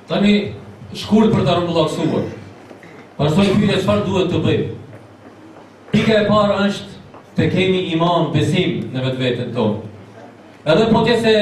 Tani 0.08 0.34
shkurt 0.95 1.34
për 1.34 1.43
ta 1.43 1.58
rrumbullaksuar. 1.58 2.28
Pastaj 3.18 3.49
pyetja 3.58 3.82
çfarë 3.82 4.05
duhet 4.05 4.30
të 4.32 4.39
bëjmë? 4.45 4.68
Pika 5.91 6.22
e 6.22 6.28
parë 6.30 6.60
është 6.68 6.93
të 7.38 7.49
kemi 7.51 7.82
iman, 7.95 8.30
besim 8.32 8.86
në 8.93 9.03
vetveten 9.03 9.51
tonë. 9.55 9.82
Edhe 10.68 10.88
po 10.93 11.03
të 11.03 11.18
se 11.24 11.36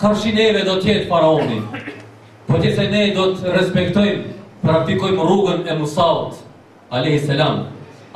karshineve 0.00 0.64
do 0.64 0.78
të 0.80 0.90
jetë 0.90 1.10
faraoni. 1.10 1.60
Po 2.48 2.60
të 2.62 2.72
se 2.78 2.88
ne 2.92 3.04
do 3.16 3.30
të 3.36 3.52
respektojmë, 3.58 4.34
praktikojmë 4.64 5.28
rrugën 5.28 5.68
e 5.68 5.78
Musaut, 5.78 6.40
salam. 7.26 7.66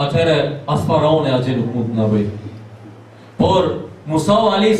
Atëherë 0.00 0.38
as 0.72 0.86
faraoni 0.88 1.32
asgjë 1.36 1.58
nuk 1.58 1.74
mund 1.74 1.92
të 1.92 1.98
na 1.98 2.06
bëjë. 2.08 2.30
Por 3.36 3.66
Musa 4.06 4.36
alayhi 4.56 4.76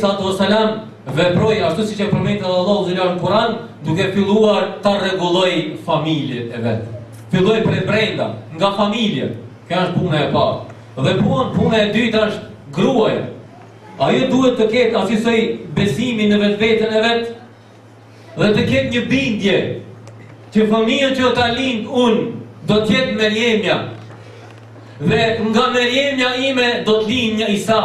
veproi 1.07 1.61
ashtu 1.65 1.87
siç 1.89 2.05
e 2.05 2.09
përmendë 2.11 2.47
Allahu 2.47 2.87
xhelal 2.89 3.15
në 3.15 3.21
Kur'an, 3.23 3.57
duke 3.85 4.11
filluar 4.15 4.77
ta 4.85 4.97
rregulloj 4.99 5.53
familjen 5.87 6.53
e 6.53 6.63
vet. 6.65 6.87
Filloi 7.31 7.61
prej 7.65 7.85
brenda, 7.87 8.33
nga 8.57 8.73
familja. 8.77 9.31
Kjo 9.69 9.83
është 9.85 9.99
puna 9.99 10.23
e 10.23 10.31
parë. 10.35 10.61
Dhe 11.01 11.13
puna, 11.23 11.45
puna 11.55 11.83
e 11.85 11.91
dytë 11.95 12.25
është 12.27 12.75
gruaja. 12.75 13.29
Ajo 14.01 14.27
duhet 14.33 14.57
të 14.59 14.67
ketë 14.73 14.99
asisoj 15.05 15.39
besimin 15.77 16.33
në 16.33 16.41
vetveten 16.41 16.97
e 16.97 17.05
vet 17.05 17.31
dhe 18.37 18.51
të 18.57 18.67
ketë 18.69 18.91
një 18.95 19.01
bindje 19.11 19.57
që 20.55 20.67
fëmija 20.71 21.11
që 21.19 21.33
ta 21.37 21.49
lind 21.55 21.89
unë 21.89 22.23
do 22.69 22.79
të 22.85 22.95
jetë 22.97 23.17
Merjemja 23.19 23.79
dhe 25.01 25.25
nga 25.49 25.67
Merjemja 25.75 26.31
ime 26.49 26.71
do 26.87 27.01
të 27.01 27.09
lind 27.11 27.43
një 27.43 27.51
Isa 27.57 27.81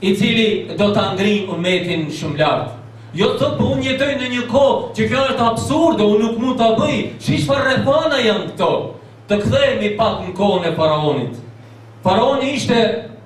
i 0.00 0.14
cili 0.16 0.46
do 0.78 0.90
të 0.94 1.06
ngrin 1.14 1.50
umetin 1.54 2.06
shumë 2.12 2.38
lartë. 2.40 2.76
Jo 3.14 3.32
të 3.38 3.48
po 3.58 3.72
unë 3.74 3.84
jetoj 3.88 4.12
në 4.20 4.28
një 4.34 4.42
kohë 4.52 4.94
që 4.96 5.06
kjo 5.10 5.22
është 5.32 5.46
absurde, 5.50 6.04
unë 6.06 6.22
nuk 6.24 6.38
mund 6.38 6.60
të 6.60 6.68
bëj, 6.78 6.98
shish 7.20 7.46
fa 7.48 7.58
rrethana 7.58 8.20
janë 8.22 8.52
këto. 8.52 8.70
Të 9.28 9.38
kthehemi 9.42 9.90
pak 9.98 10.22
në 10.26 10.34
kohën 10.38 10.68
e 10.70 10.74
faraonit. 10.76 11.40
Faraoni 12.04 12.54
ishte 12.54 12.78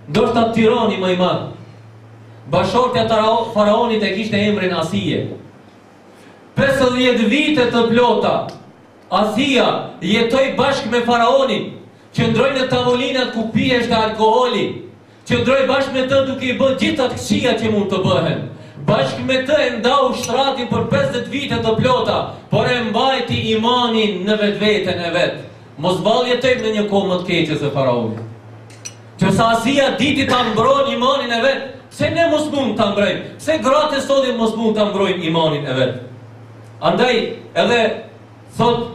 ndoshta 0.08 0.48
tirani 0.56 0.96
më 1.00 1.12
i 1.12 1.16
madh. 1.20 1.44
Bashortja 2.50 3.06
ra- 3.08 3.46
faraonit 3.54 4.02
e 4.02 4.14
kishte 4.16 4.40
emrin 4.40 4.72
Asije. 4.72 5.28
50 6.56 7.28
vite 7.28 7.70
të 7.72 7.88
plota, 7.90 8.46
Asia 9.10 9.90
jetoj 10.00 10.54
bashkë 10.56 10.90
me 10.90 11.00
faraonin, 11.06 11.64
që 12.14 12.28
ndroj 12.30 12.50
në 12.54 12.68
tavolinat 12.70 13.32
ku 13.34 13.48
pihesh 13.52 13.88
të 13.90 13.96
alkoholi, 13.98 14.83
që 15.28 15.40
ndroj 15.40 15.62
bashkë 15.68 15.94
me 15.94 16.02
të 16.08 16.20
duke 16.28 16.48
i 16.50 16.58
bërë 16.58 16.76
gjitha 16.80 17.08
të 17.08 17.20
këqia 17.20 17.54
që 17.60 17.70
mund 17.72 17.88
të 17.92 18.00
bëhen. 18.04 18.42
Bashkë 18.84 19.24
me 19.24 19.38
të 19.48 19.58
e 19.64 19.68
ndau 19.78 20.10
shtratin 20.12 20.68
për 20.68 20.88
50 20.92 21.30
vite 21.32 21.60
të 21.64 21.74
plota, 21.78 22.18
por 22.50 22.68
e 22.68 22.82
mbajti 22.90 23.38
imanin 23.54 24.24
në 24.26 24.36
vetë 24.42 24.60
vetën 24.60 25.00
e 25.00 25.12
vetë. 25.14 25.44
Mos 25.80 26.02
bal 26.04 26.28
jetojmë 26.28 26.66
në 26.66 26.74
një 26.74 26.84
kohë 26.90 27.10
më 27.10 27.20
të 27.20 27.28
keqe 27.30 27.56
se 27.62 27.70
faraoni. 27.72 28.26
Që 29.20 29.32
sa 29.32 29.48
asia 29.54 29.94
diti 29.98 30.26
ta 30.28 30.42
mbrojnë 30.50 30.92
imanin 30.98 31.32
e 31.32 31.40
vetë, 31.46 31.70
se 31.94 32.10
ne 32.10 32.28
mos 32.28 32.50
mund 32.52 32.76
ta 32.76 32.90
mbrojmë, 32.92 33.38
se 33.40 33.56
gratë 33.64 33.98
e 33.98 34.04
sotit 34.04 34.36
mos 34.36 34.52
mund 34.58 34.76
ta 34.76 34.90
mbrojnë 34.90 35.24
imanin 35.30 35.64
e 35.64 35.78
vetë. 35.80 36.04
Andaj 36.84 37.16
edhe 37.64 37.80
thot 38.58 38.90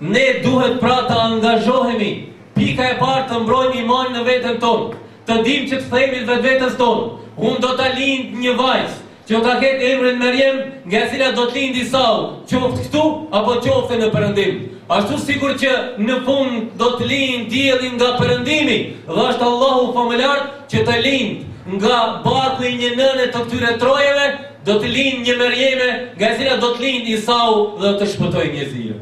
ne 0.00 0.26
duhet 0.40 0.80
pra 0.80 1.02
të 1.10 1.20
angazhohemi. 1.26 2.12
Pika 2.56 2.88
e 2.88 2.98
parë 3.00 3.28
të 3.28 3.44
mbrojmë 3.44 3.80
imanin 3.84 4.16
në 4.16 4.26
veten 4.30 4.60
tonë. 4.62 5.01
Të 5.26 5.38
dim 5.46 5.70
që 5.70 5.78
të 5.78 5.88
themi 5.92 6.26
vetë 6.28 6.44
vetës 6.48 6.76
tonë. 6.80 7.08
Unë 7.38 7.62
do 7.62 7.72
ta 7.78 7.88
lind 7.96 8.36
një 8.42 8.56
vajzë 8.58 9.02
që 9.28 9.40
ka 9.44 9.54
ketë 9.62 9.88
emrin 9.92 10.18
Merjem, 10.20 10.58
nga 10.90 11.06
cila 11.12 11.30
do 11.36 11.46
të 11.48 11.54
lind 11.56 11.78
Isau, 11.84 12.16
qoftë 12.50 12.86
këtu 12.88 13.04
apo 13.38 13.54
qoftë 13.64 13.98
në 14.00 14.08
Perëndim. 14.14 14.56
Ashtu 14.92 15.18
sikur 15.22 15.54
që 15.60 15.72
në 16.02 16.18
fund 16.26 16.72
do 16.80 16.88
të 16.98 17.08
lind 17.08 17.52
dielli 17.52 17.92
nga 17.94 18.16
Perëndimi, 18.18 18.78
dhe 19.06 19.26
është 19.30 19.46
Allahu 19.48 19.92
famuljar 19.96 20.42
që 20.72 20.84
të 20.88 20.98
lind 21.06 21.76
nga 21.76 21.98
barku 22.24 22.66
i 22.66 22.74
një 22.80 22.90
nëne 22.98 23.28
të 23.30 23.44
këtyre 23.46 23.76
trojeve, 23.78 24.26
do 24.66 24.78
të 24.82 24.90
lind 24.96 25.24
një 25.28 25.38
Merjeme, 25.38 25.88
nga 26.18 26.34
cila 26.36 26.58
do 26.60 26.74
të 26.74 26.84
lind 26.84 27.10
Isau 27.14 27.56
dhe 27.78 27.96
të 28.00 28.12
shpëtoj 28.16 28.46
njerëzia. 28.56 29.00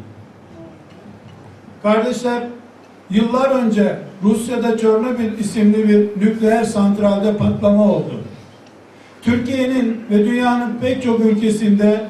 Kardeşler, 1.80 2.48
yıllar 3.10 3.50
önce 3.50 3.98
Rusya'da 4.22 4.78
Çernobil 4.78 5.38
isimli 5.38 5.88
bir 5.88 6.26
nükleer 6.26 6.64
santralde 6.64 7.36
patlama 7.36 7.84
oldu. 7.84 8.20
Türkiye'nin 9.22 10.00
ve 10.10 10.24
dünyanın 10.26 10.78
pek 10.80 11.02
çok 11.02 11.20
ülkesinde 11.20 12.06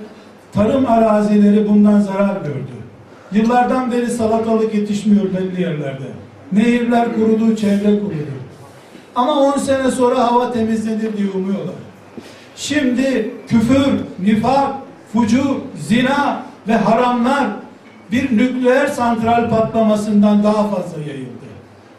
tarım 0.52 0.86
arazileri 0.86 1.68
bundan 1.68 2.00
zarar 2.00 2.36
gördü. 2.36 2.80
Yıllardan 3.32 3.92
beri 3.92 4.10
salatalık 4.10 4.74
yetişmiyor 4.74 5.24
belli 5.24 5.62
yerlerde. 5.62 6.04
Nehirler 6.52 7.14
kurudu, 7.14 7.56
çevre 7.56 8.00
kurudu. 8.00 8.40
Ama 9.14 9.40
10 9.40 9.58
sene 9.58 9.90
sonra 9.90 10.32
hava 10.32 10.52
temizlenir 10.52 11.16
diye 11.16 11.30
umuyorlar. 11.34 11.74
Şimdi 12.56 13.30
küfür, 13.48 13.86
nifak, 14.22 14.74
fucur, 15.12 15.56
zina 15.88 16.42
ve 16.68 16.76
haramlar 16.76 17.46
bir 18.12 18.36
nükleer 18.36 18.86
santral 18.86 19.50
patlamasından 19.50 20.42
daha 20.42 20.68
fazla 20.68 20.98
yayıldı. 21.08 21.30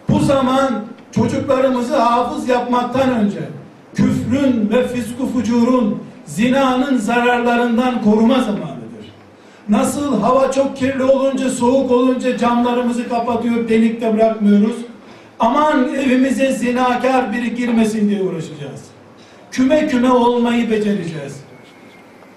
Bu 0.09 0.20
zaman 0.20 0.84
çocuklarımızı 1.12 1.97
hafız 1.97 2.49
yapmaktan 2.49 3.09
önce 3.09 3.39
küfrün 3.95 4.70
ve 4.70 4.88
fisku 4.88 5.28
fucurun, 5.28 6.03
zinanın 6.26 6.97
zararlarından 6.97 8.01
koruma 8.03 8.39
zamanıdır. 8.39 8.82
Nasıl 9.70 10.22
hava 10.22 10.51
çok 10.51 10.78
kirli 10.78 11.03
olunca, 11.03 11.49
soğuk 11.49 11.91
olunca 11.91 12.38
camlarımızı 12.38 13.09
kapatıyor, 13.09 13.70
delikte 13.70 14.14
bırakmıyoruz. 14.14 14.76
Aman 15.39 15.95
evimize 15.95 16.51
zinakar 16.51 17.34
biri 17.34 17.55
girmesin 17.55 18.09
diye 18.09 18.22
uğraşacağız. 18.22 18.82
Küme 19.51 19.88
küme 19.88 20.12
olmayı 20.12 20.72
becereceğiz. 20.72 21.41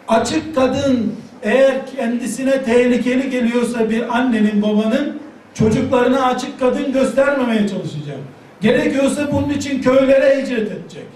Açık 0.08 0.54
kadın 0.54 1.14
eğer 1.44 1.74
kendisine 1.96 2.62
tehlikeli 2.62 3.30
geliyorsa 3.30 3.90
bir 3.90 4.16
annenin 4.16 4.62
babanın 4.62 5.18
çocuklarına 5.54 6.26
açık 6.26 6.60
kadın 6.60 6.92
göstermemeye 6.92 7.68
çalışacak. 7.68 8.18
Gerekiyorsa 8.60 9.32
bunun 9.32 9.50
için 9.50 9.82
köylere 9.82 10.42
hicret 10.42 10.72
edecek. 10.72 11.06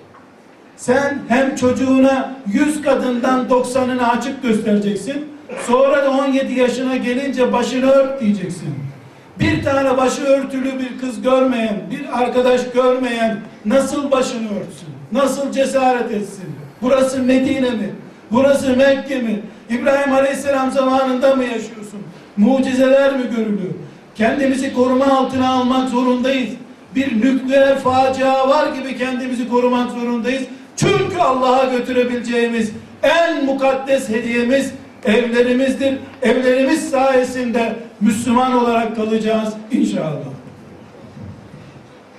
Sen 0.77 1.19
hem 1.29 1.57
çocuğuna 1.57 2.35
100 2.47 2.83
kadından 2.83 3.47
90'ını 3.49 4.03
açık 4.03 4.43
göstereceksin. 4.43 5.25
Sonra 5.67 6.05
da 6.05 6.11
17 6.11 6.53
yaşına 6.53 6.97
gelince 6.97 7.53
başını 7.53 7.91
ört 7.91 8.21
diyeceksin. 8.21 8.75
Bir 9.41 9.63
tane 9.63 9.97
başı 9.97 10.23
örtülü 10.25 10.73
bir 10.79 10.99
kız 11.01 11.23
görmeyen, 11.23 11.77
bir 11.91 12.23
arkadaş 12.23 12.61
görmeyen 12.75 13.37
nasıl 13.67 14.11
başını 14.11 14.47
örtsün? 14.47 14.89
Nasıl 15.13 15.53
cesaret 15.53 16.11
etsin? 16.11 16.45
Burası 16.83 17.23
Medine 17.23 17.71
mi? 17.71 17.91
Burası 18.31 18.77
Mekke 18.77 19.19
mi? 19.19 19.41
İbrahim 19.71 20.13
Aleyhisselam 20.13 20.71
zamanında 20.71 21.35
mı 21.35 21.45
yaşıyorsun? 21.45 22.01
Mucizeler 22.37 23.17
mi 23.17 23.23
görülüyor? 23.37 23.73
Kendimizi 24.15 24.75
koruma 24.75 25.05
altına 25.05 25.49
almak 25.49 25.89
zorundayız. 25.89 26.51
Bir 26.95 27.21
nükleer 27.21 27.79
facia 27.79 28.49
var 28.49 28.73
gibi 28.73 28.99
kendimizi 28.99 29.49
korumak 29.49 29.91
zorundayız. 29.91 30.43
Çünkü 30.77 31.19
Allah'a 31.21 31.65
götürebileceğimiz 31.65 32.73
en 33.03 33.45
mukaddes 33.45 34.09
hediyemiz 34.09 34.73
evlerimizdir. 35.05 35.95
Evlerimiz 36.23 36.91
sayesinde 36.91 37.77
Müslüman 38.01 38.53
olarak 38.53 38.97
kalacağız 38.97 39.55
inşallah. 39.73 40.29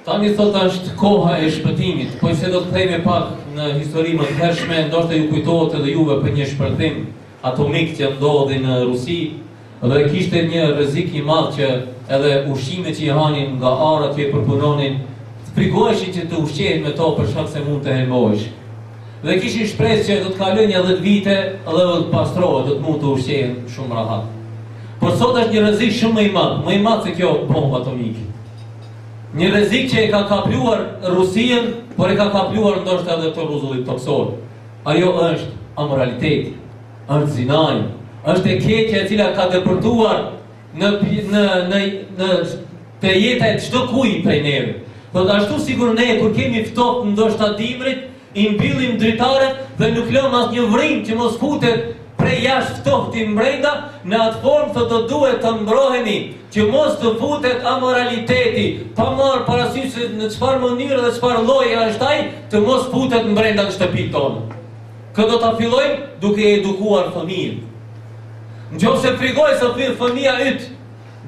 Tani 0.05 0.35
thot 0.35 0.55
është 0.55 0.95
koha 0.97 1.37
e 1.37 1.49
shpëtimit, 1.51 2.15
po 2.21 2.31
se 2.33 2.47
do 2.49 2.63
të 2.63 2.71
kthehemi 2.71 3.03
pak 3.03 3.33
në 3.53 3.65
histori 3.75 4.15
më 4.17 4.25
të 4.25 4.37
hershme, 4.39 4.77
ndoshta 4.87 5.13
ju 5.13 5.27
kujtohet 5.29 5.75
edhe 5.77 5.91
juve 5.91 6.15
për 6.23 6.31
një 6.37 6.47
shpërthim 6.53 6.95
atomik 7.45 7.95
që 7.97 8.15
ndodhi 8.17 8.59
në 8.63 8.79
Rusi 8.85 9.19
dhe 9.81 9.99
kishte 10.11 10.43
një 10.49 10.73
rrezik 10.73 11.13
i 11.15 11.21
madh 11.23 11.53
që 11.55 11.67
edhe 12.11 12.31
ushqimet 12.51 12.97
që 12.97 13.05
i 13.05 13.13
hanin 13.15 13.53
nga 13.59 13.71
arat 13.85 14.15
që 14.17 14.25
i 14.25 14.31
përpunonin 14.33 14.97
frikoheshin 15.55 16.11
që 16.15 16.25
të 16.29 16.41
ushqehin 16.43 16.83
me 16.83 16.95
to 16.97 17.11
për 17.17 17.29
shkak 17.31 17.47
se 17.53 17.63
mund 17.63 17.85
të 17.85 17.95
helmohesh. 17.95 18.49
Dhe 19.23 19.37
kishin 19.39 19.67
shpresë 19.67 20.05
që 20.07 20.17
do 20.23 20.33
të 20.33 20.39
kalojnë 20.39 20.73
një 20.73 20.83
10 20.89 20.99
vite 21.03 21.37
dhe 21.63 21.71
do 21.77 21.95
të 22.03 22.11
pastrohet, 22.11 22.67
do 22.67 22.75
të 22.75 22.85
mund 22.85 23.01
të 23.01 23.13
ushqehen 23.15 23.55
shumë 23.71 23.97
rahat. 23.99 24.27
Por 24.99 25.15
sot 25.15 25.39
është 25.39 25.55
një 25.55 25.63
rrezik 25.63 25.95
shumë 25.95 26.17
më 26.17 26.25
i 26.27 26.31
madh, 26.35 26.61
më 26.65 26.75
i 26.75 26.81
madh 26.83 27.07
se 27.07 27.15
kjo 27.15 27.33
bombë 27.47 27.79
atomike. 27.79 28.25
Një 29.39 29.51
rrezik 29.53 29.91
që 29.91 30.03
e 30.03 30.07
ka 30.11 30.23
kapluar 30.27 30.85
Rusinë, 31.15 31.75
por 31.95 32.11
e 32.11 32.15
ka 32.19 32.31
kapluar 32.33 32.81
ndoshta 32.81 33.15
edhe 33.15 33.31
të 33.35 33.45
rruzullit 33.45 33.85
toksor. 33.87 34.33
Ajo 34.89 35.11
është 35.27 35.51
amoraliteti, 35.79 36.55
është 37.09 37.31
zinaj, 37.35 37.77
është 38.33 38.51
e 38.53 38.59
keqja 38.65 39.01
e 39.03 39.07
cila 39.09 39.31
ka 39.37 39.49
depërtuar 39.53 40.19
në 40.77 40.91
në 41.33 41.43
në 41.71 41.81
në 42.19 42.29
të 43.01 43.15
jeta 43.15 43.47
e 43.53 43.59
çdo 43.63 43.87
kujt 43.89 44.23
prej 44.23 44.41
neve. 44.43 44.73
Po 45.13 45.23
ashtu 45.33 45.59
sigur 45.59 45.95
ne 45.97 46.19
kur 46.19 46.33
kemi 46.35 46.65
ftohtë 46.67 47.13
ndoshta 47.13 47.53
dimrit, 47.57 48.09
i 48.33 48.49
mbyllim 48.49 48.97
dritaret 48.99 49.63
dhe 49.79 49.91
nuk 49.95 50.11
lëm 50.13 50.35
asnjë 50.41 50.65
vrim 50.73 50.99
që 51.07 51.15
mos 51.17 51.39
futet 51.41 51.95
prej 52.19 52.43
jashtë 52.43 52.81
ftohti 52.81 53.25
mbrenda, 53.31 53.71
në 54.05 54.19
atë 54.25 54.41
formë 54.43 54.75
të 54.75 54.85
do 54.91 54.99
duhet 55.09 55.41
të 55.41 55.55
mbrohemi 55.63 56.17
që 56.53 56.67
mos 56.69 56.99
të 57.01 57.15
futet 57.21 57.65
amoraliteti, 57.73 58.67
pa 58.95 59.09
marrë 59.17 59.47
parasysh 59.47 59.97
në 60.19 60.29
çfarë 60.35 60.61
mënyrë 60.65 61.01
dhe 61.07 61.11
çfarë 61.17 61.43
lloji 61.47 61.81
është 61.87 62.09
ai, 62.11 62.23
të 62.51 62.63
mos 62.67 62.89
futet 62.93 63.29
mbrenda 63.31 63.65
në 63.65 63.77
shtëpitë 63.77 64.13
tonë. 64.13 64.58
Kë 65.15 65.25
do 65.29 65.39
ta 65.41 65.55
fillojmë 65.57 66.19
duke 66.21 66.45
edukuar 66.59 67.09
fëmijën. 67.15 67.61
Në 68.69 68.81
qofë 68.83 69.01
se 69.01 69.13
frigoj 69.17 69.55
së 69.57 69.71
fillë 69.77 69.95
fëmija 69.97 70.35
ytë, 70.51 70.67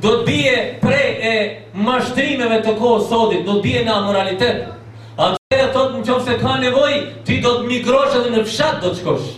do 0.02 0.12
të 0.20 0.26
bie 0.28 0.58
prej 0.82 1.08
e 1.32 1.34
mashtrimeve 1.74 2.60
të 2.62 2.76
kohës 2.78 3.08
sotit, 3.10 3.46
do 3.46 3.58
të 3.58 3.64
bie 3.66 3.82
në 3.86 3.96
amoralitet. 3.96 4.68
Atëherë 5.18 5.72
thot 5.74 5.96
në 5.96 6.04
qofë 6.06 6.28
se 6.28 6.38
ka 6.42 6.58
nevoj, 6.62 7.00
ti 7.26 7.40
do 7.42 7.56
të 7.58 7.70
migrosh 7.70 8.20
edhe 8.20 8.36
në 8.36 8.46
fshat 8.46 8.80
do 8.84 8.94
të 8.94 9.02
shkosh. 9.02 9.32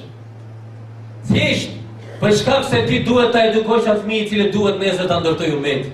Thjesht, 1.31 1.79
për 2.19 2.37
shkak 2.41 2.67
se 2.67 2.83
ti 2.89 2.99
duhet 3.07 3.31
ta 3.31 3.45
edukosh 3.47 3.87
atë 3.87 4.03
fëmijë 4.03 4.25
i 4.25 4.29
cili 4.31 4.51
duhet 4.51 4.83
nesër 4.83 5.07
ta 5.07 5.21
ndërtoj 5.23 5.55
umet. 5.55 5.87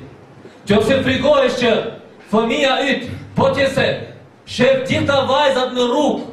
Qofë 0.70 0.88
se 0.88 1.00
frigohesh 1.06 1.62
që 1.62 1.76
fëmija 2.34 2.76
ytë, 2.89 3.14
po 3.38 3.54
që 3.54 3.70
se, 3.78 3.88
shef 4.50 4.84
gjitha 4.89 5.22
vajzat 5.30 5.78
në 5.78 5.88
rrugë, 5.93 6.28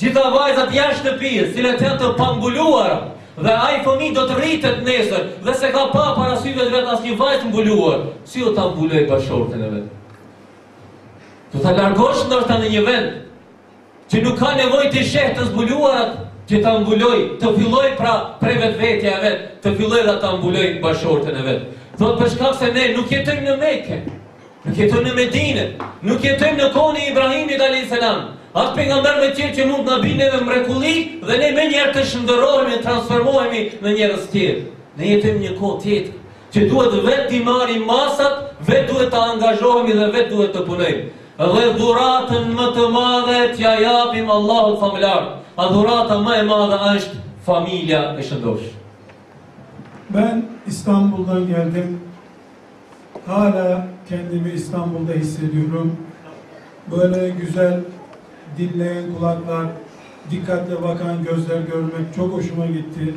gjitha 0.00 0.30
vajzat 0.34 0.72
jashtë 0.74 1.02
shtëpisë, 1.02 1.50
cilat 1.56 1.82
janë 1.82 2.00
të 2.00 2.14
pambuluara, 2.18 2.98
dhe 3.36 3.50
ai 3.50 3.80
fëmijë 3.82 4.14
do 4.14 4.24
të 4.28 4.36
rritet 4.38 4.82
nesër 4.86 5.26
dhe 5.42 5.54
se 5.58 5.70
ka 5.74 5.88
pa 5.90 6.04
parasyve 6.18 6.68
vetë 6.70 6.92
asnjë 6.94 7.16
vajzë 7.18 7.50
mbuluar, 7.50 8.04
si 8.24 8.44
do 8.44 8.52
ta 8.54 8.68
mbuloj 8.70 9.06
bashortën 9.10 9.64
e 9.64 9.70
vet? 9.72 9.88
Do 11.52 11.62
ta 11.62 11.72
largosh 11.74 12.26
ndoshta 12.28 12.60
në 12.60 12.70
një 12.74 12.84
vend 12.86 13.16
që 14.12 14.22
nuk 14.22 14.38
ka 14.38 14.52
nevojë 14.58 14.92
të 14.92 15.06
sheh 15.10 15.32
të 15.34 15.48
zbuluarat 15.50 16.20
që 16.50 16.60
ta 16.62 16.76
mbuloj, 16.78 17.18
të 17.40 17.54
filloj 17.56 17.88
pra 17.98 18.14
prej 18.38 18.58
vetvetja 18.60 19.16
e 19.16 19.22
vet, 19.24 19.42
të 19.64 19.74
filloj 19.80 20.04
dhe 20.06 20.16
ta 20.22 20.34
mbuloj 20.36 20.68
bashortën 20.84 21.40
e 21.40 21.46
vet. 21.48 21.66
Thot 21.98 22.20
për 22.20 22.30
shkak 22.34 22.58
se 22.60 22.70
ne 22.74 22.88
nuk 22.94 23.10
jetojmë 23.10 23.48
në 23.48 23.58
Mekë, 23.64 24.00
nuk 24.66 24.78
jetojmë 24.78 25.08
në 25.08 25.18
Medinë, 25.18 25.66
nuk 26.06 26.26
jetojmë 26.26 26.60
në 26.60 26.70
kohën 26.74 27.00
e 27.00 27.10
Ibrahimit 27.10 27.66
alayhis 27.66 27.90
salam. 27.90 28.24
Atë 28.54 28.74
pejgamber 28.76 29.16
me 29.18 29.30
tjerë 29.34 29.54
që 29.56 29.64
mund 29.66 29.88
na 29.90 29.96
binë 30.02 30.28
edhe 30.28 30.42
mrekulli 30.46 30.94
dhe 31.24 31.38
ne 31.40 31.48
më 31.56 31.64
njëherë 31.70 31.94
të 31.96 32.04
shndërrohemi, 32.10 32.82
transformohemi 32.84 33.62
në 33.82 33.94
njerëz 33.96 34.28
tjerë. 34.30 34.60
Ne 34.98 35.08
jetojmë 35.10 35.42
një 35.42 35.54
kohë 35.58 35.80
tjetër 35.82 36.20
që 36.54 36.68
duhet 36.70 36.92
vetë 37.02 37.24
të 37.32 37.40
marrim 37.42 37.82
masat, 37.88 38.52
vetë 38.62 38.86
duhet 38.92 39.10
të 39.10 39.22
angazhohemi 39.32 39.96
dhe 39.98 40.06
vetë 40.14 40.30
duhet 40.30 40.52
të 40.54 40.62
punojmë. 40.68 41.04
Dhe 41.38 41.64
dhuratën 41.80 42.52
më 42.54 42.66
të 42.76 42.84
madhe 42.94 43.40
t'ja 43.56 43.72
japim 43.82 44.30
Allahut 44.30 44.78
familjar. 44.78 45.24
A 45.58 45.66
dhurata 45.72 46.20
më 46.22 46.36
e 46.38 46.44
madhe 46.46 46.78
është 46.92 47.22
familja 47.46 48.02
e 48.14 48.22
shëndosh. 48.28 48.70
Ben 50.14 50.44
İstanbul'dan 50.66 51.46
geldim. 51.46 52.00
Hala 53.26 53.86
kendimi 54.08 54.50
İstanbul'da 54.50 55.12
hissediyorum. 55.12 55.96
Böyle 56.90 57.28
güzel 57.28 57.80
dinleyen 58.58 59.04
kulaklar, 59.18 59.66
dikkatle 60.30 60.82
bakan 60.82 61.24
gözler 61.24 61.60
görmek 61.60 62.14
çok 62.16 62.32
hoşuma 62.32 62.66
gitti. 62.66 63.14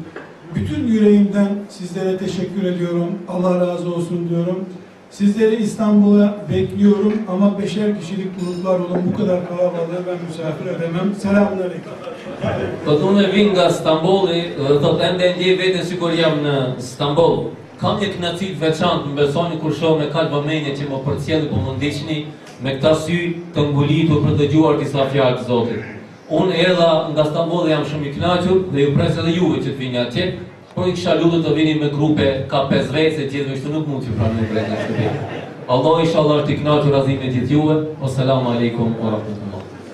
Bütün 0.56 0.88
yüreğimden 0.88 1.50
sizlere 1.70 2.18
teşekkür 2.18 2.64
ediyorum. 2.64 3.10
Allah 3.28 3.68
razı 3.68 3.94
olsun 3.96 4.30
diyorum. 4.30 4.66
Sizleri 5.10 5.56
İstanbul'a 5.56 6.38
bekliyorum 6.52 7.14
ama 7.28 7.60
beşer 7.60 8.00
kişilik 8.00 8.28
gruplar 8.40 8.80
olun. 8.80 9.02
Bu 9.14 9.18
kadar 9.18 9.48
kalabalığı 9.50 10.02
ben 10.08 10.18
misafir 10.28 10.66
edemem. 10.66 11.16
Selamünaleyküm. 11.20 11.92
Thot 12.86 13.02
unë 13.02 13.32
vin 13.34 13.54
nga 13.54 13.70
Stambolli 13.70 14.54
ende 15.02 15.34
ndjej 15.34 15.58
veten 15.60 15.84
sikur 15.84 16.12
jam 16.14 16.44
në 16.46 16.56
Stambol. 16.80 17.38
Kam 17.82 17.98
një 18.02 18.12
kënaqësi 18.14 18.52
të 18.54 18.60
veçantë, 18.62 19.10
më 19.10 19.16
besoni 19.18 19.58
kur 19.62 19.74
shoh 19.74 19.98
me 20.00 20.10
kalb 20.14 20.32
vëmendje 20.34 20.76
që 20.78 20.90
më 20.92 21.00
përcjellni 21.06 21.50
po 21.50 21.58
më 21.66 21.76
ndiqni 21.78 22.18
me 22.64 22.74
këta 22.78 22.94
sy 23.04 23.18
të 23.56 23.66
ngulitur 23.70 24.24
për 24.24 24.34
të 24.34 24.42
dëgjuar 24.42 24.78
disa 24.82 25.06
fjalë 25.12 25.40
të 25.40 25.48
Zotit. 25.48 25.94
Unë 26.38 26.60
erdha 26.66 26.92
nga 27.14 27.26
Stambolli 27.30 27.72
jam 27.72 27.86
shumë 27.88 28.10
i 28.10 28.14
kënaqur 28.16 28.62
dhe 28.74 28.84
ju 28.86 28.94
pres 28.98 29.18
edhe 29.22 29.36
juve 29.38 29.62
që 29.62 29.70
të 29.70 29.78
vini 29.82 30.02
atje. 30.04 30.28
Po 30.74 30.86
i 30.86 30.94
kisha 30.94 31.16
lutur 31.18 31.42
të 31.46 31.56
vini 31.58 31.80
me 31.80 31.90
grupe 31.94 32.30
ka 32.52 32.66
5 32.72 32.94
vete, 32.94 33.16
se 33.18 33.30
gjithë 33.32 33.56
kështu 33.56 33.74
nuk 33.74 33.88
mund 33.90 34.06
t'ju 34.06 34.20
pranoj 34.20 34.52
brenda 34.52 34.78
shtëpi. 34.84 35.10
Allah 35.68 36.06
inshallah 36.06 36.46
i 36.46 36.62
kënaqur 36.62 37.02
azim 37.02 37.20
me 37.24 37.34
gjithë 37.34 37.54
juve. 37.56 37.82
Assalamu 38.12 38.56
alaikum 38.56 38.96
wa 39.02 39.18
rahmatullahi 39.18 39.47